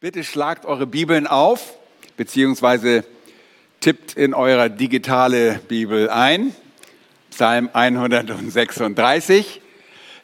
Bitte 0.00 0.22
schlagt 0.22 0.64
eure 0.64 0.86
Bibeln 0.86 1.26
auf, 1.26 1.76
beziehungsweise 2.16 3.02
tippt 3.80 4.14
in 4.14 4.32
eurer 4.32 4.68
digitale 4.68 5.58
Bibel 5.66 6.08
ein. 6.08 6.54
Psalm 7.32 7.68
136. 7.72 9.60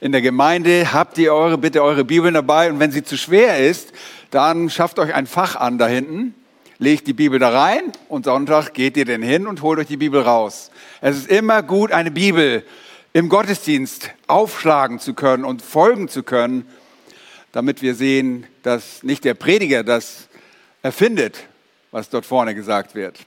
In 0.00 0.12
der 0.12 0.22
Gemeinde 0.22 0.92
habt 0.92 1.18
ihr 1.18 1.34
eure, 1.34 1.58
bitte 1.58 1.82
eure 1.82 2.04
Bibeln 2.04 2.34
dabei 2.34 2.70
und 2.70 2.78
wenn 2.78 2.92
sie 2.92 3.02
zu 3.02 3.18
schwer 3.18 3.58
ist, 3.68 3.92
dann 4.30 4.70
schafft 4.70 5.00
euch 5.00 5.12
ein 5.12 5.26
Fach 5.26 5.56
an 5.56 5.76
da 5.76 5.88
hinten, 5.88 6.36
legt 6.78 7.08
die 7.08 7.12
Bibel 7.12 7.40
da 7.40 7.48
rein 7.48 7.90
und 8.08 8.26
Sonntag 8.26 8.74
geht 8.74 8.96
ihr 8.96 9.06
denn 9.06 9.22
hin 9.22 9.48
und 9.48 9.62
holt 9.62 9.80
euch 9.80 9.88
die 9.88 9.96
Bibel 9.96 10.20
raus. 10.22 10.70
Es 11.00 11.16
ist 11.16 11.26
immer 11.28 11.64
gut, 11.64 11.90
eine 11.90 12.12
Bibel 12.12 12.64
im 13.12 13.28
Gottesdienst 13.28 14.12
aufschlagen 14.28 15.00
zu 15.00 15.14
können 15.14 15.44
und 15.44 15.62
folgen 15.62 16.06
zu 16.06 16.22
können 16.22 16.64
damit 17.54 17.82
wir 17.82 17.94
sehen, 17.94 18.48
dass 18.64 19.04
nicht 19.04 19.24
der 19.24 19.34
Prediger 19.34 19.84
das 19.84 20.26
erfindet, 20.82 21.44
was 21.92 22.10
dort 22.10 22.26
vorne 22.26 22.52
gesagt 22.52 22.96
wird. 22.96 23.20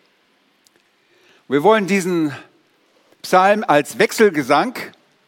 Wir 1.47 1.63
wollen 1.63 1.87
diesen 1.87 2.35
Psalm 3.21 3.63
als 3.65 3.99
Wechselgesang, 3.99 4.77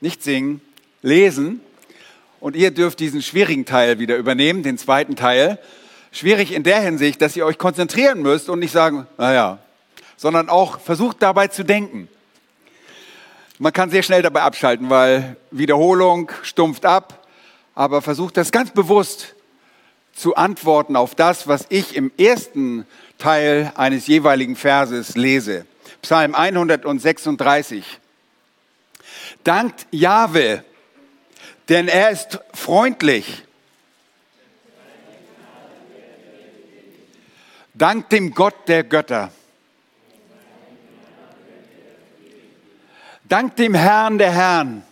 nicht 0.02 0.22
singen, 0.22 0.59
lesen. 1.02 1.62
Und 2.41 2.58
ihr 2.58 2.72
dürft 2.72 2.99
diesen 2.99 3.22
schwierigen 3.22 3.63
Teil 3.66 3.99
wieder 3.99 4.17
übernehmen, 4.17 4.63
den 4.63 4.77
zweiten 4.77 5.16
Teil. 5.16 5.59
Schwierig 6.11 6.52
in 6.52 6.63
der 6.63 6.81
Hinsicht, 6.81 7.22
dass 7.22 7.38
ihr 7.38 7.45
euch 7.45 7.58
konzentrieren 7.58 8.22
müsst 8.22 8.50
und 8.50 8.59
nicht 8.59 8.73
sagen, 8.73 9.08
naja, 9.17 9.59
sondern 10.17 10.50
auch 10.50 10.77
versucht 10.77 11.22
dabei 11.22 11.47
zu 11.47 11.63
denken. 11.63 12.09
Man 13.59 13.72
kann 13.72 13.91
sehr 13.91 14.03
schnell 14.03 14.23
dabei 14.23 14.41
abschalten, 14.41 14.89
weil 14.89 15.38
Wiederholung 15.52 16.34
stumpft 16.44 16.86
ab 16.86 17.20
aber 17.79 18.01
versucht 18.01 18.35
das 18.35 18.51
ganz 18.51 18.71
bewusst 18.71 19.35
zu 20.13 20.35
antworten 20.35 20.97
auf 20.97 21.15
das, 21.15 21.47
was 21.47 21.65
ich 21.69 21.95
im 21.95 22.11
ersten 22.17 22.85
Teil 23.17 23.71
eines 23.75 24.05
jeweiligen 24.05 24.57
Verses 24.57 25.16
lese. 25.16 25.66
Psalm 26.02 26.36
136. 26.36 27.86
Dankt 29.45 29.88
Jahwe, 29.91 30.66
denn 31.69 31.88
er 31.88 32.09
ist 32.09 32.41
freundlich. 32.53 33.45
Dank 37.73 38.09
dem 38.09 38.33
Gott 38.33 38.67
der 38.67 38.83
Götter. 38.83 39.31
Dank 43.23 43.55
dem 43.55 43.73
Herrn 43.73 44.17
der 44.17 44.33
Herren. 44.33 44.83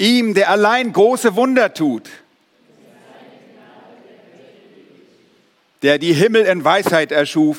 Ihm, 0.00 0.32
der 0.32 0.48
allein 0.48 0.94
große 0.94 1.36
Wunder 1.36 1.74
tut, 1.74 2.08
der 5.82 5.98
die 5.98 6.14
Himmel 6.14 6.46
in 6.46 6.64
Weisheit 6.64 7.12
erschuf, 7.12 7.58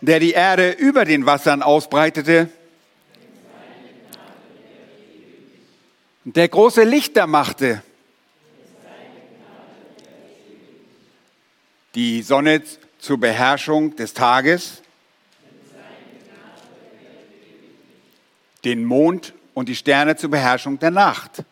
der 0.00 0.18
die 0.18 0.32
Erde 0.32 0.72
über 0.72 1.04
den 1.04 1.24
Wassern 1.24 1.62
ausbreitete, 1.62 2.48
der 6.24 6.48
große 6.48 6.82
Lichter 6.82 7.28
machte, 7.28 7.80
die 11.94 12.22
Sonne 12.22 12.60
zur 12.98 13.20
Beherrschung 13.20 13.94
des 13.94 14.14
Tages, 14.14 14.82
den 18.64 18.84
Mond 18.84 19.34
und 19.52 19.68
die 19.68 19.76
Sterne 19.76 20.16
zur 20.16 20.30
Beherrschung 20.30 20.78
der 20.78 20.90
Nacht. 20.90 21.44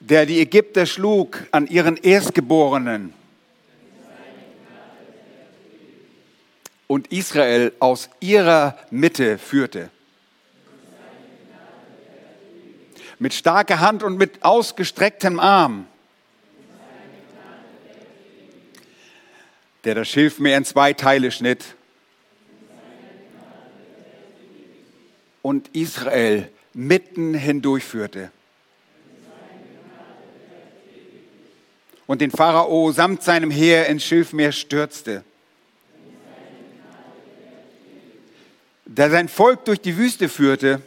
Der 0.00 0.26
die 0.26 0.40
Ägypter 0.40 0.86
schlug 0.86 1.46
an 1.52 1.66
ihren 1.66 1.96
Erstgeborenen 1.96 3.14
und 6.86 7.12
Israel 7.12 7.72
aus 7.78 8.10
ihrer 8.20 8.78
Mitte 8.90 9.38
führte. 9.38 9.90
Mit 13.18 13.32
starker 13.34 13.78
Hand 13.78 14.02
und 14.02 14.16
mit 14.16 14.44
ausgestrecktem 14.44 15.38
Arm. 15.38 15.86
Der 19.84 19.94
das 19.94 20.08
Schilfmeer 20.08 20.58
in 20.58 20.64
zwei 20.64 20.92
Teile 20.92 21.30
schnitt 21.30 21.76
und 25.42 25.68
Israel 25.74 26.48
mitten 26.72 27.34
hindurchführte. 27.34 28.30
Und 32.06 32.20
den 32.20 32.30
Pharao 32.30 32.92
samt 32.92 33.22
seinem 33.22 33.50
Heer 33.50 33.86
ins 33.86 34.04
Schilfmeer 34.04 34.52
stürzte. 34.52 35.24
Der 38.84 39.10
sein 39.10 39.28
Volk 39.28 39.64
durch 39.64 39.80
die 39.80 39.96
Wüste 39.96 40.28
führte. 40.28 40.82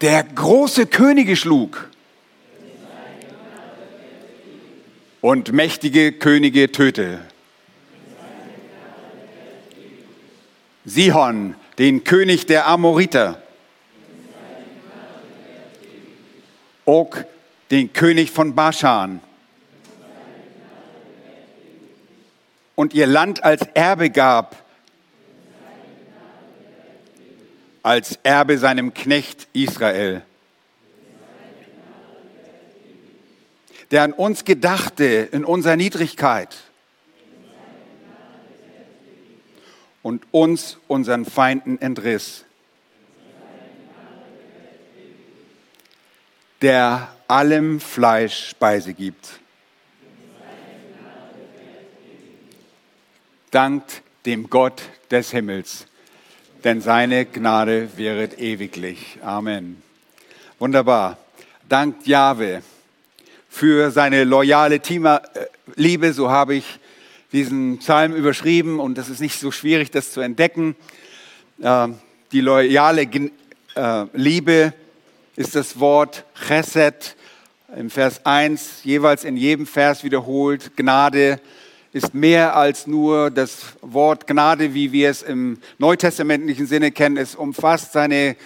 Der 0.00 0.22
große 0.22 0.86
Könige 0.86 1.36
schlug. 1.36 1.88
Und 5.22 5.52
mächtige 5.52 6.12
Könige 6.12 6.70
tötete. 6.70 7.20
Sihon, 10.84 11.54
den 11.78 12.04
König 12.04 12.46
der 12.46 12.66
Amoriter. 12.66 13.42
Og, 16.84 17.24
den 17.70 17.92
König 17.94 18.30
von 18.30 18.54
Baschan. 18.54 19.20
Und 22.74 22.92
ihr 22.92 23.06
Land 23.06 23.42
als 23.42 23.62
Erbe 23.72 24.10
gab, 24.10 24.62
als 27.82 28.18
Erbe 28.22 28.58
seinem 28.58 28.92
Knecht 28.92 29.48
Israel. 29.54 30.22
Der 33.90 34.02
an 34.02 34.12
uns 34.12 34.44
gedachte 34.44 35.04
in 35.04 35.44
unserer 35.44 35.76
Niedrigkeit 35.76 36.56
und 40.04 40.22
uns 40.32 40.76
unseren 40.86 41.24
Feinden 41.24 41.80
entriss. 41.80 42.44
Der 46.62 47.08
allem 47.26 47.80
Fleisch 47.80 48.50
Speise 48.50 48.92
gibt. 48.92 49.40
Dankt 53.50 54.02
dem 54.26 54.50
Gott 54.50 54.82
des 55.10 55.30
Himmels, 55.30 55.86
denn 56.64 56.80
seine 56.80 57.24
Gnade 57.24 57.96
wäret 57.96 58.38
ewiglich. 58.38 59.18
Amen. 59.22 59.82
Wunderbar. 60.58 61.16
Dankt 61.68 62.06
Jahwe 62.06 62.62
für 63.48 63.90
seine 63.90 64.24
loyale 64.24 64.76
äh, 64.76 65.20
Liebe, 65.76 66.12
so 66.12 66.30
habe 66.30 66.56
ich 66.56 66.78
diesen 67.34 67.78
Psalm 67.78 68.14
überschrieben 68.14 68.78
und 68.78 68.96
es 68.96 69.08
ist 69.08 69.20
nicht 69.20 69.40
so 69.40 69.50
schwierig, 69.50 69.90
das 69.90 70.12
zu 70.12 70.20
entdecken. 70.20 70.76
Ähm, 71.60 71.98
die 72.30 72.40
loyale 72.40 73.02
äh, 73.02 74.06
Liebe 74.12 74.72
ist 75.34 75.56
das 75.56 75.80
Wort 75.80 76.24
Chesed 76.46 77.16
im 77.76 77.90
Vers 77.90 78.24
1 78.24 78.84
jeweils 78.84 79.24
in 79.24 79.36
jedem 79.36 79.66
Vers 79.66 80.04
wiederholt. 80.04 80.76
Gnade 80.76 81.40
ist 81.92 82.14
mehr 82.14 82.54
als 82.54 82.86
nur 82.86 83.32
das 83.32 83.64
Wort 83.80 84.28
Gnade, 84.28 84.72
wie 84.72 84.92
wir 84.92 85.10
es 85.10 85.22
im 85.22 85.58
neutestamentlichen 85.78 86.68
Sinne 86.68 86.92
kennen. 86.92 87.16
Es 87.16 87.34
umfasst 87.34 87.92
seine 87.92 88.36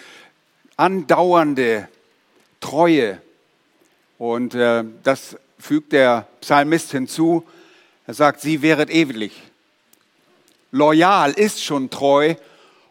andauernde 0.78 1.88
Treue. 2.60 3.20
Und 4.16 4.54
äh, 4.54 4.82
das 5.02 5.36
fügt 5.58 5.92
der 5.92 6.26
Psalmist 6.40 6.90
hinzu. 6.90 7.44
Er 8.08 8.14
sagt, 8.14 8.40
sie 8.40 8.62
wäret 8.62 8.88
ewig. 8.88 9.32
Loyal 10.70 11.32
ist 11.32 11.62
schon 11.62 11.90
treu 11.90 12.36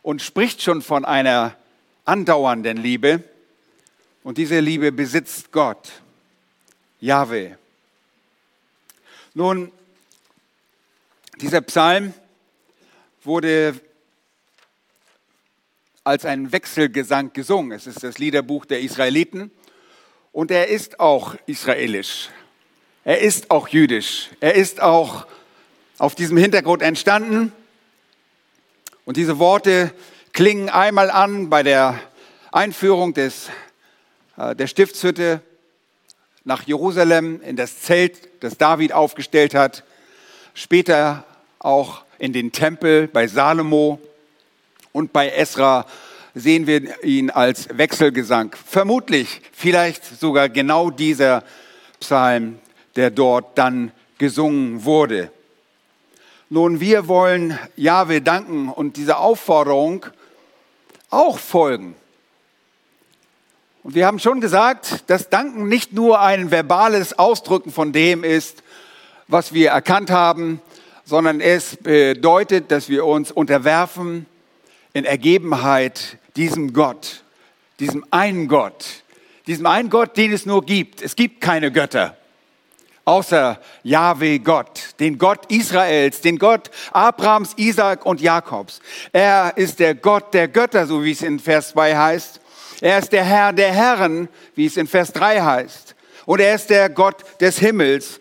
und 0.03 0.21
spricht 0.21 0.61
schon 0.61 0.83
von 0.83 1.05
einer 1.05 1.57
andauernden 2.05 2.77
Liebe. 2.77 3.23
Und 4.23 4.37
diese 4.37 4.59
Liebe 4.59 4.91
besitzt 4.91 5.51
Gott, 5.51 5.91
Yahweh. 6.99 7.55
Nun, 9.33 9.71
dieser 11.41 11.61
Psalm 11.61 12.13
wurde 13.23 13.73
als 16.03 16.25
ein 16.25 16.51
Wechselgesang 16.51 17.33
gesungen. 17.33 17.71
Es 17.71 17.87
ist 17.87 18.03
das 18.03 18.19
Liederbuch 18.19 18.65
der 18.65 18.81
Israeliten 18.81 19.49
und 20.31 20.51
er 20.51 20.67
ist 20.67 20.99
auch 20.99 21.33
israelisch. 21.47 22.29
Er 23.07 23.21
ist 23.21 23.51
auch 23.51 23.69
jüdisch. 23.69 24.31
Er 24.41 24.55
ist 24.55 24.81
auch 24.81 25.25
auf 25.97 26.13
diesem 26.13 26.35
Hintergrund 26.35 26.81
entstanden. 26.81 27.53
Und 29.05 29.15
diese 29.15 29.39
Worte 29.39 29.93
klingen 30.33 30.67
einmal 30.67 31.09
an 31.09 31.49
bei 31.49 31.63
der 31.63 32.01
Einführung 32.51 33.13
des, 33.13 33.47
äh, 34.35 34.57
der 34.57 34.67
Stiftshütte 34.67 35.39
nach 36.43 36.63
Jerusalem 36.63 37.41
in 37.43 37.55
das 37.55 37.79
Zelt, 37.79 38.43
das 38.43 38.57
David 38.57 38.91
aufgestellt 38.91 39.55
hat. 39.55 39.85
Später 40.53 41.23
auch 41.59 42.03
in 42.19 42.33
den 42.33 42.51
Tempel 42.51 43.07
bei 43.07 43.27
Salomo 43.27 44.01
und 44.91 45.13
bei 45.13 45.29
Esra 45.29 45.85
sehen 46.35 46.67
wir 46.67 47.05
ihn 47.05 47.29
als 47.29 47.69
Wechselgesang. 47.71 48.53
Vermutlich, 48.65 49.39
vielleicht 49.53 50.03
sogar 50.03 50.49
genau 50.49 50.89
dieser 50.89 51.45
Psalm, 52.01 52.59
der 52.97 53.11
dort 53.11 53.57
dann 53.57 53.91
gesungen 54.17 54.83
wurde. 54.83 55.31
Nun, 56.49 56.79
wir 56.79 57.07
wollen 57.07 57.57
Jahwe 57.75 58.21
danken 58.21 58.69
und 58.69 58.97
dieser 58.97 59.19
Aufforderung 59.19 60.05
auch 61.09 61.37
folgen. 61.37 61.95
Und 63.83 63.95
wir 63.95 64.05
haben 64.05 64.19
schon 64.19 64.41
gesagt, 64.41 65.09
dass 65.09 65.29
Danken 65.29 65.67
nicht 65.69 65.93
nur 65.93 66.19
ein 66.19 66.51
verbales 66.51 67.17
Ausdrücken 67.17 67.71
von 67.71 67.93
dem 67.93 68.23
ist, 68.23 68.63
was 69.27 69.53
wir 69.53 69.69
erkannt 69.69 70.09
haben, 70.09 70.59
sondern 71.05 71.39
es 71.39 71.77
bedeutet, 71.77 72.71
dass 72.71 72.89
wir 72.89 73.05
uns 73.05 73.31
unterwerfen 73.31 74.25
in 74.93 75.05
Ergebenheit 75.05 76.17
diesem 76.35 76.73
Gott, 76.73 77.23
diesem 77.79 78.05
einen 78.09 78.47
Gott, 78.47 79.03
diesem 79.45 79.67
einen 79.67 79.89
Gott, 79.89 80.17
den 80.17 80.33
es 80.33 80.45
nur 80.45 80.65
gibt. 80.65 81.01
Es 81.01 81.15
gibt 81.15 81.39
keine 81.39 81.71
Götter 81.71 82.16
außer 83.07 83.59
Yahweh 83.83 84.39
Gott, 84.39 84.81
den 84.99 85.17
Gott 85.17 85.49
Israels, 85.49 86.19
den 86.19 86.37
Gott 86.37 86.69
Abrahams, 86.91 87.53
Isaac 87.55 88.05
und 88.05 88.19
Jakobs. 88.19 88.81
Er 89.13 89.53
ist 89.55 89.79
der 89.79 89.95
Gott 89.95 90.33
der 90.33 90.49
Götter, 90.49 90.85
so 90.85 91.03
wie 91.03 91.11
es 91.11 91.21
in 91.21 91.39
Vers 91.39 91.69
2 91.69 91.95
heißt. 91.95 92.41
Er 92.81 92.99
ist 92.99 93.13
der 93.13 93.23
Herr 93.23 93.53
der 93.53 93.71
Herren, 93.71 94.27
wie 94.55 94.65
es 94.65 94.75
in 94.75 94.87
Vers 94.87 95.13
3 95.13 95.41
heißt. 95.41 95.95
Und 96.25 96.41
er 96.41 96.53
ist 96.53 96.69
der 96.69 96.89
Gott 96.89 97.23
des 97.39 97.59
Himmels, 97.59 98.19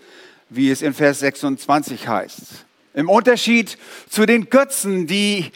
wie 0.50 0.71
es 0.71 0.83
in 0.83 0.94
Vers 0.94 1.19
26 1.19 2.06
heißt. 2.06 2.43
Im 2.94 3.11
Unterschied 3.11 3.77
zu 4.09 4.25
den 4.25 4.49
Götzen, 4.49 5.09
die 5.09 5.50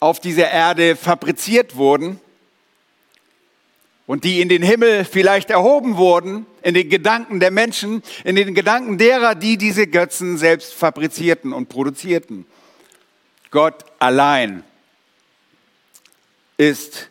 auf 0.00 0.18
dieser 0.18 0.50
Erde 0.50 0.96
fabriziert 0.96 1.76
wurden 1.76 2.20
und 4.06 4.24
die 4.24 4.40
in 4.40 4.48
den 4.48 4.62
Himmel 4.62 5.04
vielleicht 5.04 5.50
erhoben 5.50 5.96
wurden, 5.96 6.46
in 6.62 6.74
den 6.74 6.88
Gedanken 6.88 7.40
der 7.40 7.50
Menschen, 7.50 8.02
in 8.24 8.36
den 8.36 8.54
Gedanken 8.54 8.98
derer, 8.98 9.34
die 9.34 9.58
diese 9.58 9.86
Götzen 9.86 10.38
selbst 10.38 10.74
fabrizierten 10.74 11.52
und 11.52 11.68
produzierten. 11.68 12.46
Gott 13.50 13.84
allein 13.98 14.64
ist 16.56 17.10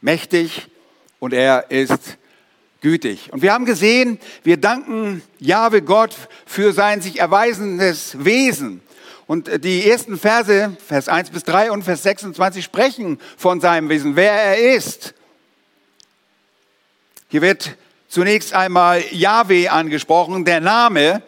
mächtig 0.00 0.68
und 1.18 1.32
er 1.32 1.70
ist 1.70 2.18
gütig. 2.80 3.32
Und 3.32 3.42
wir 3.42 3.52
haben 3.52 3.64
gesehen, 3.64 4.18
wir 4.44 4.56
danken 4.56 5.22
Jahwe 5.38 5.82
Gott 5.82 6.14
für 6.46 6.72
sein 6.72 7.00
sich 7.00 7.18
erweisendes 7.18 8.24
Wesen. 8.24 8.82
Und 9.26 9.62
die 9.64 9.88
ersten 9.88 10.18
Verse, 10.18 10.76
Vers 10.86 11.08
1 11.08 11.30
bis 11.30 11.44
3 11.44 11.70
und 11.70 11.82
Vers 11.82 12.02
26 12.02 12.64
sprechen 12.64 13.18
von 13.36 13.60
seinem 13.60 13.88
Wesen, 13.88 14.16
wer 14.16 14.32
er 14.32 14.74
ist. 14.74 15.14
Hier 17.28 17.42
wird 17.42 17.76
zunächst 18.08 18.54
einmal 18.54 19.02
Yahweh 19.10 19.68
angesprochen, 19.68 20.44
der 20.44 20.60
Name. 20.60 21.22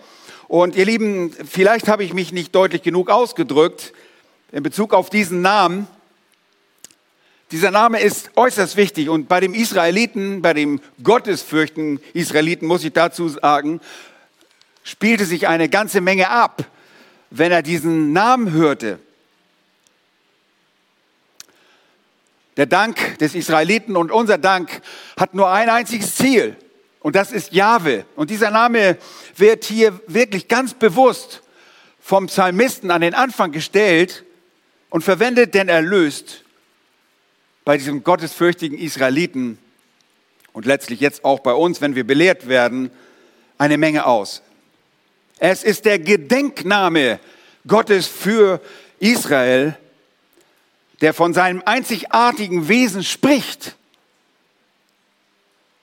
Und 0.48 0.76
ihr 0.76 0.84
Lieben, 0.84 1.32
vielleicht 1.32 1.88
habe 1.88 2.04
ich 2.04 2.12
mich 2.12 2.32
nicht 2.32 2.54
deutlich 2.54 2.82
genug 2.82 3.10
ausgedrückt 3.10 3.92
in 4.52 4.62
Bezug 4.62 4.92
auf 4.92 5.10
diesen 5.10 5.42
Namen. 5.42 5.86
Dieser 7.52 7.70
Name 7.70 8.00
ist 8.00 8.30
äußerst 8.36 8.76
wichtig 8.76 9.08
und 9.08 9.28
bei 9.28 9.40
dem 9.40 9.54
Israeliten, 9.54 10.42
bei 10.42 10.54
dem 10.54 10.80
gottesfürchten 11.02 12.00
Israeliten, 12.14 12.66
muss 12.66 12.84
ich 12.84 12.92
dazu 12.92 13.28
sagen, 13.28 13.80
spielte 14.84 15.24
sich 15.24 15.48
eine 15.48 15.68
ganze 15.68 16.00
Menge 16.00 16.30
ab 16.30 16.64
wenn 17.30 17.52
er 17.52 17.62
diesen 17.62 18.12
Namen 18.12 18.52
hörte. 18.52 18.98
Der 22.60 22.66
Dank 22.66 23.16
des 23.20 23.34
Israeliten 23.34 23.96
und 23.96 24.12
unser 24.12 24.36
Dank 24.36 24.82
hat 25.16 25.32
nur 25.32 25.50
ein 25.50 25.70
einziges 25.70 26.16
Ziel 26.16 26.58
und 26.98 27.16
das 27.16 27.32
ist 27.32 27.54
Jahwe. 27.54 28.04
Und 28.16 28.28
dieser 28.28 28.50
Name 28.50 28.98
wird 29.34 29.64
hier 29.64 29.98
wirklich 30.06 30.46
ganz 30.46 30.74
bewusst 30.74 31.40
vom 32.02 32.26
Psalmisten 32.26 32.90
an 32.90 33.00
den 33.00 33.14
Anfang 33.14 33.50
gestellt 33.50 34.26
und 34.90 35.00
verwendet 35.00 35.54
denn 35.54 35.70
erlöst 35.70 36.44
bei 37.64 37.78
diesem 37.78 38.04
gottesfürchtigen 38.04 38.76
Israeliten 38.76 39.56
und 40.52 40.66
letztlich 40.66 41.00
jetzt 41.00 41.24
auch 41.24 41.40
bei 41.40 41.54
uns, 41.54 41.80
wenn 41.80 41.94
wir 41.94 42.06
belehrt 42.06 42.46
werden, 42.46 42.90
eine 43.56 43.78
Menge 43.78 44.04
aus. 44.04 44.42
Es 45.38 45.64
ist 45.64 45.86
der 45.86 45.98
Gedenkname 45.98 47.20
Gottes 47.66 48.06
für 48.06 48.60
Israel, 48.98 49.78
der 51.00 51.14
von 51.14 51.34
seinem 51.34 51.62
einzigartigen 51.64 52.68
Wesen 52.68 53.02
spricht. 53.02 53.76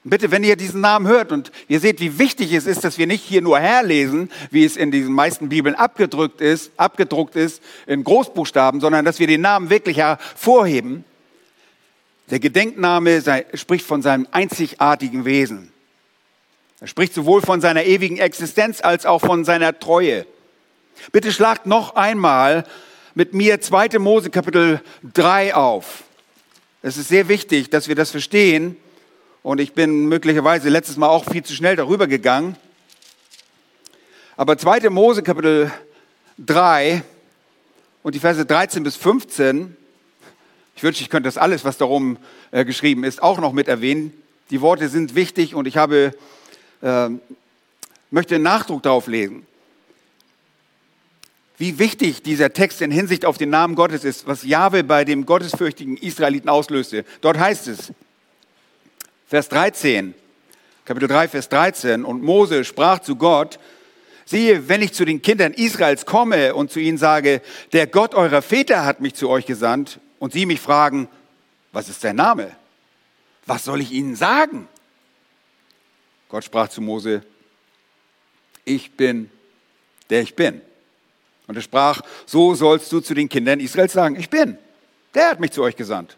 Bitte, 0.03 0.31
wenn 0.31 0.43
ihr 0.43 0.55
diesen 0.55 0.79
Namen 0.79 1.05
hört 1.05 1.33
und 1.33 1.51
ihr 1.67 1.81
seht, 1.81 1.99
wie 1.99 2.17
wichtig 2.17 2.53
es 2.53 2.65
ist, 2.65 2.85
dass 2.85 2.97
wir 2.97 3.07
nicht 3.07 3.23
hier 3.23 3.41
nur 3.41 3.59
herlesen, 3.59 4.31
wie 4.51 4.63
es 4.63 4.77
in 4.77 4.89
diesen 4.89 5.13
meisten 5.13 5.49
Bibeln 5.49 5.75
abgedruckt 5.75 6.39
ist, 6.39 6.71
abgedruckt 6.77 7.35
ist 7.35 7.61
in 7.87 8.05
Großbuchstaben, 8.05 8.79
sondern 8.79 9.03
dass 9.03 9.19
wir 9.19 9.27
den 9.27 9.41
Namen 9.41 9.69
wirklich 9.69 9.97
hervorheben. 9.97 11.03
Der 12.29 12.39
Gedenkname 12.39 13.21
spricht 13.53 13.85
von 13.85 14.01
seinem 14.01 14.27
einzigartigen 14.31 15.25
Wesen. 15.25 15.73
Er 16.79 16.87
spricht 16.87 17.13
sowohl 17.13 17.41
von 17.41 17.59
seiner 17.59 17.83
ewigen 17.83 18.17
Existenz 18.17 18.81
als 18.81 19.05
auch 19.05 19.19
von 19.19 19.43
seiner 19.43 19.77
Treue. 19.77 20.25
Bitte 21.11 21.33
schlagt 21.33 21.65
noch 21.65 21.95
einmal 21.95 22.65
mit 23.17 23.33
mir 23.33 23.59
2. 23.59 23.97
Mose 23.97 24.29
Kapitel 24.29 24.79
3 25.15 25.55
auf. 25.55 26.03
Es 26.83 26.97
ist 26.97 27.07
sehr 27.07 27.27
wichtig, 27.27 27.71
dass 27.71 27.87
wir 27.87 27.95
das 27.95 28.11
verstehen. 28.11 28.77
Und 29.41 29.59
ich 29.59 29.73
bin 29.73 30.05
möglicherweise 30.05 30.69
letztes 30.69 30.97
Mal 30.97 31.07
auch 31.07 31.25
viel 31.25 31.41
zu 31.41 31.55
schnell 31.55 31.75
darüber 31.75 32.05
gegangen. 32.05 32.55
Aber 34.35 34.55
2. 34.55 34.91
Mose 34.91 35.23
Kapitel 35.23 35.71
3 36.37 37.01
und 38.03 38.13
die 38.13 38.19
Verse 38.19 38.45
13 38.45 38.83
bis 38.83 38.95
15, 38.97 39.75
ich 40.75 40.83
wünsche, 40.83 41.01
ich 41.01 41.09
könnte 41.09 41.27
das 41.27 41.39
alles, 41.39 41.65
was 41.65 41.79
darum 41.79 42.17
äh, 42.51 42.65
geschrieben 42.65 43.03
ist, 43.03 43.23
auch 43.23 43.39
noch 43.39 43.51
mit 43.51 43.67
erwähnen. 43.67 44.13
Die 44.51 44.61
Worte 44.61 44.89
sind 44.89 45.15
wichtig 45.15 45.55
und 45.55 45.65
ich 45.65 45.77
habe 45.77 46.13
äh, 46.83 47.09
möchte 48.11 48.37
Nachdruck 48.37 48.83
darauf 48.83 49.07
legen, 49.07 49.47
wie 51.57 51.79
wichtig 51.79 52.21
dieser 52.21 52.53
Text 52.53 52.81
in 52.81 52.91
Hinsicht 52.91 53.25
auf 53.25 53.37
den 53.37 53.49
Namen 53.49 53.75
Gottes 53.75 54.03
ist, 54.03 54.27
was 54.27 54.43
Jahwe 54.43 54.83
bei 54.83 55.05
dem 55.05 55.25
gottesfürchtigen 55.25 55.97
Israeliten 55.97 56.49
auslöste. 56.49 57.03
Dort 57.21 57.39
heißt 57.39 57.67
es, 57.67 57.91
Vers 59.27 59.49
13, 59.49 60.13
Kapitel 60.85 61.07
3, 61.07 61.27
Vers 61.27 61.49
13, 61.49 62.05
und 62.05 62.23
Mose 62.23 62.63
sprach 62.63 62.99
zu 62.99 63.15
Gott, 63.15 63.59
siehe, 64.25 64.69
wenn 64.69 64.81
ich 64.81 64.93
zu 64.93 65.03
den 65.03 65.21
Kindern 65.21 65.53
Israels 65.53 66.05
komme 66.05 66.53
und 66.53 66.71
zu 66.71 66.79
ihnen 66.79 66.97
sage, 66.97 67.41
der 67.73 67.87
Gott 67.87 68.13
eurer 68.13 68.41
Väter 68.41 68.85
hat 68.85 69.01
mich 69.01 69.15
zu 69.15 69.29
euch 69.29 69.45
gesandt, 69.45 69.99
und 70.19 70.33
sie 70.33 70.45
mich 70.45 70.59
fragen, 70.59 71.07
was 71.71 71.89
ist 71.89 72.03
dein 72.03 72.15
Name? 72.15 72.55
Was 73.45 73.63
soll 73.63 73.81
ich 73.81 73.91
ihnen 73.91 74.15
sagen? 74.15 74.67
Gott 76.29 76.43
sprach 76.43 76.69
zu 76.69 76.81
Mose, 76.81 77.23
ich 78.65 78.91
bin, 78.91 79.29
der 80.09 80.21
ich 80.21 80.35
bin. 80.35 80.61
Und 81.47 81.55
er 81.55 81.61
sprach, 81.61 82.01
so 82.25 82.53
sollst 82.55 82.91
du 82.91 82.99
zu 82.99 83.13
den 83.13 83.29
Kindern 83.29 83.59
Israels 83.59 83.93
sagen, 83.93 84.17
ich 84.19 84.29
bin, 84.29 84.57
der 85.13 85.31
hat 85.31 85.39
mich 85.39 85.51
zu 85.51 85.63
euch 85.63 85.75
gesandt. 85.75 86.17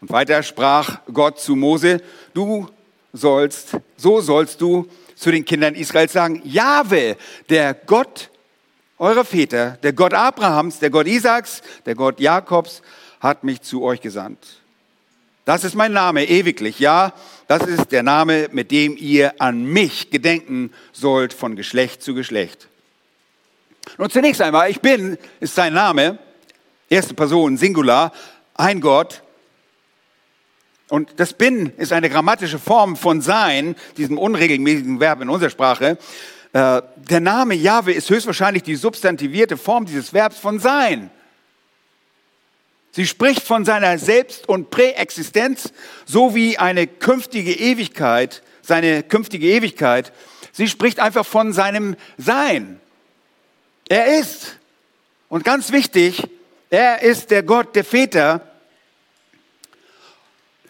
Und 0.00 0.10
weiter 0.10 0.42
sprach 0.42 1.00
Gott 1.12 1.40
zu 1.40 1.56
Mose, 1.56 2.00
du 2.34 2.68
sollst, 3.12 3.76
so 3.96 4.20
sollst 4.20 4.60
du 4.60 4.86
zu 5.14 5.30
den 5.30 5.44
Kindern 5.44 5.74
Israels 5.74 6.12
sagen, 6.12 6.40
Jahwe, 6.44 7.16
der 7.48 7.74
Gott 7.74 8.30
eurer 8.98 9.24
Väter, 9.24 9.78
der 9.82 9.92
Gott 9.92 10.14
Abrahams, 10.14 10.78
der 10.78 10.90
Gott 10.90 11.06
Isaaks, 11.06 11.62
der 11.86 11.94
Gott 11.94 12.20
Jakobs, 12.20 12.82
hat 13.20 13.44
mich 13.44 13.62
zu 13.62 13.82
euch 13.82 14.00
gesandt. 14.00 14.60
Das 15.44 15.64
ist 15.64 15.74
mein 15.74 15.92
Name 15.92 16.28
ewiglich, 16.28 16.78
ja. 16.78 17.12
Das 17.48 17.66
ist 17.66 17.92
der 17.92 18.02
Name, 18.02 18.48
mit 18.52 18.70
dem 18.70 18.96
ihr 18.96 19.40
an 19.40 19.64
mich 19.64 20.10
gedenken 20.10 20.72
sollt 20.92 21.32
von 21.32 21.56
Geschlecht 21.56 22.02
zu 22.02 22.14
Geschlecht. 22.14 22.69
Nun 23.98 24.10
zunächst 24.10 24.40
einmal, 24.40 24.70
ich 24.70 24.80
bin 24.80 25.18
ist 25.40 25.54
sein 25.54 25.74
Name, 25.74 26.18
erste 26.88 27.14
Person, 27.14 27.56
Singular, 27.56 28.12
ein 28.54 28.80
Gott. 28.80 29.22
Und 30.88 31.12
das 31.16 31.32
bin 31.32 31.72
ist 31.76 31.92
eine 31.92 32.10
grammatische 32.10 32.58
Form 32.58 32.96
von 32.96 33.20
sein, 33.20 33.76
diesem 33.96 34.18
unregelmäßigen 34.18 34.98
Verb 34.98 35.20
in 35.20 35.28
unserer 35.28 35.50
Sprache. 35.50 35.98
Äh, 36.52 36.82
der 36.96 37.20
Name 37.20 37.54
Jahwe 37.54 37.92
ist 37.92 38.10
höchstwahrscheinlich 38.10 38.64
die 38.64 38.74
substantivierte 38.74 39.56
Form 39.56 39.86
dieses 39.86 40.12
Verbs 40.12 40.38
von 40.38 40.58
sein. 40.58 41.10
Sie 42.92 43.06
spricht 43.06 43.42
von 43.42 43.64
seiner 43.64 43.98
Selbst- 43.98 44.48
und 44.48 44.70
Präexistenz 44.70 45.72
sowie 46.06 46.56
eine 46.56 46.88
künftige 46.88 47.52
Ewigkeit, 47.52 48.42
seine 48.62 49.04
künftige 49.04 49.46
Ewigkeit. 49.46 50.12
Sie 50.52 50.68
spricht 50.68 50.98
einfach 50.98 51.24
von 51.24 51.52
seinem 51.52 51.94
Sein. 52.18 52.80
Er 53.90 54.20
ist, 54.20 54.56
und 55.28 55.42
ganz 55.42 55.72
wichtig, 55.72 56.22
er 56.70 57.02
ist 57.02 57.32
der 57.32 57.42
Gott 57.42 57.74
der 57.74 57.82
Väter, 57.82 58.40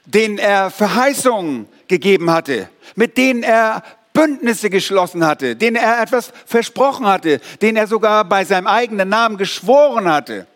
den 0.07 0.39
er 0.39 0.71
Verheißungen 0.71 1.69
gegeben 1.87 2.31
hatte, 2.31 2.71
mit 2.95 3.19
denen 3.19 3.43
er 3.43 3.83
Bündnisse 4.15 4.71
geschlossen 4.71 5.23
hatte, 5.27 5.55
denen 5.55 5.77
er 5.77 6.01
etwas 6.01 6.33
versprochen 6.47 7.07
hatte, 7.07 7.43
denen 7.61 7.77
er 7.77 7.87
sogar 7.87 8.25
bei 8.25 8.47
seinem 8.47 8.67
eigenen 8.67 9.11
Namen 9.11 9.37
geschworen 9.37 10.11
hatte. 10.11 10.47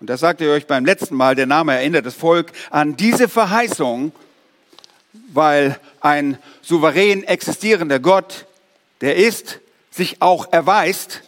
Und 0.00 0.10
das 0.10 0.18
sagte 0.18 0.46
ich 0.46 0.50
euch 0.50 0.66
beim 0.66 0.84
letzten 0.84 1.14
Mal, 1.14 1.36
der 1.36 1.46
Name 1.46 1.74
erinnert 1.74 2.06
das 2.06 2.16
Volk 2.16 2.50
an 2.70 2.96
diese 2.96 3.28
Verheißung, 3.28 4.10
weil 5.32 5.78
ein 6.00 6.38
souverän 6.60 7.22
existierender 7.22 8.00
Gott, 8.00 8.46
der 9.00 9.14
ist, 9.14 9.60
sich 9.94 10.20
auch 10.20 10.52
erweist, 10.52 11.22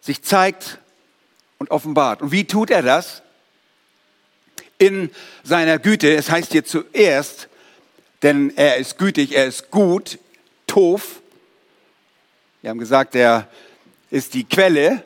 sich 0.00 0.22
zeigt 0.22 0.78
und 1.58 1.70
offenbart. 1.70 2.22
Und 2.22 2.32
wie 2.32 2.44
tut 2.44 2.70
er 2.70 2.82
das? 2.82 3.22
In 4.78 5.10
seiner 5.44 5.78
Güte, 5.78 6.12
es 6.16 6.28
heißt 6.28 6.50
hier 6.50 6.64
zuerst, 6.64 7.48
denn 8.22 8.52
er 8.56 8.78
ist 8.78 8.98
gütig, 8.98 9.36
er 9.36 9.46
ist 9.46 9.70
gut, 9.70 10.18
Tof. 10.66 11.22
Wir 12.62 12.70
haben 12.70 12.80
gesagt, 12.80 13.14
er 13.14 13.46
ist 14.10 14.34
die 14.34 14.44
Quelle, 14.44 15.04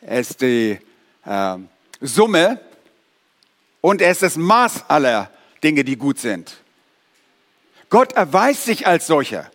er 0.00 0.20
ist 0.20 0.40
die 0.40 0.78
äh, 1.26 1.56
Summe 2.00 2.58
und 3.82 4.00
er 4.00 4.12
ist 4.12 4.22
das 4.22 4.36
Maß 4.36 4.88
aller 4.88 5.30
Dinge, 5.62 5.84
die 5.84 5.96
gut 5.96 6.18
sind. 6.18 6.56
Gott 7.90 8.14
erweist 8.14 8.64
sich 8.64 8.86
als 8.86 9.06
solcher. 9.06 9.51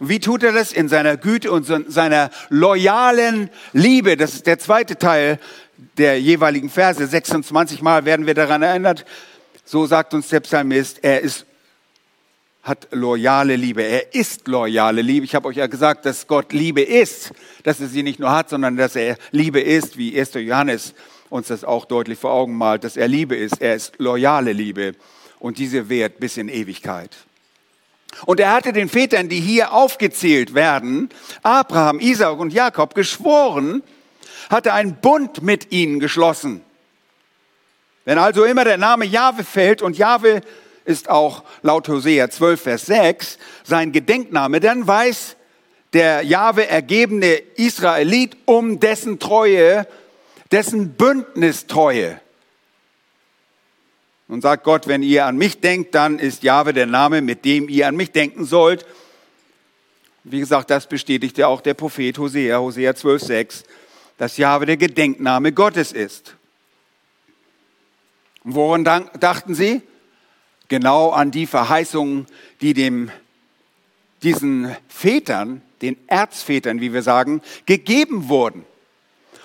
Wie 0.00 0.20
tut 0.20 0.42
er 0.42 0.52
das? 0.52 0.72
In 0.72 0.88
seiner 0.88 1.16
Güte 1.16 1.50
und 1.50 1.66
seiner 1.66 2.30
loyalen 2.48 3.50
Liebe. 3.72 4.16
Das 4.16 4.34
ist 4.34 4.46
der 4.46 4.58
zweite 4.58 4.96
Teil 4.96 5.38
der 5.96 6.20
jeweiligen 6.20 6.70
Verse. 6.70 7.04
26 7.04 7.82
Mal 7.82 8.04
werden 8.04 8.26
wir 8.26 8.34
daran 8.34 8.62
erinnert. 8.62 9.04
So 9.64 9.86
sagt 9.86 10.14
uns 10.14 10.28
der 10.28 10.40
Psalmist, 10.40 11.02
er 11.02 11.20
ist 11.20 11.46
hat 12.68 12.88
loyale 12.90 13.56
Liebe. 13.56 13.82
Er 13.82 14.14
ist 14.14 14.46
loyale 14.46 15.00
Liebe. 15.00 15.24
Ich 15.24 15.34
habe 15.34 15.48
euch 15.48 15.56
ja 15.56 15.66
gesagt, 15.66 16.04
dass 16.04 16.26
Gott 16.26 16.52
Liebe 16.52 16.82
ist, 16.82 17.32
dass 17.62 17.80
er 17.80 17.88
sie 17.88 18.02
nicht 18.02 18.18
nur 18.18 18.30
hat, 18.30 18.50
sondern 18.50 18.76
dass 18.76 18.94
er 18.94 19.16
Liebe 19.30 19.60
ist, 19.60 19.96
wie 19.96 20.18
1. 20.18 20.34
Johannes 20.34 20.94
uns 21.30 21.48
das 21.48 21.64
auch 21.64 21.84
deutlich 21.84 22.18
vor 22.18 22.32
Augen 22.32 22.56
malt, 22.56 22.84
dass 22.84 22.96
er 22.96 23.08
Liebe 23.08 23.36
ist. 23.36 23.60
Er 23.60 23.74
ist 23.74 23.94
loyale 23.98 24.52
Liebe 24.52 24.94
und 25.38 25.58
diese 25.58 25.88
währt 25.88 26.20
bis 26.20 26.36
in 26.36 26.48
Ewigkeit. 26.48 27.10
Und 28.26 28.40
er 28.40 28.52
hatte 28.52 28.72
den 28.72 28.88
Vätern, 28.88 29.28
die 29.28 29.40
hier 29.40 29.72
aufgezählt 29.72 30.54
werden, 30.54 31.10
Abraham, 31.42 32.00
Isaak 32.00 32.38
und 32.38 32.52
Jakob, 32.52 32.94
geschworen, 32.94 33.82
hatte 34.50 34.72
einen 34.72 34.96
Bund 34.96 35.42
mit 35.42 35.72
ihnen 35.72 36.00
geschlossen. 36.00 36.62
Wenn 38.04 38.18
also 38.18 38.44
immer 38.44 38.64
der 38.64 38.78
Name 38.78 39.04
Jahwe 39.04 39.44
fällt 39.44 39.82
und 39.82 39.98
Jahwe 39.98 40.40
ist 40.84 41.10
auch 41.10 41.44
laut 41.60 41.86
Hosea 41.88 42.30
12, 42.30 42.62
Vers 42.62 42.86
6 42.86 43.38
sein 43.64 43.92
Gedenkname, 43.92 44.60
dann 44.60 44.86
weiß 44.86 45.36
der 45.92 46.22
Jahwe 46.22 46.66
ergebene 46.66 47.34
Israelit 47.56 48.36
um 48.46 48.80
dessen 48.80 49.18
Treue, 49.18 49.86
dessen 50.50 50.94
Bündnistreue. 50.94 52.20
Und 54.28 54.42
sagt 54.42 54.64
Gott, 54.64 54.86
wenn 54.86 55.02
ihr 55.02 55.24
an 55.24 55.38
mich 55.38 55.60
denkt, 55.60 55.94
dann 55.94 56.18
ist 56.18 56.42
Jahwe 56.42 56.74
der 56.74 56.86
Name, 56.86 57.22
mit 57.22 57.46
dem 57.46 57.68
ihr 57.68 57.88
an 57.88 57.96
mich 57.96 58.12
denken 58.12 58.44
sollt. 58.44 58.84
Wie 60.22 60.40
gesagt, 60.40 60.68
das 60.68 60.86
bestätigte 60.86 61.48
auch 61.48 61.62
der 61.62 61.72
Prophet 61.72 62.18
Hosea, 62.18 62.58
Hosea 62.58 62.94
12, 62.94 63.22
6, 63.22 63.64
dass 64.18 64.36
Jahwe 64.36 64.66
der 64.66 64.76
Gedenkname 64.76 65.52
Gottes 65.52 65.92
ist. 65.92 66.34
Und 68.44 68.54
woran 68.54 68.84
dachten 68.84 69.54
sie? 69.54 69.80
Genau 70.68 71.10
an 71.10 71.30
die 71.30 71.46
Verheißungen, 71.46 72.26
die 72.60 72.74
dem, 72.74 73.10
diesen 74.22 74.76
Vätern, 74.88 75.62
den 75.80 75.96
Erzvätern, 76.08 76.82
wie 76.82 76.92
wir 76.92 77.02
sagen, 77.02 77.40
gegeben 77.64 78.28
wurden. 78.28 78.66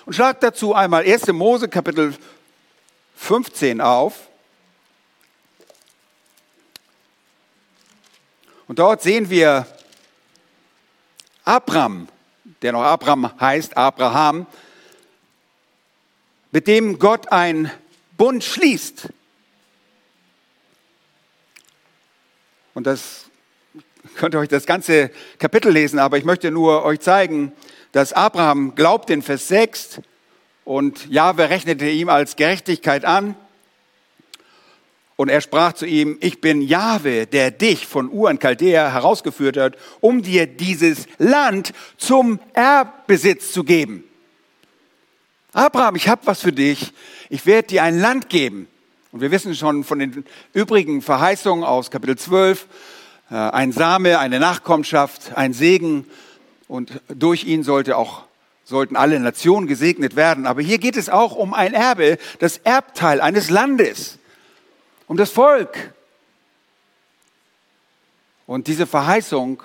Und 0.04 0.12
schlag 0.12 0.40
dazu 0.40 0.74
einmal 0.74 1.04
1. 1.04 1.28
Mose 1.28 1.68
Kapitel 1.68 2.14
15 3.16 3.80
auf. 3.80 4.28
Und 8.66 8.78
dort 8.78 9.02
sehen 9.02 9.28
wir 9.28 9.66
Abraham, 11.44 12.08
der 12.62 12.72
noch 12.72 12.82
Abraham 12.82 13.38
heißt, 13.38 13.76
Abraham, 13.76 14.46
mit 16.50 16.66
dem 16.66 16.98
Gott 16.98 17.30
ein 17.30 17.70
Bund 18.16 18.42
schließt. 18.42 19.08
Und 22.72 22.86
das 22.86 23.26
könnt 24.16 24.34
ihr 24.34 24.38
euch 24.38 24.48
das 24.48 24.64
ganze 24.64 25.10
Kapitel 25.38 25.70
lesen, 25.70 25.98
aber 25.98 26.16
ich 26.16 26.24
möchte 26.24 26.50
nur 26.50 26.84
euch 26.84 27.00
zeigen, 27.00 27.52
dass 27.92 28.12
Abraham 28.12 28.74
glaubt 28.74 29.10
in 29.10 29.20
Vers 29.20 29.48
6 29.48 30.00
und 30.64 31.06
Jahwe 31.10 31.50
rechnete 31.50 31.88
ihm 31.88 32.08
als 32.08 32.36
Gerechtigkeit 32.36 33.04
an. 33.04 33.36
Und 35.16 35.28
er 35.28 35.40
sprach 35.40 35.74
zu 35.74 35.86
ihm, 35.86 36.18
ich 36.20 36.40
bin 36.40 36.60
Jahwe, 36.60 37.26
der 37.26 37.52
dich 37.52 37.86
von 37.86 38.10
Ur 38.10 38.30
in 38.30 38.40
Chaldea 38.40 38.90
herausgeführt 38.90 39.56
hat, 39.56 39.76
um 40.00 40.22
dir 40.22 40.46
dieses 40.46 41.06
Land 41.18 41.72
zum 41.96 42.40
Erbbesitz 42.52 43.52
zu 43.52 43.62
geben. 43.62 44.02
Abraham, 45.52 45.94
ich 45.94 46.08
habe 46.08 46.22
was 46.24 46.40
für 46.40 46.52
dich. 46.52 46.92
Ich 47.30 47.46
werde 47.46 47.68
dir 47.68 47.84
ein 47.84 48.00
Land 48.00 48.28
geben. 48.28 48.66
Und 49.12 49.20
wir 49.20 49.30
wissen 49.30 49.54
schon 49.54 49.84
von 49.84 50.00
den 50.00 50.24
übrigen 50.52 51.00
Verheißungen 51.00 51.62
aus 51.62 51.92
Kapitel 51.92 52.18
12, 52.18 52.66
äh, 53.30 53.34
ein 53.36 53.70
Same, 53.70 54.18
eine 54.18 54.40
Nachkommenschaft, 54.40 55.36
ein 55.36 55.52
Segen. 55.52 56.06
Und 56.66 57.00
durch 57.06 57.44
ihn 57.44 57.62
sollte 57.62 57.96
auch, 57.96 58.24
sollten 58.64 58.96
alle 58.96 59.20
Nationen 59.20 59.68
gesegnet 59.68 60.16
werden. 60.16 60.46
Aber 60.46 60.60
hier 60.60 60.78
geht 60.78 60.96
es 60.96 61.08
auch 61.08 61.36
um 61.36 61.54
ein 61.54 61.72
Erbe, 61.72 62.18
das 62.40 62.58
Erbteil 62.58 63.20
eines 63.20 63.48
Landes 63.48 64.18
um 65.06 65.16
das 65.16 65.30
Volk. 65.30 65.92
Und 68.46 68.66
diese 68.66 68.86
Verheißung, 68.86 69.62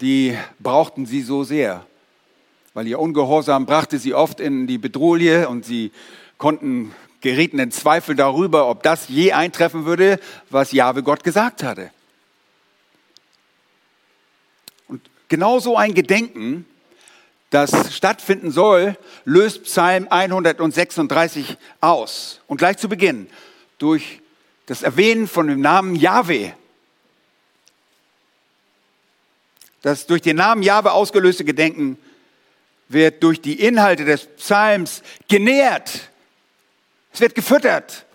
die 0.00 0.36
brauchten 0.58 1.06
sie 1.06 1.22
so 1.22 1.44
sehr, 1.44 1.86
weil 2.74 2.86
ihr 2.86 2.98
Ungehorsam 2.98 3.66
brachte 3.66 3.98
sie 3.98 4.14
oft 4.14 4.40
in 4.40 4.66
die 4.66 4.78
Bedrohung 4.78 5.46
und 5.46 5.64
sie 5.64 5.92
konnten 6.38 6.94
gerieten 7.20 7.58
in 7.58 7.70
Zweifel 7.70 8.14
darüber, 8.14 8.68
ob 8.68 8.82
das 8.82 9.08
je 9.08 9.32
eintreffen 9.32 9.86
würde, 9.86 10.20
was 10.50 10.72
Jahwe 10.72 11.02
Gott 11.02 11.24
gesagt 11.24 11.62
hatte. 11.62 11.90
Und 14.88 15.00
genauso 15.28 15.76
ein 15.76 15.94
Gedenken, 15.94 16.66
das 17.48 17.94
stattfinden 17.94 18.50
soll, 18.50 18.98
löst 19.24 19.64
Psalm 19.64 20.06
136 20.10 21.56
aus. 21.80 22.40
Und 22.46 22.58
gleich 22.58 22.76
zu 22.76 22.88
Beginn, 22.88 23.28
durch 23.84 24.22
das 24.64 24.82
Erwähnen 24.82 25.28
von 25.28 25.46
dem 25.46 25.60
Namen 25.60 25.94
Yahweh. 25.94 26.52
Das 29.82 30.06
durch 30.06 30.22
den 30.22 30.36
Namen 30.36 30.62
Yahweh 30.62 30.88
ausgelöste 30.88 31.44
Gedenken 31.44 31.98
wird 32.88 33.22
durch 33.22 33.42
die 33.42 33.60
Inhalte 33.60 34.06
des 34.06 34.24
Psalms 34.24 35.02
genährt. 35.28 36.08
Es 37.12 37.20
wird 37.20 37.34
gefüttert. 37.34 38.06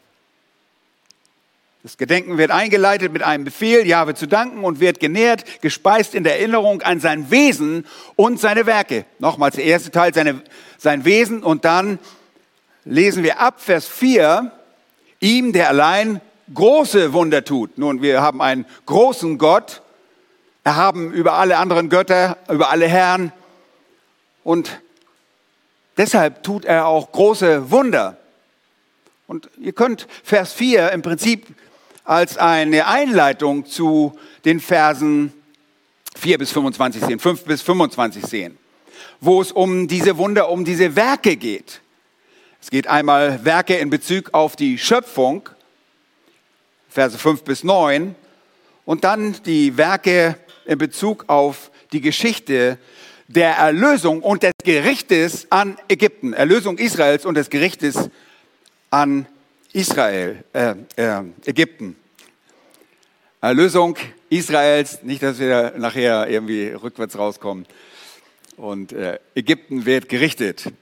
Das 1.83 1.97
Gedenken 1.97 2.39
wird 2.39 2.49
eingeleitet 2.49 3.13
mit 3.13 3.21
einem 3.21 3.43
Befehl, 3.43 3.85
Jahwe 3.85 4.15
zu 4.15 4.27
danken 4.27 4.63
und 4.63 4.79
wird 4.79 4.99
genährt, 4.99 5.61
gespeist 5.61 6.15
in 6.15 6.23
der 6.23 6.39
Erinnerung 6.39 6.81
an 6.81 6.99
sein 6.99 7.29
Wesen 7.29 7.85
und 8.15 8.39
seine 8.39 8.65
Werke. 8.65 9.05
Nochmals 9.19 9.55
der 9.55 9.65
erste 9.65 9.91
Teil, 9.91 10.15
seine, 10.15 10.41
sein 10.79 11.05
Wesen 11.05 11.43
und 11.43 11.63
dann 11.63 11.99
lesen 12.85 13.21
wir 13.21 13.39
ab 13.39 13.61
Vers 13.61 13.87
4, 13.87 14.51
Ihm, 15.19 15.53
der 15.53 15.69
allein 15.69 16.21
große 16.53 17.13
Wunder 17.13 17.43
tut. 17.43 17.77
Nun, 17.77 18.01
wir 18.01 18.21
haben 18.21 18.41
einen 18.41 18.65
großen 18.85 19.37
Gott, 19.37 19.81
erhaben 20.63 21.11
über 21.11 21.33
alle 21.33 21.57
anderen 21.57 21.89
Götter, 21.89 22.37
über 22.49 22.69
alle 22.69 22.87
Herren. 22.87 23.31
Und 24.43 24.81
deshalb 25.97 26.43
tut 26.43 26.65
er 26.65 26.87
auch 26.87 27.11
große 27.11 27.71
Wunder. 27.71 28.17
Und 29.27 29.49
ihr 29.59 29.73
könnt 29.73 30.07
Vers 30.23 30.53
4 30.53 30.91
im 30.91 31.01
Prinzip 31.01 31.47
als 32.03 32.37
eine 32.37 32.87
Einleitung 32.87 33.65
zu 33.65 34.17
den 34.45 34.59
Versen 34.59 35.31
4 36.15 36.37
bis 36.39 36.51
25 36.51 37.03
sehen, 37.03 37.19
5 37.19 37.43
bis 37.43 37.61
25 37.61 38.25
sehen, 38.25 38.57
wo 39.21 39.41
es 39.41 39.51
um 39.51 39.87
diese 39.87 40.17
Wunder, 40.17 40.49
um 40.49 40.65
diese 40.65 40.95
Werke 40.95 41.37
geht. 41.37 41.81
Es 42.61 42.69
geht 42.69 42.87
einmal 42.87 43.45
Werke 43.45 43.77
in 43.77 43.89
Bezug 43.89 44.33
auf 44.33 44.55
die 44.55 44.77
Schöpfung, 44.77 45.49
Verse 46.89 47.17
5 47.17 47.43
bis 47.43 47.63
9, 47.63 48.15
und 48.85 49.03
dann 49.05 49.41
die 49.45 49.77
Werke 49.77 50.37
in 50.65 50.77
Bezug 50.77 51.25
auf 51.27 51.71
die 51.93 52.01
Geschichte 52.01 52.77
der 53.27 53.51
Erlösung 53.51 54.21
und 54.21 54.43
des 54.43 54.51
Gerichtes 54.63 55.47
an 55.49 55.77
Ägypten, 55.87 56.33
Erlösung 56.33 56.77
Israels 56.77 57.25
und 57.25 57.35
des 57.35 57.49
Gerichtes 57.49 58.09
an 58.89 59.25
Israel, 59.71 60.43
äh, 60.51 60.75
äh, 60.95 61.21
Ägypten. 61.45 61.95
Erlösung 63.39 63.95
Israels, 64.29 65.01
nicht, 65.03 65.23
dass 65.23 65.39
wir 65.39 65.75
nachher 65.77 66.29
irgendwie 66.29 66.69
rückwärts 66.69 67.17
rauskommen. 67.17 67.65
Und 68.57 68.91
äh, 68.91 69.19
Ägypten 69.33 69.85
wird 69.85 70.09
gerichtet. 70.09 70.73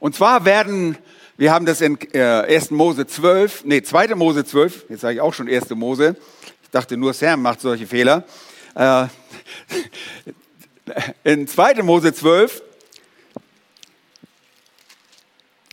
Und 0.00 0.16
zwar 0.16 0.46
werden, 0.46 0.96
wir 1.36 1.52
haben 1.52 1.66
das 1.66 1.82
in 1.82 1.98
äh, 2.14 2.20
1. 2.20 2.70
Mose 2.70 3.06
12, 3.06 3.64
nee, 3.64 3.82
2. 3.82 4.14
Mose 4.14 4.44
12, 4.44 4.86
jetzt 4.88 5.00
sage 5.02 5.14
ich 5.14 5.20
auch 5.20 5.34
schon 5.34 5.48
1. 5.48 5.68
Mose, 5.70 6.16
ich 6.62 6.70
dachte 6.70 6.96
nur 6.96 7.12
Sam 7.12 7.42
macht 7.42 7.60
solche 7.60 7.86
Fehler. 7.86 8.24
Äh, 8.74 9.06
in 11.24 11.46
2. 11.46 11.82
Mose 11.82 12.14
12, 12.14 12.62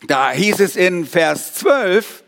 da 0.08 0.32
hieß 0.32 0.60
es 0.60 0.76
in 0.76 1.06
Vers 1.06 1.54
12, 1.56 2.24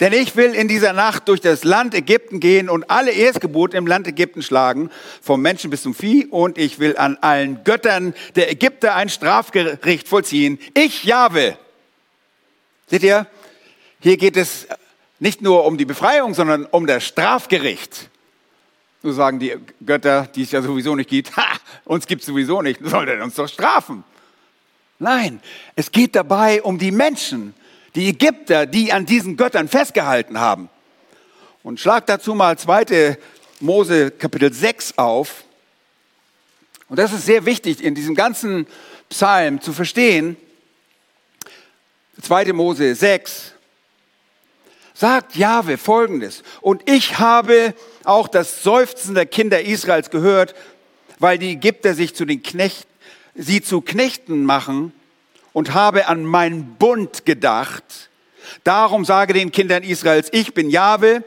denn 0.00 0.12
ich 0.12 0.36
will 0.36 0.54
in 0.54 0.68
dieser 0.68 0.92
Nacht 0.92 1.28
durch 1.28 1.40
das 1.40 1.64
Land 1.64 1.94
Ägypten 1.94 2.38
gehen 2.40 2.68
und 2.68 2.90
alle 2.90 3.10
Erstgeburt 3.10 3.74
im 3.74 3.86
Land 3.86 4.06
Ägypten 4.06 4.42
schlagen, 4.42 4.90
vom 5.20 5.42
Menschen 5.42 5.70
bis 5.70 5.82
zum 5.82 5.94
Vieh, 5.94 6.26
und 6.26 6.56
ich 6.56 6.78
will 6.78 6.96
an 6.96 7.18
allen 7.20 7.64
Göttern 7.64 8.14
der 8.36 8.50
Ägypter 8.50 8.94
ein 8.94 9.08
Strafgericht 9.08 10.06
vollziehen. 10.06 10.58
Ich, 10.74 11.04
Jahwe. 11.04 11.58
Seht 12.86 13.02
ihr? 13.02 13.26
Hier 14.00 14.16
geht 14.16 14.36
es 14.36 14.68
nicht 15.18 15.42
nur 15.42 15.64
um 15.64 15.76
die 15.76 15.84
Befreiung, 15.84 16.34
sondern 16.34 16.64
um 16.66 16.86
das 16.86 17.04
Strafgericht. 17.04 18.08
So 19.02 19.12
sagen 19.12 19.38
die 19.38 19.56
Götter, 19.84 20.28
die 20.34 20.42
es 20.42 20.52
ja 20.52 20.62
sowieso 20.62 20.94
nicht 20.94 21.10
gibt, 21.10 21.36
ha, 21.36 21.46
uns 21.84 22.06
gibt 22.06 22.22
es 22.22 22.26
sowieso 22.26 22.62
nicht, 22.62 22.80
soll 22.84 23.08
er 23.08 23.22
uns 23.22 23.34
doch 23.34 23.48
strafen. 23.48 24.04
Nein, 25.00 25.40
es 25.76 25.92
geht 25.92 26.16
dabei 26.16 26.62
um 26.62 26.78
die 26.78 26.90
Menschen, 26.90 27.54
die 27.98 28.10
Ägypter, 28.10 28.64
die 28.64 28.92
an 28.92 29.06
diesen 29.06 29.36
Göttern 29.36 29.66
festgehalten 29.66 30.38
haben. 30.38 30.68
Und 31.64 31.80
schlag 31.80 32.06
dazu 32.06 32.32
mal 32.32 32.56
2. 32.56 33.18
Mose 33.58 34.12
Kapitel 34.12 34.52
6 34.52 34.98
auf. 34.98 35.42
Und 36.88 37.00
das 37.00 37.12
ist 37.12 37.26
sehr 37.26 37.44
wichtig 37.44 37.82
in 37.82 37.96
diesem 37.96 38.14
ganzen 38.14 38.68
Psalm 39.08 39.60
zu 39.60 39.72
verstehen. 39.72 40.36
2. 42.22 42.52
Mose 42.52 42.94
6 42.94 43.54
sagt 44.94 45.34
Jahwe 45.34 45.76
folgendes. 45.76 46.44
Und 46.60 46.88
ich 46.88 47.18
habe 47.18 47.74
auch 48.04 48.28
das 48.28 48.62
Seufzen 48.62 49.16
der 49.16 49.26
Kinder 49.26 49.60
Israels 49.60 50.10
gehört, 50.10 50.54
weil 51.18 51.36
die 51.36 51.50
Ägypter 51.50 51.94
sich 51.94 52.14
zu 52.14 52.24
den 52.26 52.44
Knechten, 52.44 52.88
sie 53.34 53.60
zu 53.60 53.80
Knechten 53.80 54.44
machen 54.44 54.92
und 55.58 55.74
habe 55.74 56.06
an 56.06 56.24
meinen 56.24 56.76
Bund 56.76 57.26
gedacht. 57.26 58.10
Darum 58.62 59.04
sage 59.04 59.32
den 59.32 59.50
Kindern 59.50 59.82
Israels, 59.82 60.28
ich 60.30 60.54
bin 60.54 60.70
Jahwe 60.70 61.24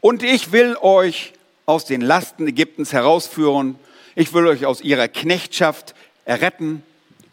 und 0.00 0.22
ich 0.22 0.52
will 0.52 0.76
euch 0.76 1.32
aus 1.66 1.84
den 1.84 2.00
Lasten 2.00 2.46
Ägyptens 2.46 2.92
herausführen. 2.92 3.74
Ich 4.14 4.32
will 4.34 4.46
euch 4.46 4.66
aus 4.66 4.82
ihrer 4.82 5.08
Knechtschaft 5.08 5.96
erretten 6.24 6.84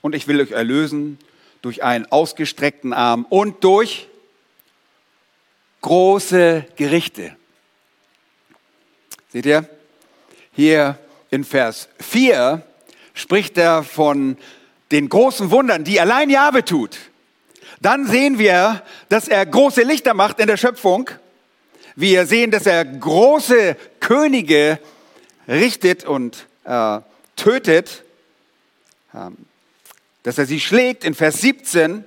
und 0.02 0.16
ich 0.16 0.28
will 0.28 0.42
euch 0.42 0.50
erlösen 0.50 1.20
durch 1.62 1.84
einen 1.84 2.12
ausgestreckten 2.12 2.94
Arm 2.94 3.28
und 3.30 3.64
durch 3.64 4.08
große 5.82 6.66
Gerichte. 6.78 7.36
Seht 9.32 9.46
ihr? 9.46 9.70
Hier 10.54 10.98
in 11.30 11.44
Vers 11.44 11.90
4 12.00 12.64
spricht 13.14 13.56
er 13.60 13.84
von 13.84 14.36
den 14.92 15.10
großen 15.10 15.52
Wundern, 15.52 15.84
die 15.84 16.00
allein 16.00 16.30
Jahwe 16.30 16.66
tut, 16.66 16.98
dann 17.82 18.08
sehen 18.08 18.40
wir, 18.40 18.84
dass 19.08 19.28
er 19.28 19.46
große 19.46 19.84
Lichter 19.84 20.14
macht 20.14 20.40
in 20.40 20.48
der 20.48 20.58
Schöpfung. 20.58 21.10
Wir 21.96 22.26
sehen, 22.26 22.52
dass 22.52 22.66
er 22.66 22.84
große 22.84 23.78
Könige 24.00 24.80
richtet 25.48 26.06
und 26.06 26.46
äh, 26.66 27.00
tötet, 27.36 28.04
ähm, 29.14 29.38
dass 30.24 30.38
er 30.38 30.46
sie 30.46 30.60
schlägt 30.60 31.04
in 31.04 31.16
Vers 31.16 31.42
17. 31.42 32.04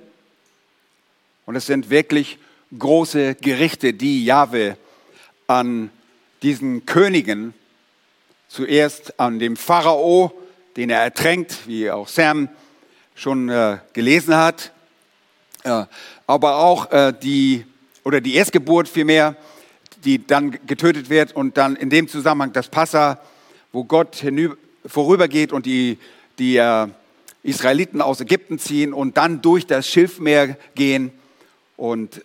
Und 1.45 1.55
es 1.55 1.65
sind 1.65 1.89
wirklich 1.89 2.37
große 2.77 3.35
Gerichte, 3.35 3.93
die 3.93 4.23
Jahwe 4.25 4.77
an 5.47 5.89
diesen 6.41 6.85
Königen, 6.85 7.53
zuerst 8.47 9.19
an 9.19 9.39
dem 9.39 9.55
Pharao, 9.57 10.31
den 10.75 10.89
er 10.89 11.01
ertränkt, 11.01 11.67
wie 11.67 11.89
auch 11.89 12.07
Sam 12.07 12.49
schon 13.15 13.49
äh, 13.49 13.77
gelesen 13.93 14.35
hat, 14.35 14.71
äh, 15.63 15.85
aber 16.27 16.57
auch 16.57 16.91
äh, 16.91 17.13
die, 17.21 17.65
oder 18.03 18.21
die 18.21 18.35
Erstgeburt 18.35 18.87
vielmehr, 18.87 19.35
die 20.03 20.25
dann 20.25 20.51
getötet 20.65 21.09
wird 21.09 21.35
und 21.35 21.57
dann 21.57 21.75
in 21.75 21.89
dem 21.89 22.07
Zusammenhang 22.07 22.53
das 22.53 22.67
Passa, 22.67 23.19
wo 23.71 23.83
Gott 23.83 24.15
hinüber, 24.17 24.55
vorübergeht 24.85 25.53
und 25.53 25.65
die, 25.65 25.97
die 26.39 26.57
äh, 26.57 26.87
Israeliten 27.43 28.01
aus 28.01 28.19
Ägypten 28.21 28.59
ziehen 28.59 28.93
und 28.93 29.17
dann 29.17 29.41
durch 29.41 29.65
das 29.65 29.87
Schilfmeer 29.87 30.57
gehen 30.75 31.11
und 31.77 32.23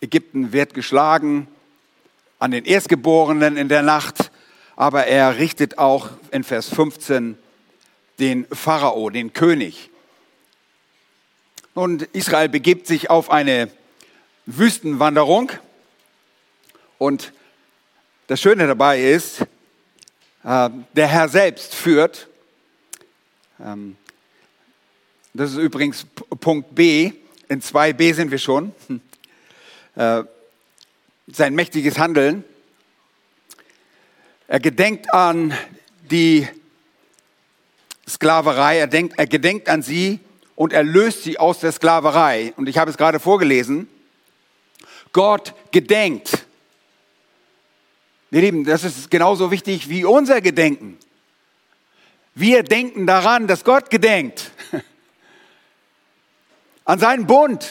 Ägypten 0.00 0.52
wird 0.52 0.74
geschlagen 0.74 1.48
an 2.38 2.50
den 2.50 2.64
Erstgeborenen 2.64 3.56
in 3.56 3.68
der 3.68 3.82
Nacht, 3.82 4.30
aber 4.76 5.06
er 5.06 5.38
richtet 5.38 5.78
auch 5.78 6.10
in 6.30 6.44
Vers 6.44 6.68
15 6.68 7.38
den 8.18 8.46
Pharao, 8.52 9.08
den 9.10 9.32
König. 9.32 9.90
Und 11.74 12.02
Israel 12.12 12.48
begibt 12.48 12.86
sich 12.86 13.10
auf 13.10 13.30
eine 13.30 13.68
Wüstenwanderung. 14.46 15.50
Und 16.98 17.32
das 18.28 18.40
Schöne 18.40 18.68
dabei 18.68 19.02
ist, 19.02 19.40
äh, 20.44 20.70
der 20.92 21.08
Herr 21.08 21.28
selbst 21.28 21.74
führt. 21.74 22.28
Ähm, 23.60 23.96
das 25.32 25.50
ist 25.50 25.56
übrigens 25.56 26.06
Punkt 26.38 26.76
B. 26.76 27.12
In 27.48 27.60
2b 27.60 28.14
sind 28.14 28.30
wir 28.30 28.38
schon. 28.38 28.72
Äh, 29.96 30.24
sein 31.28 31.54
mächtiges 31.54 31.98
Handeln. 31.98 32.42
Er 34.48 34.58
gedenkt 34.58 35.14
an 35.14 35.56
die 36.10 36.48
Sklaverei, 38.08 38.78
er, 38.78 38.88
denkt, 38.88 39.16
er 39.16 39.28
gedenkt 39.28 39.68
an 39.68 39.82
sie 39.82 40.18
und 40.56 40.72
er 40.72 40.84
löst 40.84 41.22
sie 41.22 41.38
aus 41.38 41.60
der 41.60 41.72
Sklaverei. 41.72 42.52
Und 42.56 42.68
ich 42.68 42.78
habe 42.78 42.90
es 42.90 42.96
gerade 42.96 43.20
vorgelesen. 43.20 43.88
Gott 45.12 45.54
gedenkt. 45.70 46.46
Ihr 48.30 48.40
Lieben, 48.40 48.64
das 48.64 48.84
ist 48.84 49.10
genauso 49.10 49.50
wichtig 49.50 49.88
wie 49.88 50.04
unser 50.04 50.40
Gedenken. 50.40 50.98
Wir 52.34 52.64
denken 52.64 53.06
daran, 53.06 53.46
dass 53.46 53.64
Gott 53.64 53.90
gedenkt. 53.90 54.50
An 56.84 56.98
seinen 56.98 57.26
Bund. 57.26 57.70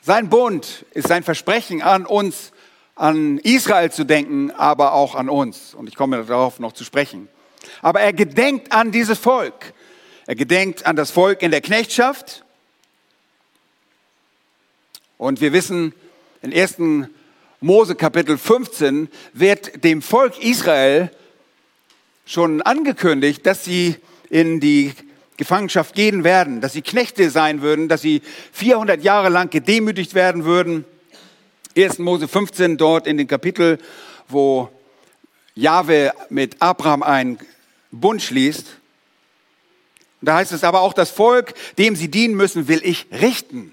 Sein 0.00 0.28
Bund 0.30 0.86
ist 0.92 1.08
sein 1.08 1.22
Versprechen 1.24 1.82
an 1.82 2.06
uns, 2.06 2.52
an 2.94 3.38
Israel 3.38 3.90
zu 3.90 4.04
denken, 4.04 4.52
aber 4.52 4.92
auch 4.92 5.14
an 5.14 5.28
uns. 5.28 5.74
Und 5.74 5.88
ich 5.88 5.96
komme 5.96 6.24
darauf 6.24 6.60
noch 6.60 6.72
zu 6.72 6.84
sprechen. 6.84 7.28
Aber 7.82 8.00
er 8.00 8.12
gedenkt 8.12 8.72
an 8.72 8.92
dieses 8.92 9.18
Volk. 9.18 9.74
Er 10.28 10.34
gedenkt 10.34 10.86
an 10.86 10.96
das 10.96 11.12
Volk 11.12 11.42
in 11.42 11.52
der 11.52 11.60
Knechtschaft. 11.60 12.44
Und 15.18 15.40
wir 15.40 15.52
wissen, 15.52 15.94
in 16.42 16.52
1. 16.52 16.78
Mose 17.60 17.94
Kapitel 17.94 18.36
15 18.36 19.08
wird 19.34 19.84
dem 19.84 20.02
Volk 20.02 20.42
Israel 20.42 21.12
schon 22.26 22.60
angekündigt, 22.60 23.46
dass 23.46 23.64
sie 23.64 23.94
in 24.28 24.58
die 24.58 24.94
Gefangenschaft 25.36 25.94
gehen 25.94 26.24
werden, 26.24 26.60
dass 26.60 26.72
sie 26.72 26.82
Knechte 26.82 27.30
sein 27.30 27.62
würden, 27.62 27.88
dass 27.88 28.02
sie 28.02 28.20
400 28.50 29.04
Jahre 29.04 29.28
lang 29.28 29.50
gedemütigt 29.50 30.14
werden 30.14 30.44
würden. 30.44 30.84
1. 31.76 32.00
Mose 32.00 32.26
15 32.26 32.78
dort 32.78 33.06
in 33.06 33.16
dem 33.16 33.28
Kapitel, 33.28 33.78
wo 34.26 34.70
Jahwe 35.54 36.12
mit 36.30 36.60
Abraham 36.60 37.04
einen 37.04 37.38
Bund 37.92 38.20
schließt. 38.22 38.66
Und 40.26 40.30
da 40.30 40.38
heißt 40.38 40.50
es 40.50 40.64
aber 40.64 40.80
auch, 40.80 40.92
das 40.92 41.10
Volk, 41.10 41.54
dem 41.78 41.94
sie 41.94 42.08
dienen 42.08 42.34
müssen, 42.34 42.66
will 42.66 42.80
ich 42.82 43.06
richten. 43.12 43.72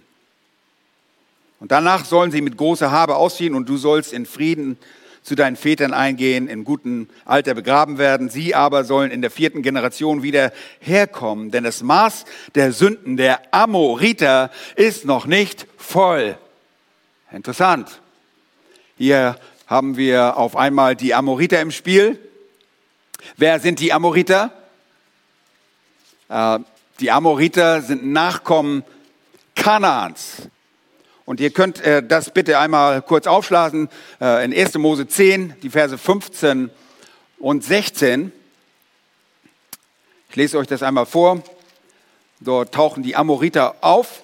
Und 1.60 1.72
danach 1.72 2.06
sollen 2.06 2.30
sie 2.30 2.42
mit 2.42 2.58
großer 2.58 2.92
Habe 2.92 3.16
ausziehen 3.16 3.56
und 3.56 3.68
du 3.68 3.78
sollst 3.78 4.14
in 4.14 4.28
Frieden 4.28 4.78
zu 5.24 5.34
deinen 5.34 5.56
Vätern 5.56 5.96
eingehen, 5.96 6.48
in 6.48 6.64
gutem 6.64 7.10
Alter 7.26 7.56
begraben 7.56 7.98
werden. 7.98 8.30
Sie 8.30 8.54
aber 8.54 8.84
sollen 8.84 9.10
in 9.10 9.24
der 9.24 9.32
vierten 9.32 9.64
Generation 9.64 10.22
wieder 10.22 10.54
herkommen, 10.80 11.50
denn 11.50 11.64
das 11.64 11.82
Maß 11.82 12.26
der 12.54 12.72
Sünden 12.72 13.18
der 13.18 13.42
Amoriter 13.52 14.52
ist 14.76 15.06
noch 15.06 15.26
nicht 15.26 15.66
voll. 15.78 16.38
Interessant. 17.32 18.00
Hier 18.96 19.40
haben 19.66 19.98
wir 19.98 20.38
auf 20.38 20.56
einmal 20.56 20.96
die 20.96 21.16
Amoriter 21.16 21.60
im 21.62 21.72
Spiel. 21.72 22.20
Wer 23.38 23.60
sind 23.60 23.80
die 23.80 23.92
Amoriter? 23.92 24.54
Äh, 26.30 26.60
die 27.00 27.12
Amoriter 27.12 27.82
sind 27.82 28.06
Nachkommen 28.06 28.84
Kanaans. 29.56 30.50
Und 31.26 31.40
ihr 31.40 31.52
könnt 31.52 31.82
äh, 31.82 32.04
das 32.04 32.32
bitte 32.32 32.60
einmal 32.60 33.02
kurz 33.02 33.28
aufschlagen 33.28 33.90
äh, 34.20 34.44
in 34.46 34.54
1. 34.54 34.76
Mose 34.76 35.08
10, 35.08 35.56
die 35.62 35.70
Verse 35.70 35.98
15 35.98 36.70
und 37.40 37.64
16. 37.64 38.32
Ich 40.30 40.36
lese 40.36 40.58
euch 40.58 40.68
das 40.68 40.84
einmal 40.84 41.06
vor. 41.06 41.44
Dort 42.40 42.74
tauchen 42.74 43.04
die 43.04 43.16
Amoriter 43.16 43.76
auf. 43.82 44.24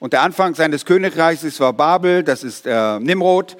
Und 0.00 0.12
der 0.12 0.22
Anfang 0.22 0.54
seines 0.54 0.84
Königreichs 0.84 1.58
war 1.60 1.72
Babel, 1.72 2.22
das 2.22 2.44
ist 2.44 2.66
äh, 2.66 3.00
Nimrod, 3.00 3.56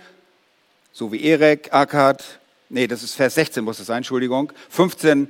so 0.93 1.13
wie 1.13 1.23
Erek, 1.25 1.73
Akkad, 1.73 2.25
nee, 2.69 2.87
das 2.87 3.03
ist 3.03 3.15
Vers 3.15 3.35
16 3.35 3.65
muss 3.65 3.79
es 3.79 3.87
sein, 3.87 3.99
Entschuldigung. 3.99 4.53
15 4.71 5.29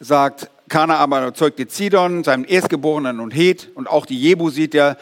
sagt, 0.00 0.50
Kana 0.68 0.96
aber 0.96 1.34
zeugte 1.34 1.68
Zidon, 1.68 2.24
seinen 2.24 2.44
Erstgeborenen 2.44 3.20
und 3.20 3.32
Het 3.32 3.70
und 3.74 3.88
auch 3.88 4.06
die 4.06 4.20
Jebusiter, 4.20 4.96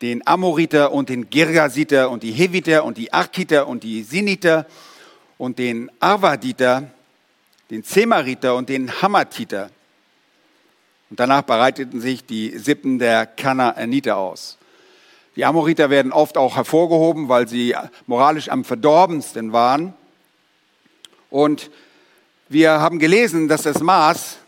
den 0.00 0.26
Amoriter 0.26 0.92
und 0.92 1.08
den 1.08 1.28
Girgasiter 1.28 2.10
und 2.10 2.22
die 2.22 2.32
Heviter 2.32 2.84
und 2.84 2.98
die 2.98 3.12
Arkiter 3.12 3.66
und 3.66 3.82
die 3.82 4.02
Siniter 4.02 4.66
und 5.38 5.58
den 5.58 5.90
Arvaditer, 6.00 6.90
den 7.70 7.82
Zemariter 7.84 8.54
und 8.54 8.68
den 8.68 9.02
Hamatiter. 9.02 9.70
Und 11.10 11.18
danach 11.20 11.42
bereiteten 11.42 12.00
sich 12.00 12.24
die 12.24 12.56
Sippen 12.58 12.98
der 12.98 13.26
Kanaaniter 13.26 14.16
aus. 14.16 14.58
Die 15.36 15.44
Amoriter 15.44 15.90
werden 15.90 16.12
oft 16.12 16.36
auch 16.36 16.56
hervorgehoben, 16.56 17.28
weil 17.28 17.48
sie 17.48 17.74
moralisch 18.06 18.48
am 18.48 18.64
verdorbensten 18.64 19.52
waren. 19.52 19.94
Und 21.30 21.70
wir 22.48 22.80
haben 22.80 22.98
gelesen, 22.98 23.48
dass 23.48 23.62
das 23.62 23.80
Maß 23.80 24.38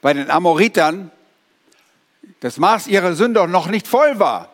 bei 0.00 0.12
den 0.12 0.30
Amoritern, 0.30 1.10
das 2.40 2.58
Maß 2.58 2.88
ihrer 2.88 3.14
Sünder 3.14 3.46
noch 3.46 3.68
nicht 3.68 3.86
voll 3.86 4.18
war. 4.18 4.50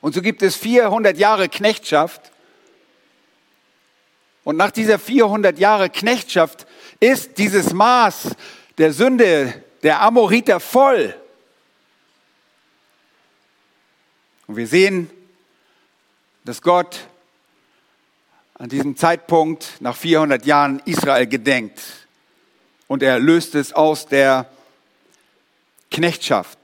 Und 0.00 0.14
so 0.14 0.22
gibt 0.22 0.42
es 0.42 0.56
400 0.56 1.16
Jahre 1.16 1.48
Knechtschaft. 1.48 2.32
Und 4.44 4.56
nach 4.56 4.70
dieser 4.70 4.98
400 4.98 5.58
Jahre 5.58 5.88
Knechtschaft 5.88 6.66
ist 7.00 7.38
dieses 7.38 7.72
Maß 7.72 8.36
der 8.78 8.92
Sünde 8.92 9.62
der 9.82 10.02
Amoriter 10.02 10.60
voll. 10.60 11.14
Und 14.46 14.56
wir 14.56 14.66
sehen, 14.66 15.10
dass 16.44 16.60
Gott 16.60 17.08
an 18.62 18.68
diesem 18.68 18.96
Zeitpunkt 18.96 19.80
nach 19.80 19.96
400 19.96 20.46
Jahren 20.46 20.80
Israel 20.84 21.26
gedenkt 21.26 21.82
und 22.86 23.02
er 23.02 23.18
löst 23.18 23.56
es 23.56 23.72
aus 23.72 24.06
der 24.06 24.48
Knechtschaft. 25.90 26.58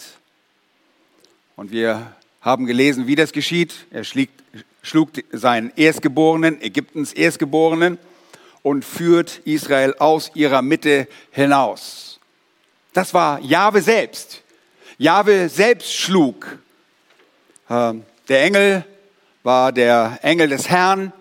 Und 1.56 1.72
wir 1.72 2.14
haben 2.40 2.66
gelesen, 2.66 3.08
wie 3.08 3.16
das 3.16 3.32
geschieht. 3.32 3.74
Er 3.90 4.04
schlägt, 4.04 4.44
schlug 4.80 5.10
seinen 5.32 5.72
Erstgeborenen, 5.74 6.62
Ägyptens 6.62 7.12
Erstgeborenen, 7.12 7.98
und 8.62 8.84
führt 8.84 9.38
Israel 9.44 9.96
aus 9.98 10.30
ihrer 10.34 10.62
Mitte 10.62 11.08
hinaus. 11.32 12.20
Das 12.92 13.12
war 13.12 13.40
Jahwe 13.40 13.82
selbst. 13.82 14.44
Jahwe 14.98 15.48
selbst 15.48 15.92
schlug 15.92 16.60
ähm, 17.68 18.04
der 18.28 18.44
Engel 18.44 18.84
war 19.42 19.72
der 19.72 20.20
Engel 20.22 20.48
des 20.48 20.68
Herrn, 20.68 21.12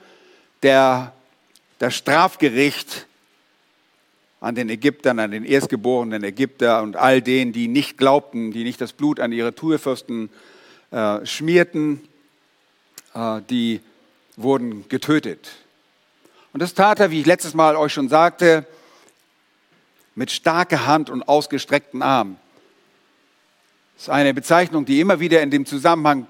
der 0.64 1.14
das 1.80 1.96
Strafgericht 1.96 3.06
an 4.40 4.56
den 4.56 4.70
Ägyptern, 4.70 5.20
an 5.20 5.32
den 5.32 5.46
erstgeborenen 5.46 6.24
Ägypter 6.24 6.82
und 6.82 6.96
all 6.96 7.22
denen, 7.22 7.54
die 7.54 7.68
nicht 7.68 7.98
glaubten, 7.98 8.52
die 8.52 8.64
nicht 8.64 8.80
das 8.80 8.94
Blut 8.94 9.20
an 9.20 9.32
ihre 9.32 9.56
Tourfürsten 9.56 10.30
äh, 10.92 11.26
schmierten, 11.26 12.02
äh, 13.14 13.42
die 13.50 13.82
wurden 14.36 14.88
getötet. 14.90 15.50
Und 16.54 16.62
das 16.62 16.74
tat 16.74 17.00
er, 17.00 17.12
wie 17.12 17.22
ich 17.22 17.26
letztes 17.26 17.54
Mal 17.54 17.76
euch 17.76 17.94
schon 17.94 18.10
sagte, 18.10 18.66
mit 20.16 20.32
starker 20.32 20.86
Hand 20.86 21.10
und 21.10 21.28
ausgestreckten 21.28 22.02
Armen. 22.02 22.38
Das 23.96 24.04
ist 24.04 24.10
eine 24.10 24.34
Bezeichnung, 24.34 24.86
die 24.86 25.00
immer 25.00 25.20
wieder 25.20 25.42
in 25.42 25.52
dem 25.52 25.66
Zusammenhang 25.66 26.28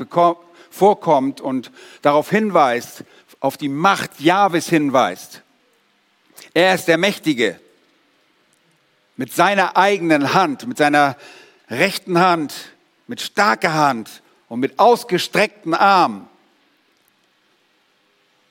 vorkommt 0.69 1.41
und 1.41 1.71
darauf 2.01 2.30
hinweist, 2.30 3.03
auf 3.39 3.58
die 3.58 3.69
Macht 3.69 4.19
Jahwes 4.19 4.67
hinweist. 4.69 5.41
Er 6.53 6.75
ist 6.75 6.88
der 6.88 6.97
Mächtige. 6.97 7.60
Mit 9.15 9.34
seiner 9.34 9.77
eigenen 9.77 10.34
Hand, 10.34 10.67
mit 10.67 10.77
seiner 10.77 11.17
rechten 11.69 12.19
Hand, 12.19 12.53
mit 13.08 13.21
starker 13.21 13.73
Hand 13.73 14.21
und 14.47 14.60
mit 14.60 14.77
ausgestreckten 14.80 15.73
Armen. 15.73 16.27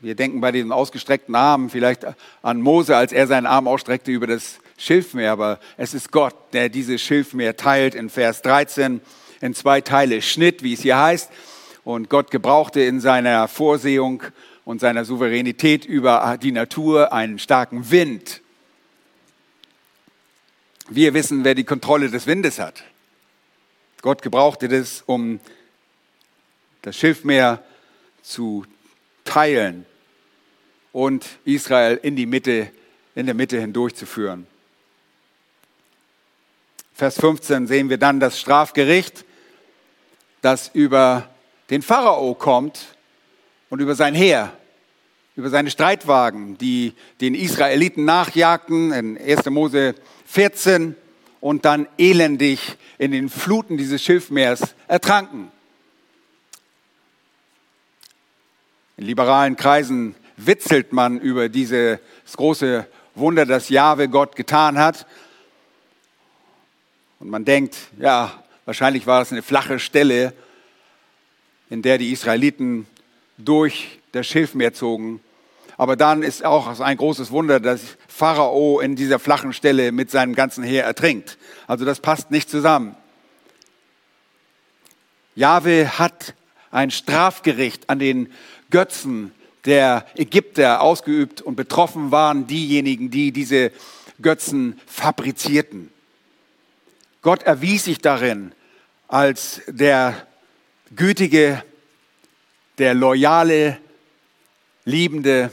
Wir 0.00 0.14
denken 0.14 0.40
bei 0.40 0.52
diesem 0.52 0.72
ausgestreckten 0.72 1.34
Arm 1.34 1.70
vielleicht 1.70 2.04
an 2.42 2.60
Mose, 2.60 2.96
als 2.96 3.12
er 3.12 3.26
seinen 3.26 3.46
Arm 3.46 3.66
ausstreckte 3.66 4.10
über 4.10 4.26
das 4.26 4.58
Schilfmeer, 4.76 5.32
aber 5.32 5.58
es 5.76 5.94
ist 5.94 6.12
Gott, 6.12 6.34
der 6.52 6.68
dieses 6.68 7.00
Schilfmeer 7.00 7.56
teilt 7.56 7.94
in 7.94 8.10
Vers 8.10 8.42
13 8.42 9.00
in 9.40 9.54
zwei 9.54 9.80
Teile 9.80 10.20
schnitt, 10.22 10.62
wie 10.62 10.74
es 10.74 10.80
hier 10.80 10.98
heißt. 10.98 11.30
Und 11.86 12.10
Gott 12.10 12.32
gebrauchte 12.32 12.80
in 12.80 12.98
seiner 12.98 13.46
Vorsehung 13.46 14.24
und 14.64 14.80
seiner 14.80 15.04
Souveränität 15.04 15.84
über 15.84 16.36
die 16.36 16.50
Natur 16.50 17.12
einen 17.12 17.38
starken 17.38 17.92
Wind. 17.92 18.40
Wir 20.88 21.14
wissen, 21.14 21.44
wer 21.44 21.54
die 21.54 21.62
Kontrolle 21.62 22.10
des 22.10 22.26
Windes 22.26 22.58
hat. 22.58 22.82
Gott 24.02 24.20
gebrauchte 24.20 24.66
das, 24.66 25.04
um 25.06 25.38
das 26.82 26.96
Schilfmeer 26.96 27.62
zu 28.20 28.66
teilen 29.24 29.86
und 30.90 31.24
Israel 31.44 32.00
in 32.02 32.16
die 32.16 32.26
Mitte, 32.26 32.68
in 33.14 33.26
der 33.26 33.36
Mitte 33.36 33.60
hindurchzuführen. 33.60 34.48
Vers 36.96 37.20
15 37.20 37.68
sehen 37.68 37.90
wir 37.90 37.98
dann 37.98 38.18
das 38.18 38.40
Strafgericht, 38.40 39.24
das 40.42 40.68
über 40.74 41.30
den 41.70 41.82
Pharao 41.82 42.34
kommt 42.34 42.96
und 43.70 43.80
über 43.80 43.94
sein 43.94 44.14
Heer, 44.14 44.52
über 45.34 45.50
seine 45.50 45.70
Streitwagen, 45.70 46.56
die 46.58 46.94
den 47.20 47.34
Israeliten 47.34 48.04
nachjagten 48.04 48.92
in 48.92 49.18
1. 49.18 49.46
Mose 49.46 49.94
14 50.26 50.94
und 51.40 51.64
dann 51.64 51.88
elendig 51.98 52.76
in 52.98 53.10
den 53.10 53.28
Fluten 53.28 53.76
dieses 53.76 54.02
Schilfmeers 54.02 54.74
ertranken. 54.88 55.50
In 58.96 59.04
liberalen 59.04 59.56
Kreisen 59.56 60.14
witzelt 60.36 60.92
man 60.92 61.20
über 61.20 61.48
dieses 61.48 61.98
große 62.34 62.86
Wunder, 63.14 63.44
das 63.44 63.68
Jahwe 63.68 64.08
Gott 64.08 64.36
getan 64.36 64.78
hat. 64.78 65.06
Und 67.18 67.28
man 67.28 67.44
denkt, 67.44 67.76
ja, 67.98 68.42
wahrscheinlich 68.64 69.06
war 69.06 69.22
es 69.22 69.32
eine 69.32 69.42
flache 69.42 69.78
Stelle, 69.78 70.32
in 71.70 71.82
der 71.82 71.98
die 71.98 72.12
Israeliten 72.12 72.86
durch 73.38 73.98
das 74.12 74.26
Schilfmeer 74.26 74.72
zogen. 74.72 75.20
Aber 75.76 75.96
dann 75.96 76.22
ist 76.22 76.44
auch 76.44 76.80
ein 76.80 76.96
großes 76.96 77.30
Wunder, 77.30 77.60
dass 77.60 77.80
Pharao 78.08 78.80
in 78.80 78.96
dieser 78.96 79.18
flachen 79.18 79.52
Stelle 79.52 79.92
mit 79.92 80.10
seinem 80.10 80.34
ganzen 80.34 80.64
Heer 80.64 80.84
ertrinkt. 80.84 81.36
Also 81.66 81.84
das 81.84 82.00
passt 82.00 82.30
nicht 82.30 82.48
zusammen. 82.48 82.96
Jahwe 85.34 85.98
hat 85.98 86.34
ein 86.70 86.90
Strafgericht 86.90 87.90
an 87.90 87.98
den 87.98 88.32
Götzen 88.70 89.32
der 89.66 90.06
Ägypter 90.14 90.80
ausgeübt 90.80 91.42
und 91.42 91.56
betroffen 91.56 92.10
waren 92.10 92.46
diejenigen, 92.46 93.10
die 93.10 93.32
diese 93.32 93.70
Götzen 94.22 94.80
fabrizierten. 94.86 95.90
Gott 97.20 97.42
erwies 97.42 97.84
sich 97.84 97.98
darin 97.98 98.52
als 99.08 99.60
der 99.66 100.26
gütige, 100.94 101.62
der 102.78 102.94
loyale, 102.94 103.78
liebende 104.84 105.50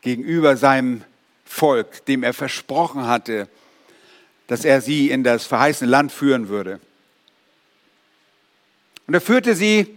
gegenüber 0.00 0.56
seinem 0.56 1.04
Volk, 1.44 2.04
dem 2.06 2.22
er 2.22 2.32
versprochen 2.32 3.06
hatte, 3.06 3.48
dass 4.46 4.64
er 4.64 4.80
sie 4.80 5.10
in 5.10 5.24
das 5.24 5.46
verheißene 5.46 5.90
Land 5.90 6.12
führen 6.12 6.48
würde. 6.48 6.80
Und 9.06 9.14
er 9.14 9.20
führte 9.20 9.54
sie, 9.54 9.96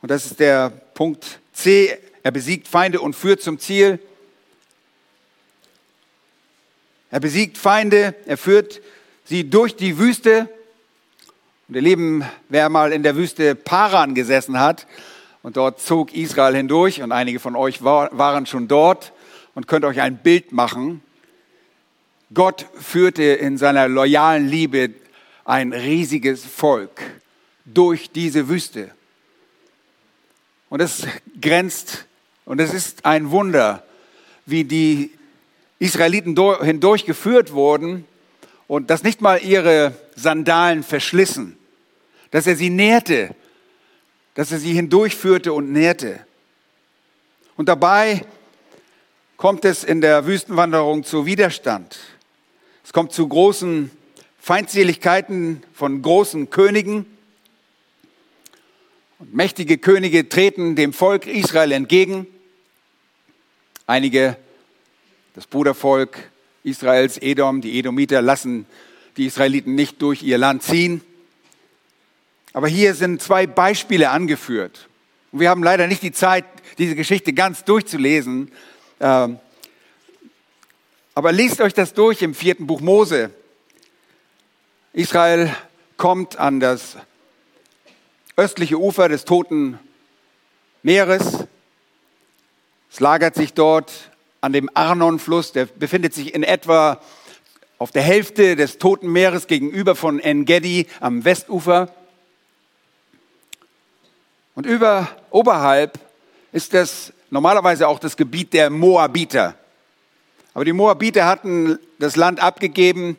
und 0.00 0.10
das 0.10 0.26
ist 0.26 0.40
der 0.40 0.70
Punkt 0.70 1.40
C, 1.52 1.98
er 2.22 2.30
besiegt 2.30 2.68
Feinde 2.68 3.00
und 3.00 3.14
führt 3.14 3.40
zum 3.40 3.58
Ziel. 3.58 3.98
Er 7.10 7.20
besiegt 7.20 7.56
Feinde, 7.56 8.14
er 8.26 8.36
führt 8.36 8.80
sie 9.24 9.48
durch 9.48 9.76
die 9.76 9.98
Wüste. 9.98 10.48
Und 11.68 11.74
ihr 11.74 11.82
Lieben, 11.82 12.24
wer 12.48 12.70
mal 12.70 12.92
in 12.94 13.02
der 13.02 13.14
Wüste 13.14 13.54
Paran 13.54 14.14
gesessen 14.14 14.58
hat, 14.58 14.86
und 15.42 15.58
dort 15.58 15.82
zog 15.82 16.14
Israel 16.14 16.56
hindurch, 16.56 17.02
und 17.02 17.12
einige 17.12 17.40
von 17.40 17.56
euch 17.56 17.84
waren 17.84 18.46
schon 18.46 18.68
dort 18.68 19.12
und 19.54 19.68
könnt 19.68 19.84
euch 19.84 20.00
ein 20.00 20.16
Bild 20.16 20.50
machen. 20.50 21.02
Gott 22.32 22.64
führte 22.80 23.22
in 23.22 23.58
seiner 23.58 23.86
loyalen 23.86 24.48
Liebe 24.48 24.94
ein 25.44 25.74
riesiges 25.74 26.42
Volk 26.42 27.02
durch 27.66 28.12
diese 28.12 28.48
Wüste. 28.48 28.90
Und 30.70 30.80
es 30.80 31.06
grenzt 31.38 32.06
und 32.46 32.62
es 32.62 32.72
ist 32.72 33.04
ein 33.04 33.30
Wunder, 33.30 33.84
wie 34.46 34.64
die 34.64 35.10
Israeliten 35.78 36.34
hindurchgeführt 36.62 37.52
wurden 37.52 38.06
und 38.68 38.88
dass 38.88 39.02
nicht 39.02 39.20
mal 39.20 39.42
ihre 39.42 39.92
Sandalen 40.18 40.82
verschlissen, 40.82 41.56
dass 42.30 42.46
er 42.46 42.56
sie 42.56 42.70
nährte, 42.70 43.34
dass 44.34 44.52
er 44.52 44.58
sie 44.58 44.72
hindurchführte 44.72 45.52
und 45.52 45.72
nährte. 45.72 46.20
Und 47.56 47.68
dabei 47.68 48.24
kommt 49.36 49.64
es 49.64 49.84
in 49.84 50.00
der 50.00 50.26
Wüstenwanderung 50.26 51.04
zu 51.04 51.26
Widerstand. 51.26 51.98
Es 52.84 52.92
kommt 52.92 53.12
zu 53.12 53.26
großen 53.28 53.90
Feindseligkeiten 54.38 55.62
von 55.72 56.02
großen 56.02 56.50
Königen. 56.50 57.06
Und 59.18 59.34
mächtige 59.34 59.78
Könige 59.78 60.28
treten 60.28 60.76
dem 60.76 60.92
Volk 60.92 61.26
Israel 61.26 61.72
entgegen. 61.72 62.26
Einige, 63.86 64.36
das 65.34 65.46
Brudervolk 65.46 66.30
Israels, 66.62 67.18
Edom, 67.18 67.60
die 67.60 67.78
Edomiter, 67.78 68.22
lassen 68.22 68.66
die 69.18 69.26
Israeliten 69.26 69.74
nicht 69.74 70.00
durch 70.00 70.22
ihr 70.22 70.38
Land 70.38 70.62
ziehen. 70.62 71.02
Aber 72.52 72.68
hier 72.68 72.94
sind 72.94 73.20
zwei 73.20 73.46
Beispiele 73.46 74.10
angeführt. 74.10 74.88
Und 75.32 75.40
wir 75.40 75.50
haben 75.50 75.62
leider 75.62 75.86
nicht 75.86 76.02
die 76.02 76.12
Zeit, 76.12 76.44
diese 76.78 76.94
Geschichte 76.94 77.32
ganz 77.32 77.64
durchzulesen. 77.64 78.50
Ähm, 79.00 79.38
aber 81.14 81.32
lest 81.32 81.60
euch 81.60 81.74
das 81.74 81.94
durch 81.94 82.22
im 82.22 82.34
vierten 82.34 82.66
Buch 82.66 82.80
Mose. 82.80 83.30
Israel 84.92 85.54
kommt 85.96 86.38
an 86.38 86.60
das 86.60 86.96
östliche 88.36 88.78
Ufer 88.78 89.08
des 89.08 89.24
Toten 89.24 89.78
Meeres. 90.82 91.44
Es 92.90 93.00
lagert 93.00 93.34
sich 93.34 93.52
dort 93.52 93.92
an 94.40 94.52
dem 94.52 94.70
Arnon-Fluss, 94.72 95.52
der 95.52 95.66
befindet 95.66 96.14
sich 96.14 96.34
in 96.34 96.44
etwa 96.44 97.00
auf 97.78 97.92
der 97.92 98.02
Hälfte 98.02 98.56
des 98.56 98.78
Toten 98.78 99.08
Meeres 99.08 99.46
gegenüber 99.46 99.94
von 99.94 100.18
En-Gedi 100.18 100.86
am 101.00 101.24
Westufer. 101.24 101.90
Und 104.54 104.66
über, 104.66 105.08
oberhalb 105.30 105.98
ist 106.52 106.74
das 106.74 107.12
normalerweise 107.30 107.86
auch 107.86 108.00
das 108.00 108.16
Gebiet 108.16 108.52
der 108.52 108.70
Moabiter. 108.70 109.54
Aber 110.54 110.64
die 110.64 110.72
Moabiter 110.72 111.26
hatten 111.26 111.78
das 112.00 112.16
Land 112.16 112.40
abgegeben. 112.40 113.16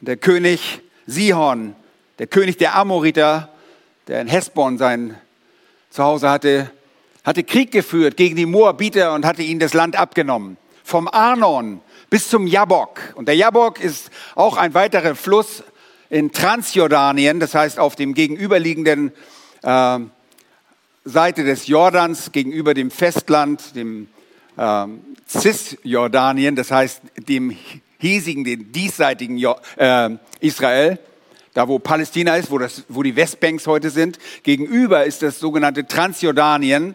Der 0.00 0.16
König 0.16 0.80
Sihon, 1.06 1.74
der 2.18 2.26
König 2.26 2.56
der 2.56 2.74
Amoriter, 2.74 3.50
der 4.06 4.22
in 4.22 4.28
Hesbon 4.28 4.78
sein 4.78 5.18
Zuhause 5.90 6.30
hatte, 6.30 6.70
hatte 7.24 7.44
Krieg 7.44 7.70
geführt 7.70 8.16
gegen 8.16 8.36
die 8.36 8.46
Moabiter 8.46 9.12
und 9.12 9.26
hatte 9.26 9.42
ihnen 9.42 9.60
das 9.60 9.74
Land 9.74 9.96
abgenommen. 9.96 10.56
Vom 10.84 11.08
Arnon 11.08 11.82
bis 12.10 12.28
zum 12.28 12.46
Jabok. 12.46 13.00
Und 13.14 13.28
der 13.28 13.36
Jabok 13.36 13.80
ist 13.80 14.10
auch 14.34 14.56
ein 14.56 14.74
weiterer 14.74 15.14
Fluss 15.14 15.62
in 16.10 16.32
Transjordanien, 16.32 17.40
das 17.40 17.54
heißt 17.54 17.78
auf 17.78 17.96
dem 17.96 18.14
gegenüberliegenden 18.14 19.12
äh, 19.62 19.98
Seite 21.04 21.44
des 21.44 21.66
Jordans 21.66 22.32
gegenüber 22.32 22.74
dem 22.74 22.90
Festland, 22.90 23.76
dem 23.76 24.08
äh, 24.56 24.86
Cisjordanien, 25.26 26.56
das 26.56 26.70
heißt 26.70 27.02
dem 27.16 27.56
hiesigen, 27.98 28.44
dem 28.44 28.72
diesseitigen 28.72 29.36
jo 29.36 29.56
äh, 29.76 30.10
Israel 30.40 30.98
da 31.58 31.66
wo 31.66 31.80
Palästina 31.80 32.36
ist, 32.36 32.52
wo, 32.52 32.58
das, 32.58 32.84
wo 32.88 33.02
die 33.02 33.16
Westbanks 33.16 33.66
heute 33.66 33.90
sind. 33.90 34.20
Gegenüber 34.44 35.04
ist 35.04 35.22
das 35.22 35.40
sogenannte 35.40 35.88
Transjordanien. 35.88 36.94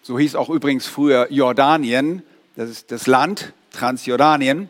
So 0.00 0.18
hieß 0.18 0.34
auch 0.34 0.48
übrigens 0.48 0.86
früher 0.86 1.30
Jordanien. 1.30 2.22
Das 2.56 2.70
ist 2.70 2.90
das 2.90 3.06
Land 3.06 3.52
Transjordanien. 3.78 4.68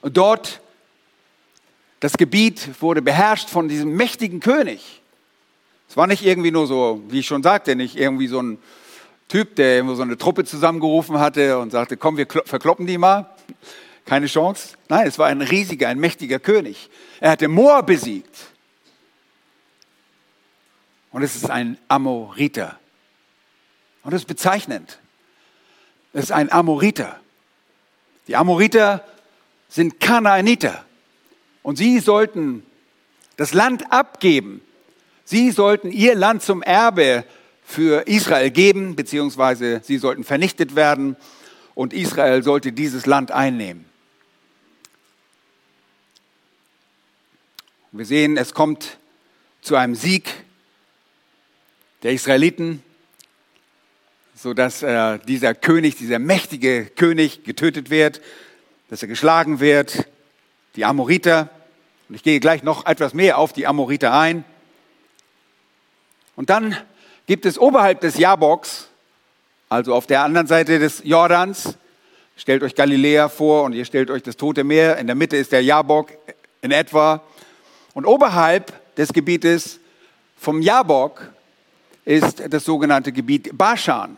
Und 0.00 0.16
dort, 0.16 0.60
das 2.00 2.14
Gebiet 2.14 2.82
wurde 2.82 3.00
beherrscht 3.00 3.48
von 3.48 3.68
diesem 3.68 3.94
mächtigen 3.94 4.40
König. 4.40 5.00
Es 5.88 5.96
war 5.96 6.06
nicht 6.06 6.24
irgendwie 6.24 6.50
nur 6.50 6.66
so, 6.66 7.02
wie 7.08 7.20
ich 7.20 7.26
schon 7.26 7.42
sagte, 7.42 7.76
nicht 7.76 7.96
irgendwie 7.96 8.26
so 8.26 8.40
ein 8.40 8.58
Typ, 9.28 9.54
der 9.56 9.76
irgendwo 9.76 9.94
so 9.94 10.02
eine 10.02 10.18
Truppe 10.18 10.44
zusammengerufen 10.44 11.18
hatte 11.18 11.58
und 11.58 11.70
sagte, 11.70 11.96
komm, 11.96 12.16
wir 12.16 12.26
verkloppen 12.26 12.86
die 12.86 12.98
mal. 12.98 13.30
Keine 14.04 14.26
Chance. 14.26 14.76
Nein, 14.88 15.06
es 15.06 15.18
war 15.18 15.28
ein 15.28 15.42
riesiger, 15.42 15.88
ein 15.88 15.98
mächtiger 15.98 16.40
König. 16.40 16.90
Er 17.20 17.30
hatte 17.30 17.46
Moor 17.46 17.82
besiegt. 17.84 18.36
Und 21.12 21.22
es 21.22 21.36
ist 21.36 21.50
ein 21.50 21.78
Amoriter. 21.88 22.78
Und 24.02 24.12
das 24.12 24.22
ist 24.22 24.26
bezeichnend. 24.26 24.98
Es 26.12 26.24
ist 26.24 26.32
ein 26.32 26.52
Amoriter. 26.52 27.18
Die 28.28 28.36
Amoriter 28.36 29.04
sind 29.68 30.00
Kanaaniter. 30.00 30.84
Und 31.62 31.76
sie 31.76 32.00
sollten 32.00 32.64
das 33.36 33.54
Land 33.54 33.90
abgeben. 33.92 34.60
Sie 35.24 35.50
sollten 35.50 35.90
ihr 35.90 36.14
Land 36.14 36.42
zum 36.42 36.62
Erbe 36.62 37.24
für 37.64 38.06
Israel 38.06 38.50
geben, 38.50 38.96
beziehungsweise 38.96 39.80
sie 39.84 39.98
sollten 39.98 40.24
vernichtet 40.24 40.74
werden 40.74 41.16
und 41.74 41.94
Israel 41.94 42.42
sollte 42.42 42.72
dieses 42.72 43.06
Land 43.06 43.30
einnehmen. 43.30 43.86
Wir 47.92 48.04
sehen, 48.06 48.36
es 48.36 48.54
kommt 48.54 48.98
zu 49.60 49.76
einem 49.76 49.94
Sieg 49.94 50.28
der 52.02 52.12
Israeliten, 52.12 52.82
sodass 54.34 54.82
äh, 54.82 55.18
dieser 55.26 55.54
König, 55.54 55.96
dieser 55.96 56.18
mächtige 56.18 56.86
König 56.86 57.44
getötet 57.44 57.90
wird, 57.90 58.20
dass 58.90 59.02
er 59.02 59.08
geschlagen 59.08 59.60
wird, 59.60 60.06
die 60.76 60.84
Amoriter. 60.84 61.48
Und 62.08 62.16
ich 62.16 62.22
gehe 62.22 62.40
gleich 62.40 62.62
noch 62.62 62.86
etwas 62.86 63.14
mehr 63.14 63.38
auf 63.38 63.52
die 63.52 63.66
Amoriter 63.66 64.12
ein. 64.12 64.44
Und 66.36 66.50
dann 66.50 66.76
gibt 67.26 67.46
es 67.46 67.58
oberhalb 67.58 68.00
des 68.00 68.18
Jaboks, 68.18 68.88
also 69.68 69.94
auf 69.94 70.06
der 70.06 70.22
anderen 70.22 70.46
Seite 70.46 70.78
des 70.78 71.02
Jordans, 71.04 71.76
stellt 72.36 72.62
euch 72.62 72.74
Galiläa 72.74 73.28
vor 73.28 73.62
und 73.62 73.72
ihr 73.72 73.84
stellt 73.84 74.10
euch 74.10 74.22
das 74.22 74.36
Tote 74.36 74.64
Meer. 74.64 74.98
In 74.98 75.06
der 75.06 75.16
Mitte 75.16 75.36
ist 75.36 75.52
der 75.52 75.62
Jabok 75.62 76.10
in 76.60 76.70
etwa. 76.70 77.22
Und 77.94 78.06
oberhalb 78.06 78.94
des 78.96 79.12
Gebietes 79.12 79.78
vom 80.36 80.60
Jabok 80.60 81.32
ist 82.04 82.42
das 82.50 82.64
sogenannte 82.64 83.12
Gebiet 83.12 83.56
Baschan. 83.56 84.16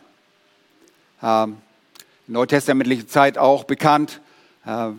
Ähm, 1.21 1.57
neutestamentliche 2.27 3.07
Zeit 3.07 3.37
auch 3.37 3.63
bekannt 3.63 4.21
äh, 4.65 4.89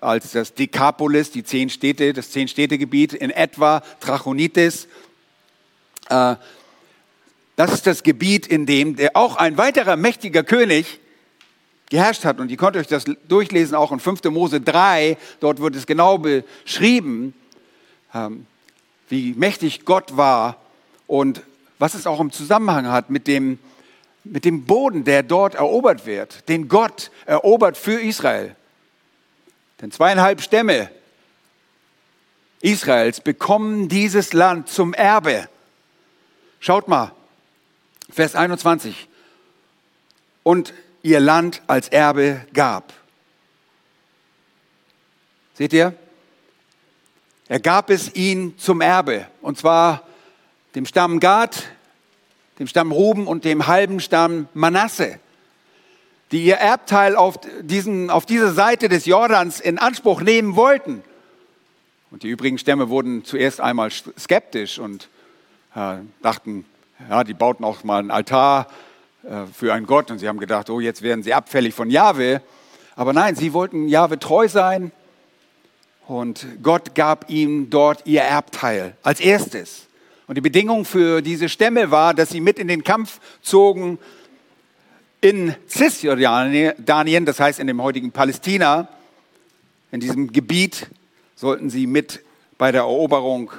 als 0.00 0.32
das 0.32 0.54
Dekapolis, 0.54 1.30
die 1.30 1.44
zehn 1.44 1.70
Städte, 1.70 2.12
das 2.12 2.30
zehn 2.30 2.48
Städtegebiet 2.48 3.12
in 3.12 3.30
etwa 3.30 3.82
Trachonitis. 4.00 4.86
Äh, 6.08 6.36
das 7.56 7.72
ist 7.72 7.86
das 7.86 8.02
Gebiet, 8.02 8.46
in 8.46 8.66
dem 8.66 8.96
der 8.96 9.16
auch 9.16 9.36
ein 9.36 9.56
weiterer 9.58 9.96
mächtiger 9.96 10.42
König 10.42 10.98
geherrscht 11.88 12.24
hat. 12.24 12.40
Und 12.40 12.50
ihr 12.50 12.56
könnt 12.56 12.76
euch 12.76 12.88
das 12.88 13.04
durchlesen, 13.28 13.76
auch 13.76 13.92
in 13.92 14.00
5. 14.00 14.24
Mose 14.24 14.60
3. 14.60 15.16
Dort 15.40 15.60
wird 15.60 15.76
es 15.76 15.86
genau 15.86 16.18
beschrieben, 16.18 17.34
ähm, 18.12 18.46
wie 19.08 19.34
mächtig 19.34 19.84
Gott 19.84 20.16
war 20.16 20.56
und 21.06 21.42
was 21.78 21.94
es 21.94 22.06
auch 22.06 22.20
im 22.20 22.32
Zusammenhang 22.32 22.88
hat 22.88 23.10
mit 23.10 23.26
dem, 23.26 23.58
mit 24.24 24.44
dem 24.44 24.64
Boden, 24.64 25.04
der 25.04 25.22
dort 25.22 25.54
erobert 25.54 26.06
wird, 26.06 26.48
den 26.48 26.68
Gott 26.68 27.10
erobert 27.26 27.76
für 27.76 28.00
Israel. 28.00 28.56
Denn 29.80 29.90
zweieinhalb 29.90 30.40
Stämme 30.40 30.90
Israels 32.60 33.20
bekommen 33.20 33.88
dieses 33.88 34.32
Land 34.32 34.70
zum 34.70 34.94
Erbe. 34.94 35.48
Schaut 36.60 36.88
mal, 36.88 37.12
Vers 38.10 38.34
21. 38.34 39.08
Und 40.42 40.72
ihr 41.02 41.20
Land 41.20 41.60
als 41.66 41.88
Erbe 41.88 42.46
gab. 42.54 42.94
Seht 45.54 45.74
ihr? 45.74 45.94
Er 47.48 47.60
gab 47.60 47.90
es 47.90 48.14
ihnen 48.14 48.58
zum 48.58 48.80
Erbe, 48.80 49.26
und 49.42 49.58
zwar 49.58 50.06
dem 50.74 50.86
Stamm 50.86 51.20
Gad, 51.20 51.64
dem 52.58 52.66
Stamm 52.66 52.92
Ruben 52.92 53.26
und 53.26 53.44
dem 53.44 53.66
halben 53.66 54.00
Stamm 54.00 54.48
Manasse, 54.54 55.18
die 56.30 56.44
ihr 56.44 56.56
Erbteil 56.56 57.16
auf, 57.16 57.38
diesen, 57.62 58.10
auf 58.10 58.26
dieser 58.26 58.52
Seite 58.52 58.88
des 58.88 59.06
Jordans 59.06 59.60
in 59.60 59.78
Anspruch 59.78 60.20
nehmen 60.20 60.56
wollten. 60.56 61.02
Und 62.10 62.22
die 62.22 62.28
übrigen 62.28 62.58
Stämme 62.58 62.88
wurden 62.88 63.24
zuerst 63.24 63.60
einmal 63.60 63.90
skeptisch 63.90 64.78
und 64.78 65.08
äh, 65.74 65.96
dachten, 66.22 66.64
ja, 67.08 67.24
die 67.24 67.34
bauten 67.34 67.64
auch 67.64 67.82
mal 67.82 67.98
einen 67.98 68.12
Altar 68.12 68.68
äh, 69.24 69.46
für 69.52 69.74
einen 69.74 69.86
Gott 69.86 70.10
und 70.10 70.18
sie 70.18 70.28
haben 70.28 70.38
gedacht, 70.38 70.70
oh, 70.70 70.80
jetzt 70.80 71.02
werden 71.02 71.24
sie 71.24 71.34
abfällig 71.34 71.74
von 71.74 71.90
Jahwe. 71.90 72.40
Aber 72.94 73.12
nein, 73.12 73.34
sie 73.34 73.52
wollten 73.52 73.88
Jahwe 73.88 74.18
treu 74.18 74.48
sein 74.48 74.92
und 76.06 76.46
Gott 76.62 76.94
gab 76.94 77.30
ihnen 77.30 77.70
dort 77.70 78.06
ihr 78.06 78.22
Erbteil 78.22 78.96
als 79.02 79.20
erstes. 79.20 79.86
Und 80.26 80.36
die 80.36 80.40
Bedingung 80.40 80.84
für 80.84 81.20
diese 81.20 81.48
Stämme 81.48 81.90
war, 81.90 82.14
dass 82.14 82.30
sie 82.30 82.40
mit 82.40 82.58
in 82.58 82.68
den 82.68 82.82
Kampf 82.82 83.20
zogen 83.42 83.98
in 85.20 85.54
Cisjordanien, 85.68 87.24
das 87.24 87.40
heißt 87.40 87.58
in 87.58 87.66
dem 87.66 87.82
heutigen 87.82 88.10
Palästina, 88.12 88.88
in 89.90 90.00
diesem 90.00 90.32
Gebiet 90.32 90.88
sollten 91.34 91.70
sie 91.70 91.86
mit 91.86 92.20
bei 92.58 92.72
der 92.72 92.82
Eroberung 92.82 93.50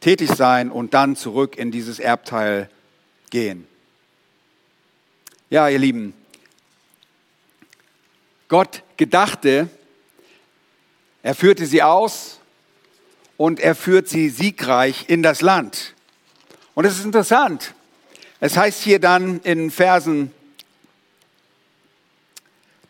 tätig 0.00 0.30
sein 0.30 0.70
und 0.70 0.94
dann 0.94 1.16
zurück 1.16 1.56
in 1.56 1.70
dieses 1.70 1.98
Erbteil 1.98 2.70
gehen. 3.30 3.66
Ja, 5.50 5.68
ihr 5.68 5.78
Lieben, 5.78 6.14
Gott 8.48 8.82
gedachte, 8.96 9.68
er 11.22 11.34
führte 11.34 11.66
sie 11.66 11.82
aus 11.82 12.37
und 13.38 13.60
er 13.60 13.74
führt 13.74 14.08
sie 14.08 14.28
siegreich 14.28 15.06
in 15.08 15.22
das 15.22 15.40
Land. 15.40 15.94
Und 16.74 16.84
es 16.84 16.98
ist 16.98 17.04
interessant. 17.06 17.72
Es 18.40 18.56
heißt 18.56 18.82
hier 18.82 19.00
dann 19.00 19.40
in 19.40 19.70
Versen 19.70 20.32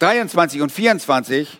23 0.00 0.61
und 0.61 0.72
24, 0.72 1.58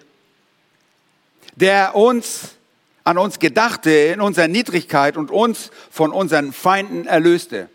der 1.55 1.95
uns 1.95 2.57
an 3.05 3.19
uns 3.19 3.39
gedachte 3.39 3.91
in 3.91 4.21
unserer 4.21 4.49
Niedrigkeit 4.49 5.17
und 5.17 5.31
uns 5.31 5.71
von 5.91 6.13
unseren 6.13 6.53
Feinden 6.53 7.07
erlöste. 7.07 7.69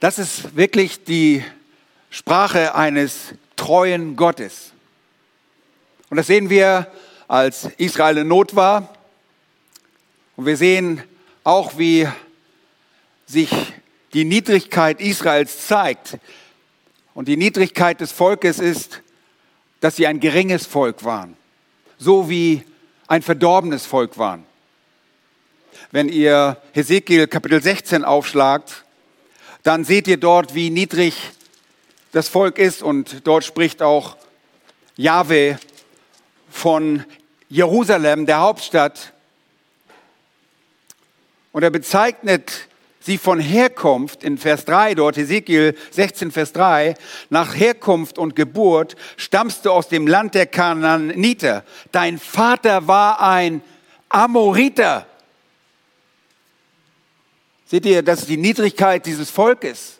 Das 0.00 0.18
ist 0.18 0.54
wirklich 0.56 1.04
die 1.04 1.42
Sprache 2.10 2.74
eines 2.74 3.34
treuen 3.56 4.16
Gottes. 4.16 4.72
Und 6.10 6.16
das 6.16 6.26
sehen 6.26 6.50
wir, 6.50 6.86
als 7.28 7.68
Israel 7.78 8.18
in 8.18 8.28
Not 8.28 8.54
war. 8.54 8.94
Und 10.36 10.46
wir 10.46 10.56
sehen 10.56 11.02
auch, 11.42 11.78
wie 11.78 12.08
sich 13.26 13.50
die 14.12 14.24
Niedrigkeit 14.24 15.00
Israels 15.00 15.66
zeigt. 15.66 16.18
Und 17.14 17.28
die 17.28 17.36
Niedrigkeit 17.36 18.00
des 18.00 18.12
Volkes 18.12 18.58
ist, 18.58 19.00
dass 19.80 19.96
sie 19.96 20.06
ein 20.06 20.20
geringes 20.20 20.66
Volk 20.66 21.04
waren, 21.04 21.36
so 21.98 22.28
wie 22.28 22.64
ein 23.06 23.22
verdorbenes 23.22 23.86
Volk 23.86 24.18
waren. 24.18 24.44
Wenn 25.90 26.08
ihr 26.08 26.56
Hesekiel 26.72 27.26
Kapitel 27.26 27.62
16 27.62 28.04
aufschlagt, 28.04 28.84
dann 29.62 29.84
seht 29.84 30.08
ihr 30.08 30.16
dort, 30.16 30.54
wie 30.54 30.70
niedrig 30.70 31.14
das 32.14 32.28
Volk 32.28 32.58
ist. 32.58 32.82
Und 32.82 33.26
dort 33.26 33.44
spricht 33.44 33.82
auch 33.82 34.16
Jahwe 34.96 35.58
von 36.48 37.04
Jerusalem, 37.48 38.24
der 38.26 38.40
Hauptstadt. 38.40 39.12
Und 41.52 41.62
er 41.62 41.70
bezeichnet 41.70 42.68
sie 43.00 43.18
von 43.18 43.38
Herkunft 43.38 44.24
in 44.24 44.38
Vers 44.38 44.64
3 44.64 44.94
dort, 44.94 45.18
Ezekiel 45.18 45.76
16, 45.90 46.30
Vers 46.30 46.52
3, 46.52 46.94
nach 47.30 47.54
Herkunft 47.54 48.16
und 48.16 48.34
Geburt 48.34 48.96
stammst 49.16 49.66
du 49.66 49.72
aus 49.72 49.88
dem 49.88 50.06
Land 50.06 50.34
der 50.34 50.46
Kanaaniter. 50.46 51.64
Dein 51.92 52.18
Vater 52.18 52.86
war 52.86 53.20
ein 53.20 53.60
Amoriter. 54.08 55.06
Seht 57.66 57.84
ihr, 57.86 58.02
das 58.02 58.20
ist 58.20 58.28
die 58.28 58.36
Niedrigkeit 58.36 59.04
dieses 59.04 59.30
Volkes. 59.30 59.98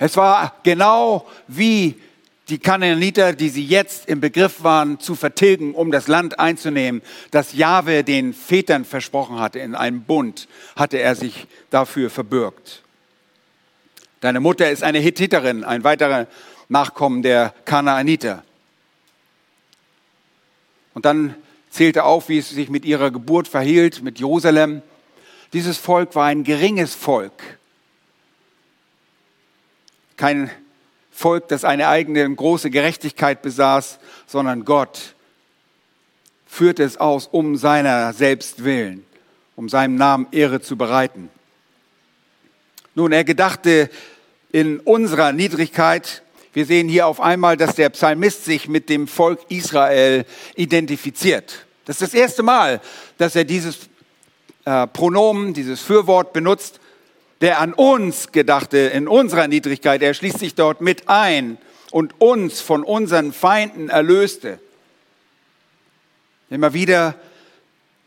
Es 0.00 0.16
war 0.16 0.54
genau 0.62 1.28
wie 1.46 1.94
die 2.48 2.58
Kanaaniter, 2.58 3.34
die 3.34 3.50
sie 3.50 3.64
jetzt 3.64 4.08
im 4.08 4.20
Begriff 4.20 4.64
waren 4.64 4.98
zu 4.98 5.14
vertilgen, 5.14 5.74
um 5.74 5.92
das 5.92 6.08
Land 6.08 6.40
einzunehmen, 6.40 7.02
das 7.30 7.52
Jahwe 7.52 8.02
den 8.02 8.32
Vätern 8.32 8.86
versprochen 8.86 9.38
hatte. 9.38 9.58
In 9.58 9.74
einem 9.74 10.02
Bund 10.02 10.48
hatte 10.74 10.98
er 10.98 11.14
sich 11.14 11.46
dafür 11.68 12.08
verbürgt. 12.08 12.82
Deine 14.20 14.40
Mutter 14.40 14.70
ist 14.70 14.82
eine 14.82 14.98
Hethiterin, 14.98 15.64
ein 15.64 15.84
weiterer 15.84 16.26
Nachkommen 16.68 17.22
der 17.22 17.54
Kanaaniter. 17.66 18.42
Und 20.94 21.04
dann 21.04 21.34
zählte 21.68 22.04
auf, 22.04 22.30
wie 22.30 22.38
es 22.38 22.48
sich 22.48 22.70
mit 22.70 22.86
ihrer 22.86 23.10
Geburt 23.10 23.48
verhielt, 23.48 24.02
mit 24.02 24.18
Jerusalem. 24.18 24.80
Dieses 25.52 25.76
Volk 25.76 26.14
war 26.14 26.24
ein 26.24 26.42
geringes 26.42 26.94
Volk. 26.94 27.59
Kein 30.20 30.50
Volk, 31.10 31.48
das 31.48 31.64
eine 31.64 31.88
eigene 31.88 32.28
große 32.30 32.68
Gerechtigkeit 32.68 33.40
besaß, 33.40 33.98
sondern 34.26 34.66
Gott 34.66 35.14
führte 36.46 36.82
es 36.82 36.98
aus, 36.98 37.26
um 37.26 37.56
seiner 37.56 38.12
selbst 38.12 38.62
willen, 38.62 39.06
um 39.56 39.70
seinem 39.70 39.94
Namen 39.94 40.26
Ehre 40.30 40.60
zu 40.60 40.76
bereiten. 40.76 41.30
Nun, 42.94 43.12
er 43.12 43.24
gedachte 43.24 43.88
in 44.52 44.80
unserer 44.80 45.32
Niedrigkeit, 45.32 46.22
wir 46.52 46.66
sehen 46.66 46.90
hier 46.90 47.06
auf 47.06 47.18
einmal, 47.22 47.56
dass 47.56 47.76
der 47.76 47.88
Psalmist 47.88 48.44
sich 48.44 48.68
mit 48.68 48.90
dem 48.90 49.08
Volk 49.08 49.40
Israel 49.48 50.26
identifiziert. 50.54 51.64
Das 51.86 51.96
ist 52.02 52.12
das 52.12 52.20
erste 52.20 52.42
Mal, 52.42 52.82
dass 53.16 53.36
er 53.36 53.44
dieses 53.44 53.88
äh, 54.66 54.86
Pronomen, 54.86 55.54
dieses 55.54 55.80
Fürwort 55.80 56.34
benutzt, 56.34 56.78
der 57.40 57.60
an 57.60 57.72
uns 57.72 58.32
gedachte, 58.32 58.78
in 58.78 59.08
unserer 59.08 59.48
Niedrigkeit, 59.48 60.02
er 60.02 60.14
schließt 60.14 60.38
sich 60.38 60.54
dort 60.54 60.80
mit 60.80 61.08
ein 61.08 61.58
und 61.90 62.20
uns 62.20 62.60
von 62.60 62.84
unseren 62.84 63.32
Feinden 63.32 63.88
erlöste. 63.88 64.60
Immer 66.50 66.74
wieder 66.74 67.14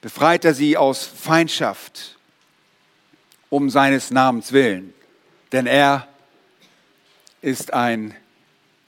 befreit 0.01 0.45
er 0.45 0.53
sie 0.53 0.77
aus 0.77 1.05
Feindschaft 1.05 2.17
um 3.49 3.69
seines 3.69 4.11
Namens 4.11 4.51
willen. 4.51 4.93
Denn 5.51 5.67
er 5.67 6.07
ist 7.41 7.73
ein 7.73 8.15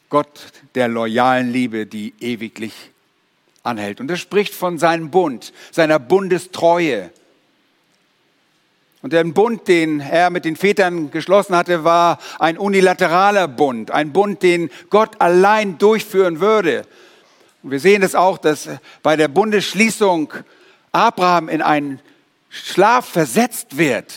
Gott 0.10 0.52
der 0.76 0.88
loyalen 0.88 1.52
Liebe, 1.52 1.86
die 1.86 2.14
ewiglich 2.20 2.74
anhält. 3.64 4.00
Und 4.00 4.10
er 4.10 4.18
spricht 4.18 4.54
von 4.54 4.78
seinem 4.78 5.12
Bund, 5.12 5.54
seiner 5.72 6.00
Bundestreue, 6.00 7.12
und 9.06 9.14
der 9.14 9.24
Bund, 9.24 9.68
den 9.68 10.00
er 10.00 10.32
mit 10.32 10.46
den 10.46 10.56
Vätern 10.56 11.12
geschlossen 11.12 11.56
hatte, 11.56 11.84
war 11.84 12.18
ein 12.40 12.58
unilateraler 12.58 13.48
Bund, 13.48 13.92
ein 13.92 14.12
Bund, 14.12 14.42
den 14.42 14.72
Gott 14.90 15.22
allein 15.22 15.78
durchführen 15.78 16.40
würde. 16.40 16.88
Und 17.62 17.70
wir 17.70 17.80
sehen 17.80 18.02
es 18.02 18.16
auch, 18.16 18.40
dass 18.40 18.68
bei 19.04 19.16
der 19.16 19.28
Bundesschließung 19.28 20.34
Abraham 20.92 21.50
in 21.50 21.62
einen 21.62 22.00
Schlaf 22.50 23.06
versetzt 23.08 23.78
wird. 23.78 24.12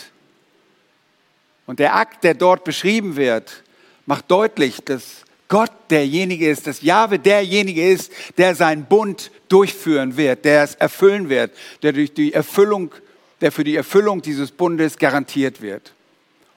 Und 1.67 1.77
der 1.77 1.93
Akt, 1.95 2.23
der 2.23 2.33
dort 2.33 2.63
beschrieben 2.63 3.15
wird, 3.15 3.61
macht 4.07 4.31
deutlich, 4.31 4.77
dass 4.83 5.23
Gott 5.49 5.71
derjenige 5.91 6.49
ist, 6.49 6.65
dass 6.65 6.81
Jahwe 6.81 7.19
derjenige 7.19 7.87
ist, 7.87 8.11
der 8.39 8.55
seinen 8.55 8.85
Bund 8.85 9.29
durchführen 9.49 10.17
wird, 10.17 10.45
der 10.45 10.63
es 10.63 10.73
erfüllen 10.73 11.29
wird, 11.29 11.51
der 11.83 11.93
durch 11.93 12.11
die 12.11 12.33
Erfüllung 12.33 12.91
der 13.41 13.51
für 13.51 13.63
die 13.63 13.75
Erfüllung 13.75 14.21
dieses 14.21 14.51
Bundes 14.51 14.97
garantiert 14.97 15.61
wird. 15.61 15.93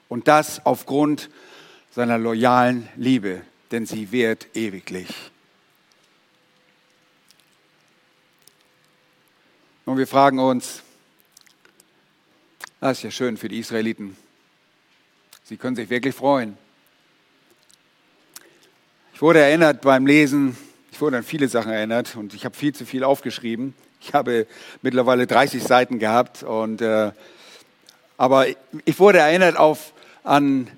Und 0.09 0.27
das 0.27 0.65
aufgrund 0.65 1.29
seiner 1.91 2.17
loyalen 2.17 2.89
Liebe, 2.95 3.41
denn 3.71 3.85
sie 3.85 4.11
währt 4.11 4.47
ewiglich. 4.55 5.07
Und 9.85 9.97
wir 9.97 10.07
fragen 10.07 10.39
uns, 10.39 10.81
das 12.79 12.97
ist 12.97 13.03
ja 13.03 13.11
schön 13.11 13.37
für 13.37 13.47
die 13.47 13.59
Israeliten. 13.59 14.15
Sie 15.43 15.57
können 15.57 15.75
sich 15.75 15.89
wirklich 15.89 16.15
freuen. 16.15 16.57
Ich 19.13 19.21
wurde 19.21 19.39
erinnert 19.39 19.81
beim 19.81 20.05
Lesen, 20.05 20.57
wurde 21.03 21.17
an 21.17 21.23
viele 21.23 21.49
Sachen 21.49 21.73
erinnert 21.73 22.15
und 22.15 22.33
ich 22.33 22.45
habe 22.45 22.55
viel 22.55 22.73
zu 22.73 22.85
viel 22.85 23.03
aufgeschrieben. 23.03 23.73
Ich 23.99 24.13
habe 24.13 24.47
mittlerweile 24.81 25.27
30 25.27 25.61
Seiten 25.61 25.99
gehabt. 25.99 26.43
Und, 26.43 26.81
äh, 26.81 27.11
aber 28.17 28.45
ich 28.85 28.99
wurde 28.99 29.17
erinnert 29.17 29.57
auf, 29.57 29.91
an 30.23 30.69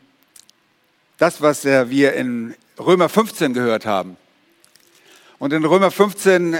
das, 1.19 1.43
was 1.43 1.63
äh, 1.63 1.91
wir 1.91 2.13
in 2.13 2.55
Römer 2.79 3.07
15 3.07 3.53
gehört 3.53 3.85
haben. 3.85 4.17
Und 5.37 5.53
in 5.53 5.63
Römer 5.63 5.91
15 5.91 6.57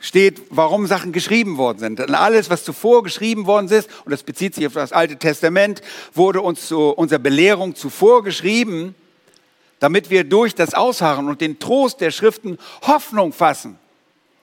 steht, 0.00 0.40
warum 0.48 0.86
Sachen 0.86 1.12
geschrieben 1.12 1.58
worden 1.58 1.78
sind. 1.78 1.98
Denn 1.98 2.14
alles, 2.14 2.48
was 2.48 2.64
zuvor 2.64 3.02
geschrieben 3.02 3.44
worden 3.44 3.68
ist, 3.68 3.90
und 4.06 4.10
das 4.10 4.22
bezieht 4.22 4.54
sich 4.54 4.66
auf 4.66 4.72
das 4.72 4.92
Alte 4.92 5.18
Testament, 5.18 5.82
wurde 6.14 6.40
uns 6.40 6.66
zu 6.66 6.92
unserer 6.92 7.18
Belehrung 7.18 7.74
zuvor 7.74 8.24
geschrieben, 8.24 8.94
damit 9.78 10.10
wir 10.10 10.24
durch 10.24 10.54
das 10.54 10.74
Ausharren 10.74 11.28
und 11.28 11.40
den 11.40 11.58
Trost 11.58 12.00
der 12.00 12.10
Schriften 12.10 12.58
Hoffnung 12.82 13.32
fassen. 13.32 13.78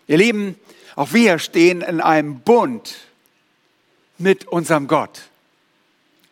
Ihr 0.07 0.17
Lieben, 0.17 0.55
auch 0.95 1.13
wir 1.13 1.39
stehen 1.39 1.81
in 1.81 2.01
einem 2.01 2.39
Bund 2.39 2.95
mit 4.17 4.47
unserem 4.47 4.87
Gott. 4.87 5.23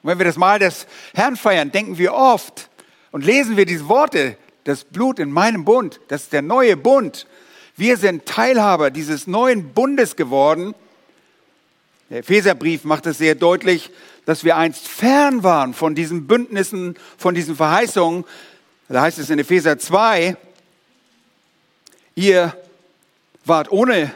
Und 0.03 0.09
wenn 0.09 0.17
wir 0.17 0.25
das 0.25 0.37
Mal 0.37 0.59
des 0.59 0.87
Herrn 1.13 1.35
feiern, 1.35 1.71
denken 1.71 1.97
wir 1.97 2.13
oft 2.13 2.69
und 3.11 3.25
lesen 3.25 3.57
wir 3.57 3.65
diese 3.65 3.87
Worte, 3.87 4.37
das 4.63 4.83
Blut 4.83 5.19
in 5.19 5.31
meinem 5.31 5.65
Bund, 5.65 5.99
das 6.07 6.23
ist 6.23 6.33
der 6.33 6.41
neue 6.41 6.77
Bund. 6.77 7.25
Wir 7.75 7.97
sind 7.97 8.25
Teilhaber 8.25 8.91
dieses 8.91 9.25
neuen 9.25 9.73
Bundes 9.73 10.15
geworden. 10.15 10.75
Der 12.09 12.19
Epheserbrief 12.19 12.83
macht 12.83 13.05
es 13.07 13.17
sehr 13.17 13.35
deutlich, 13.35 13.89
dass 14.25 14.43
wir 14.43 14.57
einst 14.57 14.87
fern 14.87 15.43
waren 15.43 15.73
von 15.73 15.95
diesen 15.95 16.27
Bündnissen, 16.27 16.95
von 17.17 17.33
diesen 17.33 17.55
Verheißungen. 17.55 18.25
Da 18.91 19.03
heißt 19.03 19.19
es 19.19 19.29
in 19.29 19.39
Epheser 19.39 19.79
2, 19.79 20.35
ihr 22.15 22.53
wart 23.45 23.71
ohne, 23.71 24.11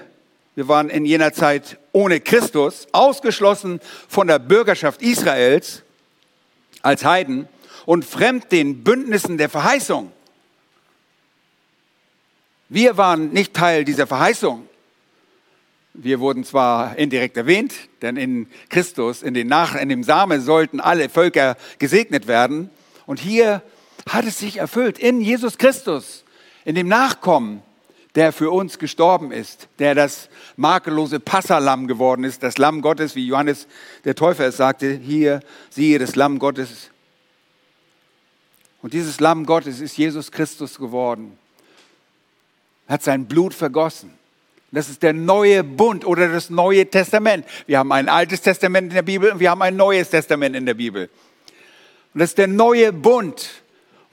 wir 0.56 0.68
waren 0.68 0.90
in 0.90 1.06
jener 1.06 1.32
Zeit 1.32 1.78
ohne 1.94 2.20
Christus, 2.20 2.86
ausgeschlossen 2.92 3.80
von 4.10 4.28
der 4.28 4.38
Bürgerschaft 4.38 5.02
Israels 5.02 5.82
als 6.82 7.06
Heiden 7.06 7.48
und 7.86 8.04
fremd 8.04 8.52
den 8.52 8.84
Bündnissen 8.84 9.38
der 9.38 9.48
Verheißung. 9.48 10.12
Wir 12.68 12.98
waren 12.98 13.32
nicht 13.32 13.54
Teil 13.54 13.86
dieser 13.86 14.08
Verheißung. 14.08 14.68
Wir 15.94 16.20
wurden 16.20 16.44
zwar 16.44 16.98
indirekt 16.98 17.38
erwähnt, 17.38 17.74
denn 18.02 18.18
in 18.18 18.48
Christus, 18.68 19.24
in, 19.24 19.34
den 19.34 19.48
Nach 19.48 19.76
in 19.76 19.88
dem 19.88 20.04
Samen 20.04 20.42
sollten 20.42 20.82
alle 20.82 21.08
Völker 21.08 21.56
gesegnet 21.80 22.28
werden. 22.28 22.70
Und 23.06 23.22
hier 23.22 23.62
hat 24.08 24.26
es 24.26 24.40
sich 24.40 24.58
erfüllt 24.58 25.00
in 25.00 25.22
Jesus 25.22 25.58
Christus, 25.58 26.24
in 26.64 26.76
dem 26.76 26.88
Nachkommen, 26.88 27.62
der 28.16 28.32
für 28.32 28.52
uns 28.52 28.80
gestorben 28.80 29.32
ist, 29.32 29.68
der 29.80 29.94
das 29.94 30.30
makellose 30.56 31.20
Passalam 31.20 31.88
geworden 31.88 32.24
ist, 32.24 32.44
das 32.44 32.58
Lamm 32.58 32.82
Gottes, 32.82 33.16
wie 33.16 33.28
Johannes 33.28 33.68
der 34.06 34.16
Täufer 34.16 34.46
es 34.48 34.58
sagte, 34.58 34.94
hier 34.94 35.42
siehe 35.70 36.00
das 36.00 36.16
Lamm 36.16 36.40
Gottes. 36.40 36.92
Und 38.82 38.94
dieses 38.94 39.20
Lamm 39.20 39.46
Gottes 39.46 39.82
ist 39.82 39.98
Jesus 39.98 40.32
Christus 40.32 40.78
geworden 40.78 41.38
hat 42.88 43.04
sein 43.04 43.26
Blut 43.26 43.54
vergossen. 43.54 44.12
Das 44.72 44.90
ist 44.90 45.04
der 45.04 45.14
neue 45.14 45.64
Bund 45.64 46.06
oder 46.06 46.28
das 46.28 46.50
neue 46.50 46.90
Testament. 46.90 47.46
Wir 47.66 47.80
haben 47.80 47.92
ein 47.92 48.10
altes 48.10 48.42
Testament 48.42 48.90
in 48.90 48.96
der 48.96 49.04
Bibel 49.04 49.32
und 49.32 49.40
wir 49.40 49.50
haben 49.50 49.62
ein 49.62 49.76
neues 49.76 50.10
Testament 50.10 50.56
in 50.56 50.66
der 50.66 50.74
Bibel. 50.74 51.10
Und 52.14 52.20
das 52.20 52.32
ist 52.32 52.38
der 52.38 52.48
neue 52.48 52.92
Bund. 52.92 53.64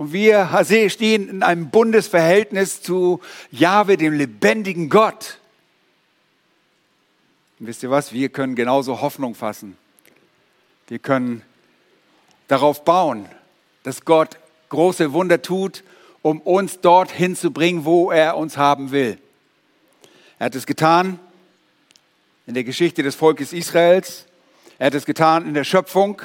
Und 0.03 0.13
wir 0.13 0.49
stehen 0.89 1.29
in 1.29 1.43
einem 1.45 1.71
Bundesverhältnis 1.71 2.83
zu 2.83 3.21
Jahwe, 3.53 3.97
dem 3.97 4.13
lebendigen 4.13 4.89
Gott. 4.89 5.39
Und 7.61 7.69
wisst 7.69 7.85
ihr 7.85 7.91
was? 7.93 8.13
Wir 8.13 8.29
können 8.29 8.57
genauso 8.57 9.01
Hoffnung 9.01 9.37
fassen. 9.37 9.77
Wir 10.89 10.99
können 10.99 11.43
darauf 12.49 12.83
bauen, 12.85 13.27
dass 13.85 14.05
Gott 14.05 14.41
große 14.71 15.13
Wunder 15.13 15.41
tut 15.41 15.85
um 16.23 16.41
uns 16.41 16.81
dorthin 16.81 17.37
zu 17.37 17.53
bringen, 17.53 17.85
wo 17.85 18.11
er 18.11 18.37
uns 18.37 18.57
haben 18.57 18.91
will. 18.91 19.19
Er 20.41 20.47
hat 20.47 20.57
es 20.57 20.67
getan 20.67 21.21
in 22.49 22.55
der 22.55 22.65
Geschichte 22.65 23.05
des 23.05 23.15
Volkes 23.15 23.53
Israels. 23.53 24.27
Er 24.81 24.87
hat 24.87 24.95
es 24.95 25.05
getan 25.05 25.47
in 25.47 25.55
der 25.55 25.63
Schöpfung. 25.63 26.21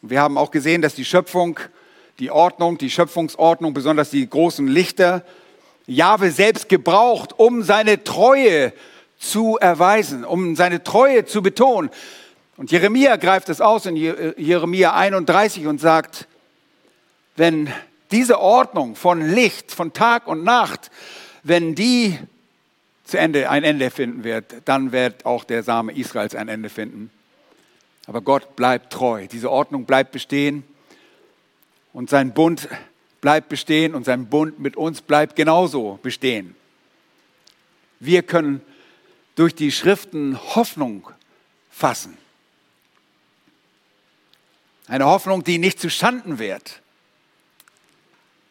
Wir 0.00 0.22
haben 0.22 0.38
auch 0.38 0.50
gesehen, 0.50 0.80
dass 0.80 0.94
die 0.94 1.04
Schöpfung, 1.04 1.60
die 2.22 2.30
Ordnung, 2.30 2.78
die 2.78 2.88
Schöpfungsordnung, 2.88 3.74
besonders 3.74 4.10
die 4.10 4.30
großen 4.30 4.68
Lichter, 4.68 5.24
Jahwe 5.88 6.30
selbst 6.30 6.68
gebraucht, 6.68 7.36
um 7.36 7.64
seine 7.64 8.04
Treue 8.04 8.72
zu 9.18 9.58
erweisen, 9.58 10.24
um 10.24 10.54
seine 10.54 10.84
Treue 10.84 11.24
zu 11.24 11.42
betonen. 11.42 11.90
Und 12.56 12.70
Jeremia 12.70 13.16
greift 13.16 13.48
es 13.48 13.60
aus 13.60 13.86
in 13.86 13.96
Jeremia 13.96 14.94
31 14.94 15.66
und 15.66 15.80
sagt, 15.80 16.28
wenn 17.34 17.68
diese 18.12 18.38
Ordnung 18.38 18.94
von 18.94 19.28
Licht, 19.34 19.72
von 19.72 19.92
Tag 19.92 20.28
und 20.28 20.44
Nacht, 20.44 20.92
wenn 21.42 21.74
die 21.74 22.16
zu 23.02 23.18
Ende, 23.18 23.50
ein 23.50 23.64
Ende 23.64 23.90
finden 23.90 24.22
wird, 24.22 24.44
dann 24.66 24.92
wird 24.92 25.26
auch 25.26 25.42
der 25.42 25.64
Same 25.64 25.92
Israels 25.92 26.36
ein 26.36 26.46
Ende 26.46 26.68
finden. 26.68 27.10
Aber 28.06 28.20
Gott 28.20 28.54
bleibt 28.54 28.92
treu. 28.92 29.26
Diese 29.26 29.50
Ordnung 29.50 29.86
bleibt 29.86 30.12
bestehen 30.12 30.62
und 31.92 32.10
sein 32.10 32.34
Bund 32.34 32.68
bleibt 33.20 33.48
bestehen 33.48 33.94
und 33.94 34.04
sein 34.04 34.26
Bund 34.26 34.58
mit 34.58 34.76
uns 34.76 35.00
bleibt 35.00 35.36
genauso 35.36 35.98
bestehen. 36.02 36.54
Wir 38.00 38.22
können 38.22 38.60
durch 39.34 39.54
die 39.54 39.70
Schriften 39.70 40.38
Hoffnung 40.54 41.08
fassen. 41.70 42.18
Eine 44.88 45.06
Hoffnung, 45.06 45.44
die 45.44 45.58
nicht 45.58 45.80
zu 45.80 45.88
Schanden 45.88 46.38
wird. 46.38 46.82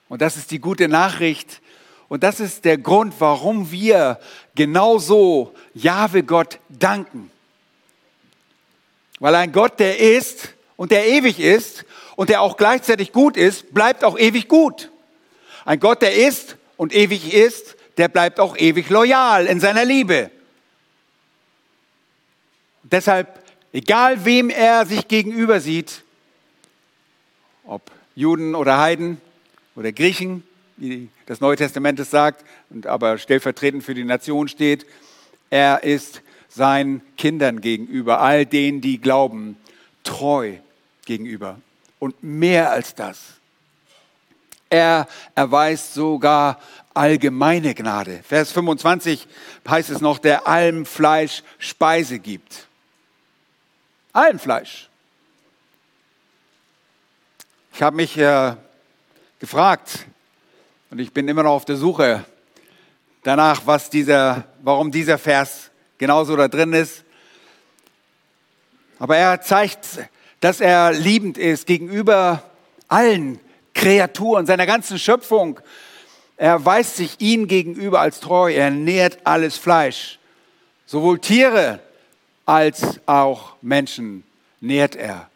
Und 0.07 0.21
das 0.21 0.37
ist 0.37 0.51
die 0.51 0.59
gute 0.59 0.87
Nachricht. 0.87 1.61
Und 2.07 2.23
das 2.23 2.39
ist 2.39 2.65
der 2.65 2.77
Grund, 2.77 3.13
warum 3.19 3.71
wir 3.71 4.19
genauso 4.55 5.53
Jahwe 5.73 6.23
Gott 6.23 6.59
danken. 6.69 7.29
Weil 9.19 9.35
ein 9.35 9.51
Gott, 9.51 9.79
der 9.79 9.99
ist 9.99 10.53
und 10.81 10.89
der 10.89 11.07
ewig 11.07 11.39
ist 11.39 11.85
und 12.15 12.31
der 12.31 12.41
auch 12.41 12.57
gleichzeitig 12.57 13.11
gut 13.11 13.37
ist, 13.37 13.71
bleibt 13.71 14.03
auch 14.03 14.17
ewig 14.17 14.47
gut. 14.47 14.89
Ein 15.63 15.79
Gott, 15.79 16.01
der 16.01 16.15
ist 16.15 16.57
und 16.75 16.91
ewig 16.91 17.35
ist, 17.35 17.75
der 17.97 18.07
bleibt 18.07 18.39
auch 18.39 18.57
ewig 18.57 18.89
loyal 18.89 19.45
in 19.45 19.59
seiner 19.59 19.85
Liebe. 19.85 20.31
Und 22.81 22.93
deshalb, 22.93 23.43
egal 23.71 24.25
wem 24.25 24.49
er 24.49 24.87
sich 24.87 25.07
gegenüber 25.07 25.59
sieht, 25.59 26.01
ob 27.63 27.83
Juden 28.15 28.55
oder 28.55 28.79
Heiden, 28.79 29.21
oder 29.75 29.91
Griechen, 29.91 30.41
wie 30.77 31.09
das 31.27 31.41
Neue 31.41 31.57
Testament 31.57 31.99
es 31.99 32.09
sagt, 32.09 32.43
und 32.71 32.87
aber 32.87 33.19
stellvertretend 33.19 33.83
für 33.83 33.93
die 33.93 34.03
Nation 34.03 34.47
steht. 34.47 34.87
Er 35.51 35.83
ist 35.83 36.23
seinen 36.49 37.03
Kindern 37.17 37.61
gegenüber, 37.61 38.19
all 38.19 38.47
denen, 38.47 38.81
die 38.81 38.99
glauben, 38.99 39.57
treu 40.03 40.55
gegenüber. 41.05 41.59
Und 41.99 42.23
mehr 42.23 42.71
als 42.71 42.95
das. 42.95 43.19
Er 44.69 45.07
erweist 45.35 45.93
sogar 45.93 46.59
allgemeine 46.93 47.75
Gnade. 47.75 48.21
Vers 48.23 48.51
25 48.51 49.27
heißt 49.67 49.89
es 49.89 50.01
noch, 50.01 50.17
der 50.17 50.47
allem 50.47 50.85
Fleisch 50.85 51.43
Speise 51.57 52.19
gibt. 52.19 52.67
Allen 54.13 54.39
Fleisch. 54.39 54.89
Ich 57.73 57.81
habe 57.81 57.95
mich 57.95 58.17
äh, 58.17 58.55
gefragt 59.39 60.05
und 60.89 60.99
ich 60.99 61.13
bin 61.13 61.27
immer 61.27 61.43
noch 61.43 61.51
auf 61.51 61.65
der 61.65 61.77
Suche 61.77 62.25
danach, 63.23 63.61
was 63.65 63.89
dieser, 63.89 64.45
warum 64.61 64.91
dieser 64.91 65.17
Vers 65.17 65.71
genauso 65.97 66.35
da 66.35 66.47
drin 66.47 66.73
ist. 66.73 67.03
Aber 68.99 69.17
er 69.17 69.41
zeigt, 69.41 69.87
dass 70.41 70.59
er 70.59 70.91
liebend 70.91 71.37
ist 71.37 71.65
gegenüber 71.65 72.43
allen 72.87 73.39
Kreaturen, 73.73 74.45
seiner 74.45 74.65
ganzen 74.65 74.99
Schöpfung. 74.99 75.59
Er 76.35 76.65
weist 76.65 76.97
sich 76.97 77.21
ihnen 77.21 77.47
gegenüber 77.47 78.01
als 78.01 78.19
treu. 78.19 78.51
Er 78.51 78.71
nährt 78.71 79.19
alles 79.23 79.57
Fleisch. 79.57 80.19
Sowohl 80.85 81.19
Tiere 81.19 81.79
als 82.45 82.99
auch 83.05 83.55
Menschen 83.61 84.23
nährt 84.59 84.95
er. 84.95 85.29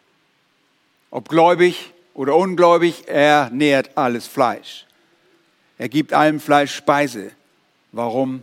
Ob 1.10 1.28
gläubig 1.28 1.92
oder 2.12 2.34
ungläubig, 2.34 3.04
er 3.06 3.48
nährt 3.50 3.96
alles 3.96 4.26
Fleisch. 4.26 4.86
Er 5.78 5.88
gibt 5.88 6.12
allem 6.12 6.40
Fleisch 6.40 6.74
Speise. 6.74 7.30
Warum? 7.92 8.42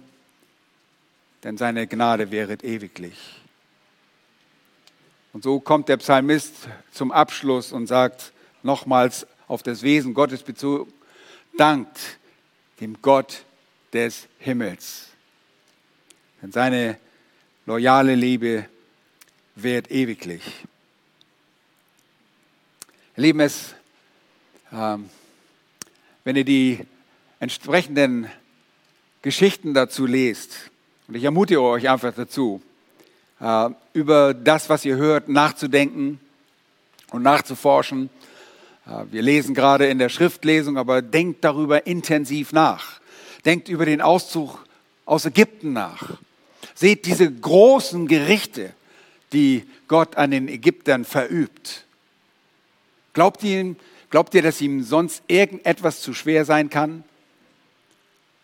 Denn 1.44 1.58
seine 1.58 1.88
Gnade 1.88 2.32
wäret 2.32 2.64
ewiglich. 2.64 3.43
Und 5.34 5.44
so 5.44 5.60
kommt 5.60 5.90
der 5.90 5.98
Psalmist 5.98 6.54
zum 6.92 7.12
Abschluss 7.12 7.72
und 7.72 7.88
sagt 7.88 8.32
nochmals 8.62 9.28
auf 9.48 9.64
das 9.64 9.82
Wesen 9.82 10.14
Gottes 10.14 10.44
Bezug, 10.44 10.88
dankt 11.58 12.00
dem 12.80 13.02
Gott 13.02 13.44
des 13.92 14.28
Himmels. 14.38 15.10
Denn 16.42 16.52
seine 16.52 16.98
loyale 17.66 18.16
Liebe 18.16 18.66
währt 19.56 19.92
ewiglich. 19.92 20.44
Lieben, 23.16 23.42
es 23.42 23.76
Ähm, 24.74 25.10
wenn 26.24 26.36
ihr 26.36 26.46
die 26.46 26.80
entsprechenden 27.40 28.28
Geschichten 29.22 29.74
dazu 29.74 30.06
lest, 30.06 30.72
und 31.08 31.16
ich 31.16 31.24
ermutige 31.24 31.62
euch 31.62 31.90
einfach 31.90 32.14
dazu, 32.16 32.62
über 33.94 34.34
das, 34.34 34.70
was 34.70 34.86
ihr 34.86 34.96
hört, 34.96 35.28
nachzudenken 35.28 36.20
und 37.12 37.24
nachzuforschen. 37.24 38.10
Äh, 38.86 39.06
wir 39.12 39.22
lesen 39.22 39.54
gerade 39.54 39.88
in 39.88 40.00
der 40.00 40.10
Schriftlesung, 40.10 40.78
aber 40.78 41.02
denkt 41.02 41.44
darüber 41.44 41.86
intensiv 41.86 42.52
nach. 42.54 43.00
Denkt 43.46 43.70
über 43.70 43.86
den 43.86 44.02
Auszug 44.02 44.66
aus 45.06 45.26
Ägypten 45.26 45.74
nach. 45.74 46.18
Seht 46.74 47.06
diese 47.06 47.32
großen 47.32 48.08
Gerichte, 48.08 48.72
die 49.34 49.66
Gott 49.88 50.16
an 50.16 50.32
den 50.32 50.48
Ägyptern 50.48 51.06
verübt. 51.06 51.86
Glaubt 53.14 53.44
ihr, 53.44 53.76
glaubt 54.10 54.34
ihr, 54.34 54.42
dass 54.42 54.62
ihm 54.62 54.84
sonst 54.84 55.22
irgendetwas 55.28 56.02
zu 56.02 56.14
schwer 56.14 56.46
sein 56.46 56.70
kann? 56.70 57.04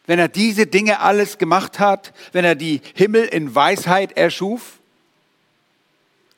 Wenn 0.05 0.19
er 0.19 0.27
diese 0.27 0.67
Dinge 0.67 0.99
alles 0.99 1.37
gemacht 1.37 1.79
hat, 1.79 2.13
wenn 2.33 2.43
er 2.43 2.55
die 2.55 2.81
Himmel 2.95 3.25
in 3.25 3.53
Weisheit 3.55 4.17
erschuf? 4.17 4.78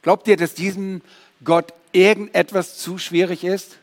Glaubt 0.02 0.28
ihr, 0.28 0.38
dass 0.38 0.54
diesem 0.54 1.02
Gott 1.44 1.74
irgendetwas 1.92 2.78
zu 2.78 2.98
schwierig 2.98 3.44
ist? 3.44 3.78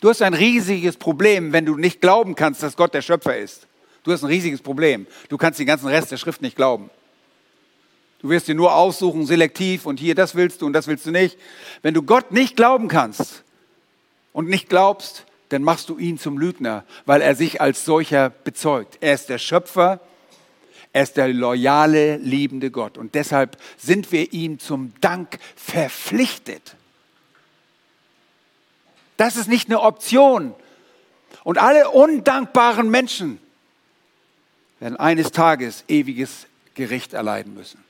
Du 0.00 0.10
hast 0.10 0.22
ein 0.22 0.34
riesiges 0.34 0.96
Problem, 0.96 1.52
wenn 1.52 1.66
du 1.66 1.76
nicht 1.76 2.00
glauben 2.00 2.34
kannst, 2.34 2.62
dass 2.62 2.76
Gott 2.76 2.94
der 2.94 3.02
Schöpfer 3.02 3.36
ist. 3.36 3.66
Du 4.02 4.12
hast 4.12 4.22
ein 4.22 4.28
riesiges 4.28 4.60
Problem. 4.60 5.06
Du 5.28 5.36
kannst 5.36 5.58
den 5.58 5.66
ganzen 5.66 5.88
Rest 5.88 6.12
der 6.12 6.16
Schrift 6.16 6.42
nicht 6.42 6.54
glauben. 6.54 6.90
Du 8.20 8.28
wirst 8.28 8.48
dir 8.48 8.54
nur 8.54 8.74
aussuchen, 8.74 9.26
selektiv 9.26 9.86
und 9.86 9.98
hier, 9.98 10.14
das 10.14 10.34
willst 10.34 10.62
du 10.62 10.66
und 10.66 10.72
das 10.72 10.86
willst 10.86 11.06
du 11.06 11.10
nicht. 11.10 11.38
Wenn 11.82 11.94
du 11.94 12.02
Gott 12.02 12.32
nicht 12.32 12.56
glauben 12.56 12.88
kannst 12.88 13.42
und 14.32 14.48
nicht 14.48 14.68
glaubst, 14.68 15.24
dann 15.48 15.62
machst 15.62 15.88
du 15.88 15.98
ihn 15.98 16.18
zum 16.18 16.38
Lügner, 16.38 16.84
weil 17.04 17.20
er 17.20 17.34
sich 17.34 17.60
als 17.60 17.84
solcher 17.84 18.30
bezeugt. 18.30 18.98
Er 19.00 19.14
ist 19.14 19.28
der 19.28 19.38
Schöpfer, 19.38 20.00
er 20.92 21.02
ist 21.02 21.16
der 21.16 21.28
loyale, 21.28 22.16
liebende 22.16 22.70
Gott. 22.70 22.96
Und 22.98 23.14
deshalb 23.14 23.58
sind 23.76 24.12
wir 24.12 24.32
ihm 24.32 24.58
zum 24.58 24.92
Dank 25.00 25.38
verpflichtet. 25.54 26.76
Das 29.16 29.36
ist 29.36 29.48
nicht 29.48 29.68
eine 29.68 29.80
Option. 29.80 30.54
Und 31.44 31.58
alle 31.58 31.90
undankbaren 31.90 32.90
Menschen 32.90 33.38
werden 34.80 34.96
eines 34.96 35.30
Tages 35.32 35.84
ewiges 35.88 36.46
Gericht 36.74 37.14
erleiden 37.14 37.54
müssen. 37.54 37.82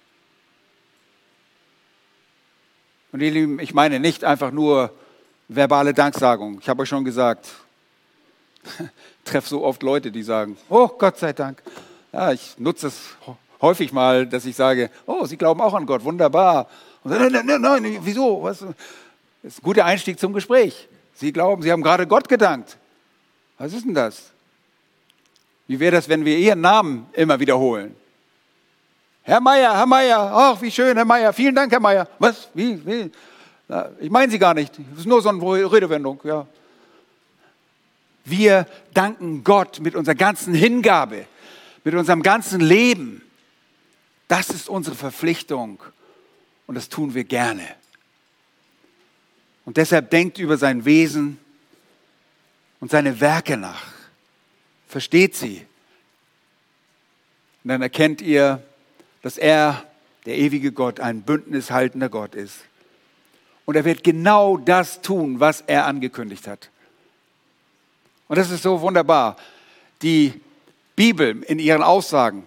Und 3.12 3.20
ihr 3.22 3.30
Lieben, 3.30 3.58
ich 3.60 3.72
meine 3.72 3.98
nicht 3.98 4.24
einfach 4.24 4.50
nur 4.50 4.92
verbale 5.48 5.94
Danksagung. 5.94 6.58
Ich 6.60 6.68
habe 6.68 6.82
euch 6.82 6.88
schon 6.88 7.04
gesagt, 7.04 7.48
treffe 9.24 9.48
so 9.48 9.64
oft 9.64 9.82
Leute, 9.82 10.10
die 10.10 10.22
sagen, 10.22 10.56
oh 10.68 10.88
Gott 10.88 11.18
sei 11.18 11.32
Dank. 11.32 11.62
Ja, 12.16 12.32
ich 12.32 12.54
nutze 12.56 12.86
es 12.86 13.14
häufig 13.60 13.92
mal, 13.92 14.26
dass 14.26 14.46
ich 14.46 14.56
sage, 14.56 14.88
oh, 15.04 15.26
Sie 15.26 15.36
glauben 15.36 15.60
auch 15.60 15.74
an 15.74 15.84
Gott, 15.84 16.02
wunderbar. 16.02 16.66
Und 17.04 17.10
nein, 17.10 17.30
nein, 17.30 17.44
nein, 17.44 17.60
nein 17.60 17.98
wieso? 18.00 18.42
Was? 18.42 18.60
Das 18.60 18.70
ist 19.42 19.58
ein 19.58 19.62
guter 19.62 19.84
Einstieg 19.84 20.18
zum 20.18 20.32
Gespräch. 20.32 20.88
Sie 21.12 21.30
glauben, 21.30 21.60
Sie 21.60 21.70
haben 21.70 21.82
gerade 21.82 22.06
Gott 22.06 22.26
gedankt. 22.26 22.78
Was 23.58 23.74
ist 23.74 23.84
denn 23.84 23.92
das? 23.92 24.30
Wie 25.66 25.78
wäre 25.78 25.96
das, 25.96 26.08
wenn 26.08 26.24
wir 26.24 26.38
Ihren 26.38 26.62
Namen 26.62 27.06
immer 27.12 27.38
wiederholen? 27.38 27.94
Herr 29.22 29.42
Meier, 29.42 29.76
Herr 29.76 29.86
Meier, 29.86 30.18
ach, 30.18 30.62
wie 30.62 30.70
schön, 30.70 30.96
Herr 30.96 31.04
Meier, 31.04 31.34
vielen 31.34 31.54
Dank, 31.54 31.70
Herr 31.70 31.80
Meier. 31.80 32.08
Was? 32.18 32.48
Wie? 32.54 32.80
wie? 32.86 33.10
Ich 34.00 34.10
meine 34.10 34.32
Sie 34.32 34.38
gar 34.38 34.54
nicht. 34.54 34.72
Das 34.78 35.00
ist 35.00 35.06
nur 35.06 35.20
so 35.20 35.28
eine 35.28 35.70
Redewendung, 35.70 36.18
ja. 36.24 36.46
Wir 38.24 38.66
danken 38.94 39.44
Gott 39.44 39.80
mit 39.80 39.94
unserer 39.94 40.14
ganzen 40.14 40.54
Hingabe, 40.54 41.26
mit 41.86 41.94
unserem 41.94 42.24
ganzen 42.24 42.60
Leben. 42.60 43.22
Das 44.26 44.50
ist 44.50 44.68
unsere 44.68 44.96
Verpflichtung 44.96 45.80
und 46.66 46.74
das 46.74 46.88
tun 46.88 47.14
wir 47.14 47.22
gerne. 47.22 47.62
Und 49.64 49.76
deshalb 49.76 50.10
denkt 50.10 50.38
über 50.38 50.56
sein 50.58 50.84
Wesen 50.84 51.38
und 52.80 52.90
seine 52.90 53.20
Werke 53.20 53.56
nach 53.56 53.84
versteht 54.88 55.36
sie. 55.36 55.64
Und 57.62 57.68
dann 57.68 57.82
erkennt 57.82 58.20
ihr, 58.20 58.60
dass 59.22 59.38
er, 59.38 59.84
der 60.24 60.38
ewige 60.38 60.72
Gott, 60.72 60.98
ein 60.98 61.22
bündnishaltender 61.22 62.08
Gott 62.08 62.34
ist. 62.34 62.64
Und 63.64 63.76
er 63.76 63.84
wird 63.84 64.02
genau 64.02 64.56
das 64.56 65.02
tun, 65.02 65.38
was 65.38 65.60
er 65.60 65.86
angekündigt 65.86 66.48
hat. 66.48 66.68
Und 68.26 68.38
das 68.38 68.50
ist 68.50 68.64
so 68.64 68.80
wunderbar. 68.80 69.36
Die 70.02 70.40
Bibel 70.96 71.42
in 71.42 71.58
ihren 71.58 71.82
Aussagen 71.82 72.46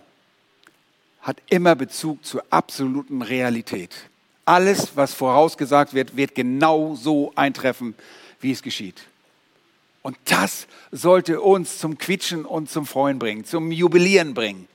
hat 1.22 1.38
immer 1.50 1.76
Bezug 1.76 2.26
zur 2.26 2.44
absoluten 2.50 3.22
Realität. 3.22 3.96
Alles, 4.46 4.96
was 4.96 5.14
vorausgesagt 5.14 5.94
wird, 5.94 6.18
wird 6.18 6.34
genau 6.34 6.96
so 6.96 7.32
eintreffen, 7.36 7.94
wie 8.40 8.52
es 8.52 8.64
geschieht. 8.64 9.02
Und 10.02 10.18
das 10.26 10.66
sollte 10.92 11.42
uns 11.42 11.78
zum 11.78 11.98
Quietschen 11.98 12.46
und 12.46 12.70
zum 12.70 12.88
Freuen 12.88 13.20
bringen, 13.20 13.46
zum 13.46 13.72
Jubilieren 13.72 14.34
bringen. 14.34 14.68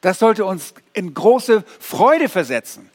Das 0.00 0.20
sollte 0.20 0.44
uns 0.44 0.72
in 0.94 1.12
große 1.12 1.64
Freude 1.80 2.28
versetzen. 2.28 2.88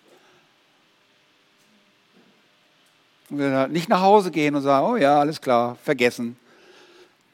Nicht 3.30 3.90
nach 3.90 4.02
Hause 4.02 4.32
gehen 4.32 4.56
und 4.56 4.62
sagen, 4.62 4.88
oh 4.88 4.96
ja, 4.96 5.20
alles 5.20 5.42
klar, 5.42 5.76
vergessen. 5.84 6.38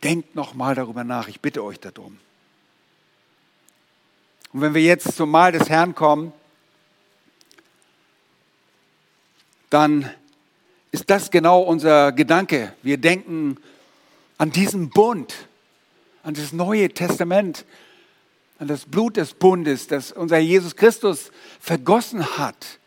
Denkt 0.04 0.36
noch 0.36 0.54
mal 0.54 0.76
darüber 0.76 1.04
nach, 1.04 1.28
ich 1.28 1.40
bitte 1.40 1.64
euch 1.64 1.80
darum. 1.80 2.18
Und 4.52 4.62
wenn 4.62 4.74
wir 4.74 4.82
jetzt 4.82 5.16
zum 5.16 5.30
Mahl 5.30 5.52
des 5.52 5.70
Herrn 5.70 5.94
kommen, 5.94 6.34
dann 9.70 10.10
ist 10.92 11.10
das 11.10 11.30
genau 11.30 11.62
unser 11.62 12.12
Gedanke. 12.12 12.74
Wir 12.82 12.98
denken 12.98 13.58
an 14.38 14.52
diesen 14.52 14.90
Bund, 14.90 15.48
an 16.24 16.34
das 16.34 16.52
Neue 16.52 16.90
Testament, 16.90 17.66
an 18.58 18.68
das 18.68 18.86
Blut 18.86 19.18
des 19.18 19.34
Bundes, 19.34 19.88
das 19.88 20.12
unser 20.12 20.40
Jesus 20.40 20.76
Christus 20.76 21.32
vergossen 21.60 22.38
hat. 22.38 22.80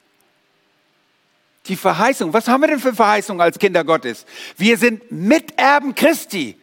Die 1.66 1.76
Verheißung, 1.76 2.32
was 2.32 2.48
haben 2.48 2.62
wir 2.62 2.68
denn 2.68 2.80
für 2.80 2.92
Verheißung 2.92 3.40
als 3.40 3.58
Kinder 3.58 3.84
Gottes? 3.84 4.26
Wir 4.56 4.76
sind 4.76 5.12
Miterben 5.12 5.94
Christi. 5.94 6.58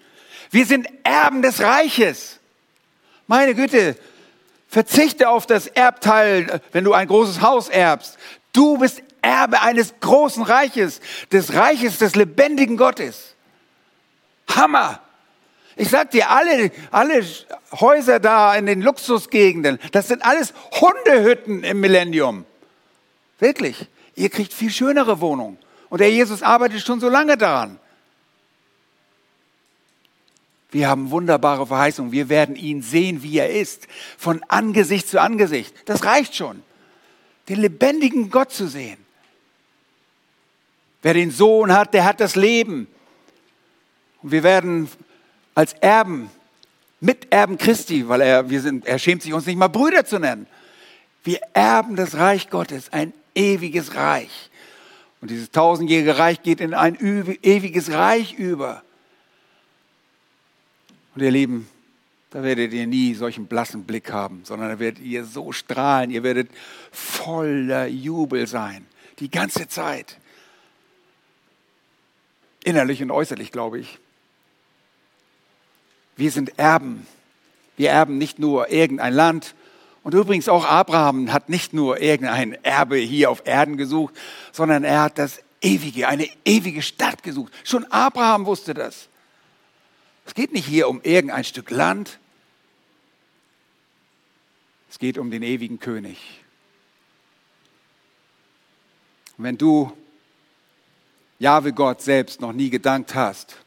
Wir 0.52 0.66
sind 0.66 0.88
Erben 1.04 1.41
des 1.41 1.62
Reiches. 1.62 2.39
Meine 3.28 3.56
Güte, 3.56 3.95
verzichte 4.70 5.30
auf 5.30 5.46
das 5.46 5.68
Erbteil, 5.68 6.62
wenn 6.72 6.84
du 6.84 6.94
ein 6.94 7.08
großes 7.08 7.42
Haus 7.42 7.68
erbst. 7.68 8.18
Du 8.54 8.78
bist 8.78 9.02
Erbe 9.22 9.62
eines 9.62 9.96
großen 10.00 10.44
Reiches, 10.44 11.02
des 11.32 11.54
Reiches 11.54 11.98
des 11.98 12.16
lebendigen 12.16 12.78
Gottes. 12.78 13.36
Hammer. 14.48 15.02
Ich 15.76 15.90
sag 15.90 16.12
dir, 16.12 16.30
alle, 16.30 16.72
alle 16.92 17.26
Häuser 17.80 18.20
da 18.20 18.56
in 18.56 18.66
den 18.66 18.82
Luxusgegenden, 18.82 19.80
das 19.92 20.08
sind 20.08 20.26
alles 20.26 20.54
Hundehütten 20.80 21.64
im 21.64 21.80
Millennium. 21.80 22.46
Wirklich. 23.40 23.88
Ihr 24.16 24.30
kriegt 24.30 24.54
viel 24.54 24.72
schönere 24.72 25.22
Wohnungen. 25.22 25.58
Und 25.90 26.02
der 26.02 26.12
Jesus 26.12 26.44
arbeitet 26.44 26.82
schon 26.82 27.00
so 27.00 27.10
lange 27.10 27.38
daran. 27.38 27.79
Wir 30.72 30.88
haben 30.88 31.10
wunderbare 31.10 31.66
Verheißungen. 31.66 32.12
Wir 32.12 32.30
werden 32.30 32.56
ihn 32.56 32.82
sehen, 32.82 33.24
wie 33.24 33.38
er 33.38 33.50
ist. 33.50 33.88
Von 34.18 34.44
Angesicht 34.48 35.08
zu 35.08 35.20
Angesicht. 35.20 35.74
Das 35.86 36.06
reicht 36.06 36.36
schon. 36.36 36.62
Den 37.48 37.60
lebendigen 37.60 38.30
Gott 38.30 38.52
zu 38.52 38.68
sehen. 38.68 38.98
Wer 41.02 41.14
den 41.14 41.32
Sohn 41.32 41.74
hat, 41.74 41.94
der 41.94 42.06
hat 42.06 42.20
das 42.20 42.36
Leben. 42.36 42.88
Und 44.22 44.32
wir 44.32 44.44
werden 44.44 44.90
als 45.56 45.74
Erben, 45.74 46.30
Miterben 47.02 47.58
Christi, 47.58 48.10
weil 48.10 48.22
er, 48.22 48.50
wir 48.50 48.62
sind, 48.62 48.86
er 48.86 49.00
schämt 49.00 49.22
sich 49.22 49.34
uns 49.34 49.46
nicht 49.46 49.58
mal 49.58 49.70
Brüder 49.70 50.06
zu 50.06 50.20
nennen. 50.20 50.48
Wir 51.24 51.40
erben 51.54 51.96
das 51.96 52.16
Reich 52.16 52.50
Gottes, 52.50 52.92
ein 52.92 53.14
ewiges 53.34 53.96
Reich. 53.96 54.50
Und 55.22 55.32
dieses 55.32 55.52
tausendjährige 55.52 56.18
Reich 56.18 56.44
geht 56.44 56.60
in 56.62 56.74
ein 56.74 56.98
ewiges 57.00 57.92
Reich 57.92 58.34
über. 58.34 58.84
Und 61.20 61.26
ihr 61.26 61.32
Lieben, 61.32 61.68
da 62.30 62.44
werdet 62.44 62.72
ihr 62.72 62.88
nie 62.88 63.14
solchen 63.14 63.48
blassen 63.48 63.84
Blick 63.84 64.10
haben, 64.10 64.40
sondern 64.46 64.70
da 64.70 64.80
werdet 64.80 65.04
ihr 65.04 65.26
so 65.26 65.52
strahlen, 65.52 66.12
ihr 66.12 66.24
werdet 66.24 66.50
voller 66.94 67.88
Jubel 67.88 68.48
sein, 68.48 68.86
die 69.20 69.30
ganze 69.30 69.68
Zeit. 69.68 70.18
Innerlich 72.64 73.04
und 73.04 73.12
äußerlich, 73.12 73.52
glaube 73.52 73.80
ich. 73.80 74.00
Wir 76.16 76.32
sind 76.32 76.58
Erben. 76.58 77.06
Wir 77.76 77.90
erben 77.90 78.18
nicht 78.18 78.40
nur 78.40 78.70
irgendein 78.72 79.14
Land. 79.14 79.56
Und 80.04 80.14
übrigens 80.14 80.48
auch 80.48 80.64
Abraham 80.64 81.34
hat 81.34 81.50
nicht 81.50 81.74
nur 81.74 82.00
irgendein 82.00 82.54
Erbe 82.64 82.96
hier 82.96 83.30
auf 83.30 83.42
Erden 83.44 83.76
gesucht, 83.76 84.16
sondern 84.54 84.86
er 84.86 85.02
hat 85.02 85.18
das 85.18 85.42
ewige, 85.60 86.08
eine 86.08 86.30
ewige 86.46 86.82
Stadt 86.82 87.24
gesucht. 87.24 87.52
Schon 87.66 87.84
Abraham 87.92 88.46
wusste 88.46 88.74
das. 88.74 89.10
Es 90.30 90.36
geht 90.36 90.54
nicht 90.54 90.68
hier 90.68 90.88
um 90.88 91.02
irgendein 91.02 91.44
Stück 91.44 91.72
Land. 91.72 92.20
Es 94.88 95.00
geht 95.00 95.18
um 95.18 95.32
den 95.32 95.42
ewigen 95.42 95.80
König. 95.80 96.20
Und 99.40 99.46
wenn 99.46 99.58
du 99.58 99.92
Jahwe 101.40 101.74
Gott 101.74 102.04
selbst 102.04 102.42
noch 102.42 102.54
nie 102.54 102.70
gedankt 102.70 103.16
hast, 103.16 103.58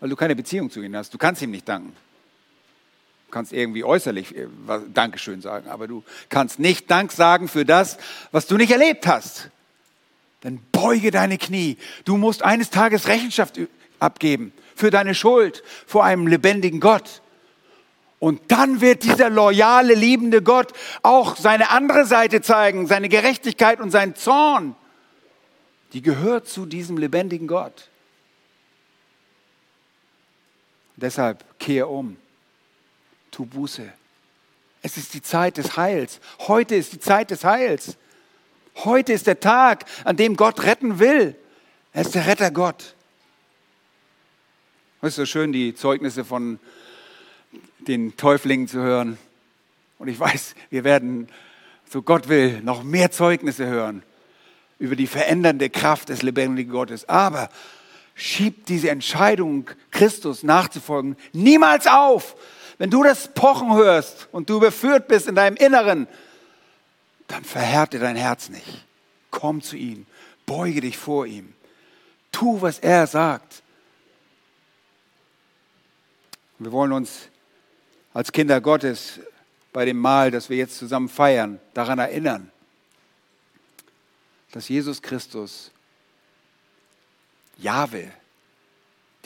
weil 0.00 0.08
du 0.08 0.16
keine 0.16 0.34
Beziehung 0.34 0.68
zu 0.68 0.82
ihm 0.82 0.96
hast, 0.96 1.14
du 1.14 1.18
kannst 1.18 1.42
ihm 1.42 1.52
nicht 1.52 1.68
danken. 1.68 1.94
Du 3.28 3.30
kannst 3.30 3.52
irgendwie 3.52 3.84
äußerlich 3.84 4.34
äh, 4.36 4.48
Dankeschön 4.92 5.42
sagen, 5.42 5.68
aber 5.68 5.86
du 5.86 6.02
kannst 6.28 6.58
nicht 6.58 6.90
Dank 6.90 7.12
sagen 7.12 7.46
für 7.46 7.64
das, 7.64 7.98
was 8.32 8.48
du 8.48 8.56
nicht 8.56 8.72
erlebt 8.72 9.06
hast. 9.06 9.48
Dann 10.40 10.58
beuge 10.72 11.12
deine 11.12 11.38
Knie. 11.38 11.78
Du 12.04 12.16
musst 12.16 12.42
eines 12.42 12.70
Tages 12.70 13.06
Rechenschaft 13.06 13.60
abgeben 14.00 14.52
für 14.74 14.90
deine 14.90 15.14
Schuld 15.14 15.62
vor 15.86 16.04
einem 16.04 16.26
lebendigen 16.26 16.80
Gott. 16.80 17.22
Und 18.18 18.40
dann 18.48 18.80
wird 18.80 19.02
dieser 19.02 19.28
loyale, 19.28 19.94
liebende 19.94 20.42
Gott 20.42 20.72
auch 21.02 21.36
seine 21.36 21.70
andere 21.70 22.06
Seite 22.06 22.40
zeigen, 22.40 22.86
seine 22.86 23.08
Gerechtigkeit 23.08 23.80
und 23.80 23.90
seinen 23.90 24.14
Zorn. 24.14 24.74
Die 25.92 26.00
gehört 26.00 26.48
zu 26.48 26.64
diesem 26.64 26.96
lebendigen 26.96 27.46
Gott. 27.46 27.90
Deshalb 30.96 31.44
kehre 31.58 31.88
um, 31.88 32.16
tu 33.30 33.44
Buße. 33.44 33.92
Es 34.80 34.96
ist 34.96 35.14
die 35.14 35.22
Zeit 35.22 35.56
des 35.56 35.76
Heils. 35.76 36.20
Heute 36.40 36.74
ist 36.76 36.92
die 36.92 37.00
Zeit 37.00 37.30
des 37.30 37.44
Heils. 37.44 37.96
Heute 38.76 39.12
ist 39.12 39.26
der 39.26 39.40
Tag, 39.40 39.84
an 40.04 40.16
dem 40.16 40.36
Gott 40.36 40.62
retten 40.64 40.98
will. 40.98 41.36
Er 41.92 42.02
ist 42.02 42.14
der 42.14 42.26
Retter 42.26 42.50
Gott. 42.50 42.94
Es 45.04 45.10
ist 45.10 45.16
so 45.16 45.26
schön, 45.26 45.52
die 45.52 45.74
Zeugnisse 45.74 46.24
von 46.24 46.58
den 47.80 48.16
Täuflingen 48.16 48.68
zu 48.68 48.78
hören. 48.78 49.18
Und 49.98 50.08
ich 50.08 50.18
weiß, 50.18 50.54
wir 50.70 50.82
werden, 50.82 51.28
so 51.90 52.00
Gott 52.00 52.30
will, 52.30 52.62
noch 52.62 52.82
mehr 52.82 53.10
Zeugnisse 53.10 53.66
hören 53.66 54.02
über 54.78 54.96
die 54.96 55.06
verändernde 55.06 55.68
Kraft 55.68 56.08
des 56.08 56.22
lebendigen 56.22 56.72
Gottes. 56.72 57.06
Aber 57.06 57.50
schieb 58.14 58.64
diese 58.64 58.88
Entscheidung, 58.88 59.68
Christus 59.90 60.42
nachzufolgen, 60.42 61.16
niemals 61.34 61.86
auf. 61.86 62.34
Wenn 62.78 62.88
du 62.88 63.02
das 63.02 63.28
Pochen 63.34 63.74
hörst 63.74 64.28
und 64.32 64.48
du 64.48 64.56
überführt 64.56 65.06
bist 65.06 65.28
in 65.28 65.34
deinem 65.34 65.56
Inneren, 65.56 66.08
dann 67.28 67.44
verhärte 67.44 67.98
dein 67.98 68.16
Herz 68.16 68.48
nicht. 68.48 68.86
Komm 69.30 69.60
zu 69.60 69.76
ihm, 69.76 70.06
beuge 70.46 70.80
dich 70.80 70.96
vor 70.96 71.26
ihm, 71.26 71.52
tu, 72.32 72.62
was 72.62 72.78
er 72.78 73.06
sagt. 73.06 73.63
Wir 76.58 76.70
wollen 76.70 76.92
uns 76.92 77.28
als 78.12 78.30
Kinder 78.30 78.60
Gottes 78.60 79.18
bei 79.72 79.84
dem 79.84 79.98
Mahl, 79.98 80.30
das 80.30 80.48
wir 80.48 80.56
jetzt 80.56 80.78
zusammen 80.78 81.08
feiern, 81.08 81.58
daran 81.74 81.98
erinnern, 81.98 82.50
dass 84.52 84.68
Jesus 84.68 85.02
Christus, 85.02 85.72
Jahwe, 87.58 88.08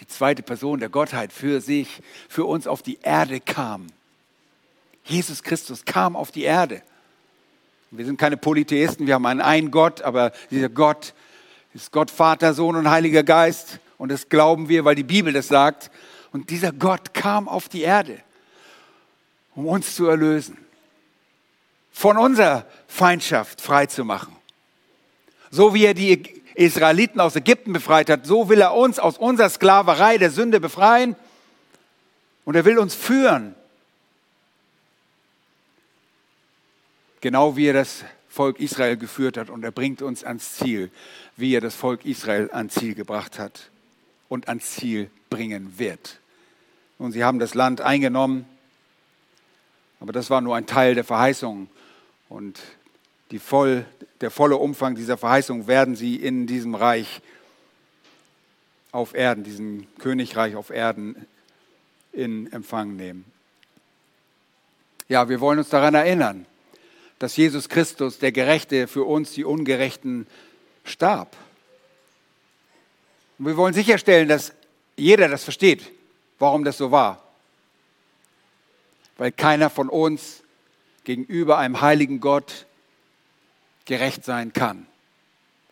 die 0.00 0.06
zweite 0.06 0.42
Person 0.42 0.80
der 0.80 0.88
Gottheit 0.88 1.32
für 1.32 1.60
sich, 1.60 2.00
für 2.28 2.46
uns 2.46 2.66
auf 2.66 2.82
die 2.82 2.98
Erde 3.02 3.40
kam. 3.40 3.88
Jesus 5.04 5.42
Christus 5.42 5.84
kam 5.84 6.16
auf 6.16 6.30
die 6.30 6.44
Erde. 6.44 6.82
Wir 7.90 8.06
sind 8.06 8.18
keine 8.18 8.36
Polytheisten, 8.36 9.06
wir 9.06 9.14
haben 9.14 9.26
einen 9.26 9.40
einen 9.40 9.70
Gott, 9.70 10.00
aber 10.02 10.32
dieser 10.50 10.68
Gott 10.68 11.14
ist 11.74 11.92
Gott, 11.92 12.10
Vater, 12.10 12.54
Sohn 12.54 12.76
und 12.76 12.88
Heiliger 12.88 13.22
Geist. 13.22 13.80
Und 13.98 14.10
das 14.10 14.28
glauben 14.30 14.68
wir, 14.68 14.84
weil 14.84 14.94
die 14.94 15.02
Bibel 15.02 15.32
das 15.32 15.48
sagt. 15.48 15.90
Und 16.32 16.50
dieser 16.50 16.72
Gott 16.72 17.14
kam 17.14 17.48
auf 17.48 17.68
die 17.68 17.82
Erde, 17.82 18.18
um 19.54 19.66
uns 19.66 19.94
zu 19.94 20.06
erlösen, 20.06 20.58
von 21.92 22.16
unserer 22.16 22.66
Feindschaft 22.86 23.60
frei 23.60 23.86
zu 23.86 24.04
machen. 24.04 24.36
So 25.50 25.74
wie 25.74 25.84
er 25.84 25.94
die 25.94 26.42
Israeliten 26.54 27.20
aus 27.20 27.36
Ägypten 27.36 27.72
befreit 27.72 28.10
hat, 28.10 28.26
so 28.26 28.48
will 28.48 28.60
er 28.60 28.74
uns 28.74 28.98
aus 28.98 29.18
unserer 29.18 29.48
Sklaverei 29.48 30.18
der 30.18 30.30
Sünde 30.30 30.60
befreien. 30.60 31.16
Und 32.44 32.54
er 32.54 32.64
will 32.64 32.78
uns 32.78 32.94
führen 32.94 33.54
Genau 37.20 37.56
wie 37.56 37.66
er 37.66 37.72
das 37.72 38.04
Volk 38.28 38.60
Israel 38.60 38.96
geführt 38.96 39.36
hat 39.36 39.50
und 39.50 39.64
er 39.64 39.72
bringt 39.72 40.02
uns 40.02 40.22
ans 40.22 40.54
Ziel, 40.54 40.90
wie 41.36 41.54
er 41.54 41.60
das 41.60 41.74
Volk 41.74 42.04
Israel 42.04 42.50
ans 42.52 42.74
Ziel 42.74 42.94
gebracht 42.94 43.38
hat 43.38 43.70
und 44.28 44.48
ans 44.48 44.72
Ziel 44.72 45.10
bringen 45.30 45.78
wird. 45.78 46.18
Und 46.98 47.12
sie 47.12 47.24
haben 47.24 47.38
das 47.38 47.54
Land 47.54 47.80
eingenommen, 47.80 48.46
aber 50.00 50.12
das 50.12 50.30
war 50.30 50.40
nur 50.40 50.56
ein 50.56 50.66
Teil 50.66 50.94
der 50.94 51.04
Verheißung. 51.04 51.68
Und 52.28 52.60
voll, 53.38 53.84
der 54.20 54.30
volle 54.30 54.56
Umfang 54.56 54.94
dieser 54.94 55.16
Verheißung 55.16 55.66
werden 55.66 55.96
sie 55.96 56.16
in 56.16 56.46
diesem 56.46 56.74
Reich 56.74 57.20
auf 58.92 59.14
Erden, 59.14 59.44
diesem 59.44 59.86
Königreich 59.98 60.56
auf 60.56 60.70
Erden 60.70 61.26
in 62.12 62.50
Empfang 62.52 62.96
nehmen. 62.96 63.24
Ja, 65.08 65.28
wir 65.28 65.40
wollen 65.40 65.58
uns 65.58 65.68
daran 65.68 65.94
erinnern, 65.94 66.46
dass 67.18 67.36
Jesus 67.36 67.68
Christus, 67.68 68.18
der 68.18 68.32
Gerechte, 68.32 68.86
für 68.86 69.04
uns 69.04 69.32
die 69.32 69.44
Ungerechten 69.44 70.26
starb. 70.84 71.36
Und 73.38 73.46
wir 73.46 73.56
wollen 73.56 73.74
sicherstellen, 73.74 74.28
dass 74.28 74.52
jeder 74.98 75.28
das 75.28 75.44
versteht, 75.44 75.90
warum 76.38 76.64
das 76.64 76.76
so 76.76 76.90
war. 76.90 77.22
Weil 79.16 79.32
keiner 79.32 79.70
von 79.70 79.88
uns 79.88 80.42
gegenüber 81.04 81.58
einem 81.58 81.80
heiligen 81.80 82.20
Gott 82.20 82.66
gerecht 83.84 84.24
sein 84.24 84.52
kann. 84.52 84.86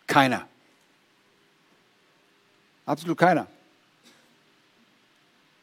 Keiner. 0.07 0.47
Absolut 2.85 3.17
keiner. 3.17 3.47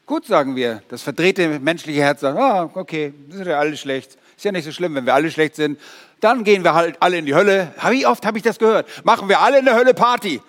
Gut, 0.07 0.27
sagen 0.27 0.55
wir, 0.55 0.83
das 0.89 1.03
verdrehte 1.03 1.59
menschliche 1.59 2.01
Herz 2.01 2.21
sagt, 2.21 2.39
ah, 2.39 2.71
okay, 2.75 3.15
das 3.29 3.41
ist 3.41 3.47
ja 3.47 3.59
alles 3.59 3.81
schlecht. 3.81 4.19
Ist 4.37 4.45
ja 4.45 4.53
nicht 4.53 4.65
so 4.65 4.73
schlimm, 4.73 4.95
wenn 4.95 5.07
wir 5.07 5.15
alle 5.15 5.31
schlecht 5.31 5.57
sind. 5.57 5.81
Dann 6.21 6.45
gehen 6.45 6.63
wir 6.63 6.75
halt 6.75 6.97
alle 7.01 7.17
in 7.17 7.27
die 7.27 7.35
Hölle. 7.35 7.73
Wie 7.89 8.07
oft 8.07 8.25
habe 8.27 8.37
ich 8.37 8.45
das 8.45 8.59
gehört? 8.59 8.87
Machen 9.05 9.29
wir 9.29 9.41
alle 9.41 9.61
in 9.61 9.65
der 9.65 9.75
Hölle 9.75 9.95
Party. 9.95 10.43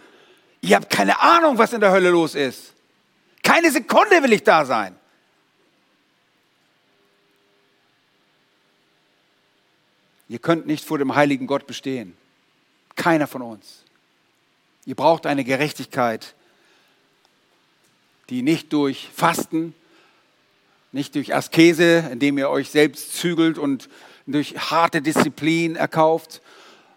Ihr 0.61 0.75
habt 0.75 0.89
keine 0.89 1.21
Ahnung, 1.21 1.57
was 1.57 1.73
in 1.73 1.79
der 1.79 1.91
Hölle 1.91 2.09
los 2.09 2.35
ist. 2.35 2.74
Keine 3.45 3.69
Sekunde 3.69 4.23
will 4.23 4.33
ich 4.33 4.43
da 4.43 4.65
sein. 4.65 4.95
Ihr 10.27 10.39
könnt 10.39 10.65
nicht 10.65 10.83
vor 10.83 10.97
dem 10.97 11.13
heiligen 11.13 11.45
Gott 11.45 11.67
bestehen. 11.67 12.17
Keiner 12.95 13.27
von 13.27 13.43
uns. 13.43 13.83
Ihr 14.87 14.95
braucht 14.95 15.27
eine 15.27 15.43
Gerechtigkeit, 15.43 16.33
die 18.29 18.41
nicht 18.41 18.73
durch 18.73 19.09
Fasten, 19.15 19.75
nicht 20.91 21.13
durch 21.13 21.35
Askese, 21.35 22.09
indem 22.11 22.39
ihr 22.39 22.49
euch 22.49 22.71
selbst 22.71 23.13
zügelt 23.13 23.59
und 23.59 23.89
durch 24.25 24.57
harte 24.71 25.03
Disziplin 25.03 25.75
erkauft, 25.75 26.41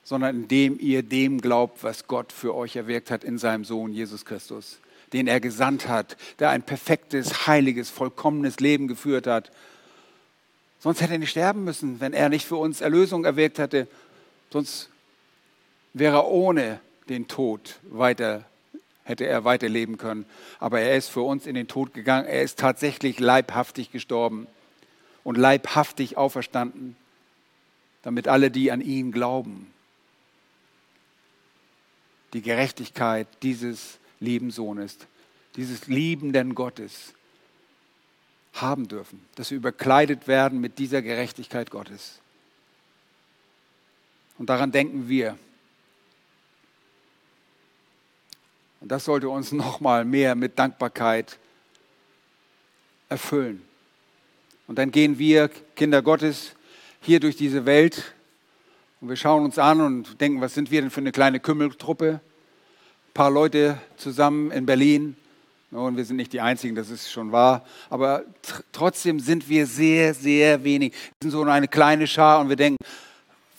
sondern 0.03 0.35
indem 0.35 0.81
ihr 0.81 1.03
dem 1.03 1.43
glaubt, 1.43 1.83
was 1.83 2.07
Gott 2.07 2.33
für 2.33 2.55
euch 2.55 2.77
erwirkt 2.77 3.11
hat 3.11 3.23
in 3.23 3.37
seinem 3.37 3.67
Sohn 3.67 3.93
Jesus 3.93 4.25
Christus, 4.25 4.79
den 5.13 5.27
er 5.27 5.41
gesandt 5.41 5.89
hat, 5.89 6.17
der 6.39 6.51
ein 6.51 6.63
perfektes, 6.63 7.47
heiliges, 7.47 7.91
vollkommenes 7.91 8.61
Leben 8.61 8.89
geführt 8.89 9.27
hat. 9.27 9.51
Sonst 10.81 11.01
hätte 11.01 11.15
er 11.15 11.19
nicht 11.19 11.31
sterben 11.31 11.65
müssen, 11.65 12.01
wenn 12.01 12.13
er 12.13 12.29
nicht 12.29 12.47
für 12.47 12.57
uns 12.57 12.81
Erlösung 12.81 13.25
erwirkt 13.25 13.59
hätte. 13.59 13.89
Sonst 14.53 14.91
wäre 15.93 16.19
er 16.19 16.29
ohne 16.29 16.81
den 17.09 17.27
Tod 17.27 17.81
weiter 17.83 18.45
hätte 19.09 19.27
er 19.27 19.45
weiterleben 19.45 19.97
können. 19.97 20.27
Aber 20.61 20.81
er 20.81 20.97
ist 20.97 21.09
für 21.09 21.23
uns 21.23 21.47
in 21.47 21.55
den 21.55 21.67
Tod 21.67 21.95
gegangen. 21.95 22.27
Er 22.27 22.43
ist 22.43 22.59
tatsächlich 22.59 23.19
leibhaftig 23.19 23.91
gestorben 23.91 24.47
und 25.25 25.39
leibhaftig 25.39 26.17
auferstanden, 26.17 26.95
damit 28.03 28.29
alle, 28.29 28.51
die 28.51 28.71
an 28.71 28.83
ihn 28.83 29.11
glauben, 29.11 29.73
die 32.35 32.43
Gerechtigkeit 32.43 33.27
dieses 33.43 33.99
lieben 34.21 34.51
Sohnes, 34.51 34.97
dieses 35.57 35.87
liebenden 35.87 36.55
Gottes 36.55 37.15
haben 38.55 38.89
dürfen, 38.89 39.25
dass 39.37 39.51
wir 39.51 39.59
überkleidet 39.59 40.27
werden 40.27 40.61
mit 40.61 40.79
dieser 40.79 41.03
Gerechtigkeit 41.03 41.71
Gottes. 41.71 42.21
Und 44.39 44.49
daran 44.49 44.73
denken 44.73 45.09
wir 45.09 45.39
Und 48.81 48.93
das 48.93 49.05
sollte 49.05 49.29
uns 49.29 49.53
noch 49.53 49.81
mal 49.81 50.05
mehr 50.05 50.35
mit 50.35 50.59
Dankbarkeit 50.59 51.39
erfüllen. 53.09 53.63
Und 54.67 54.79
dann 54.79 54.91
gehen 54.91 55.19
wir, 55.19 55.49
Kinder 55.77 56.03
Gottes, 56.03 56.55
hier 57.01 57.21
durch 57.21 57.37
diese 57.37 57.65
Welt 57.65 58.15
und 59.01 59.09
wir 59.09 59.17
schauen 59.17 59.45
uns 59.45 59.59
an 59.59 59.81
und 59.81 60.21
denken, 60.21 60.41
was 60.41 60.55
sind 60.55 60.71
wir 60.71 60.81
denn 60.81 60.91
für 60.91 61.01
eine 61.01 61.13
kleine 61.13 61.39
Kümmeltruppe? 61.39 62.21
Paar 63.19 63.33
Leute 63.33 63.81
zusammen 63.97 64.53
in 64.53 64.65
Berlin. 64.65 65.17
Und 65.73 65.97
wir 65.97 66.05
sind 66.05 66.19
nicht 66.19 66.33
die 66.33 66.41
Einzigen, 66.41 66.77
das 66.77 66.89
ist 66.89 67.11
schon 67.11 67.33
wahr. 67.33 67.65
Aber 67.91 68.23
tr 68.43 68.63
trotzdem 68.71 69.19
sind 69.19 69.49
wir 69.49 69.67
sehr, 69.67 70.15
sehr 70.15 70.63
wenig. 70.63 70.93
Wir 70.93 71.25
sind 71.25 71.31
so 71.33 71.43
eine 71.43 71.67
kleine 71.67 72.07
Schar 72.07 72.39
und 72.39 72.49
wir 72.49 72.55
denken, 72.55 72.77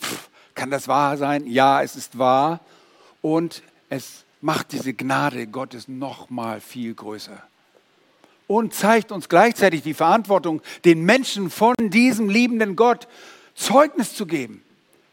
pff, 0.00 0.30
kann 0.54 0.70
das 0.70 0.88
wahr 0.88 1.18
sein? 1.18 1.46
Ja, 1.46 1.82
es 1.82 1.94
ist 1.94 2.16
wahr. 2.16 2.60
Und 3.20 3.62
es 3.90 4.24
macht 4.40 4.72
diese 4.72 4.94
Gnade 4.94 5.46
Gottes 5.46 5.88
noch 5.88 6.30
mal 6.30 6.62
viel 6.62 6.94
größer. 6.94 7.42
Und 8.46 8.72
zeigt 8.72 9.12
uns 9.12 9.28
gleichzeitig 9.28 9.82
die 9.82 9.92
Verantwortung, 9.92 10.62
den 10.86 11.04
Menschen 11.04 11.50
von 11.50 11.74
diesem 11.78 12.30
liebenden 12.30 12.76
Gott 12.76 13.08
Zeugnis 13.54 14.14
zu 14.14 14.24
geben, 14.24 14.62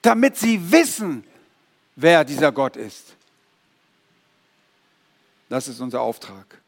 damit 0.04 0.38
sie 0.38 0.72
wissen, 0.72 1.26
wer 1.98 2.24
dieser 2.24 2.54
Gott 2.54 2.78
ist. 2.78 3.17
Das 5.50 5.68
ist 5.68 5.80
unser 5.80 6.02
Auftrag. 6.02 6.62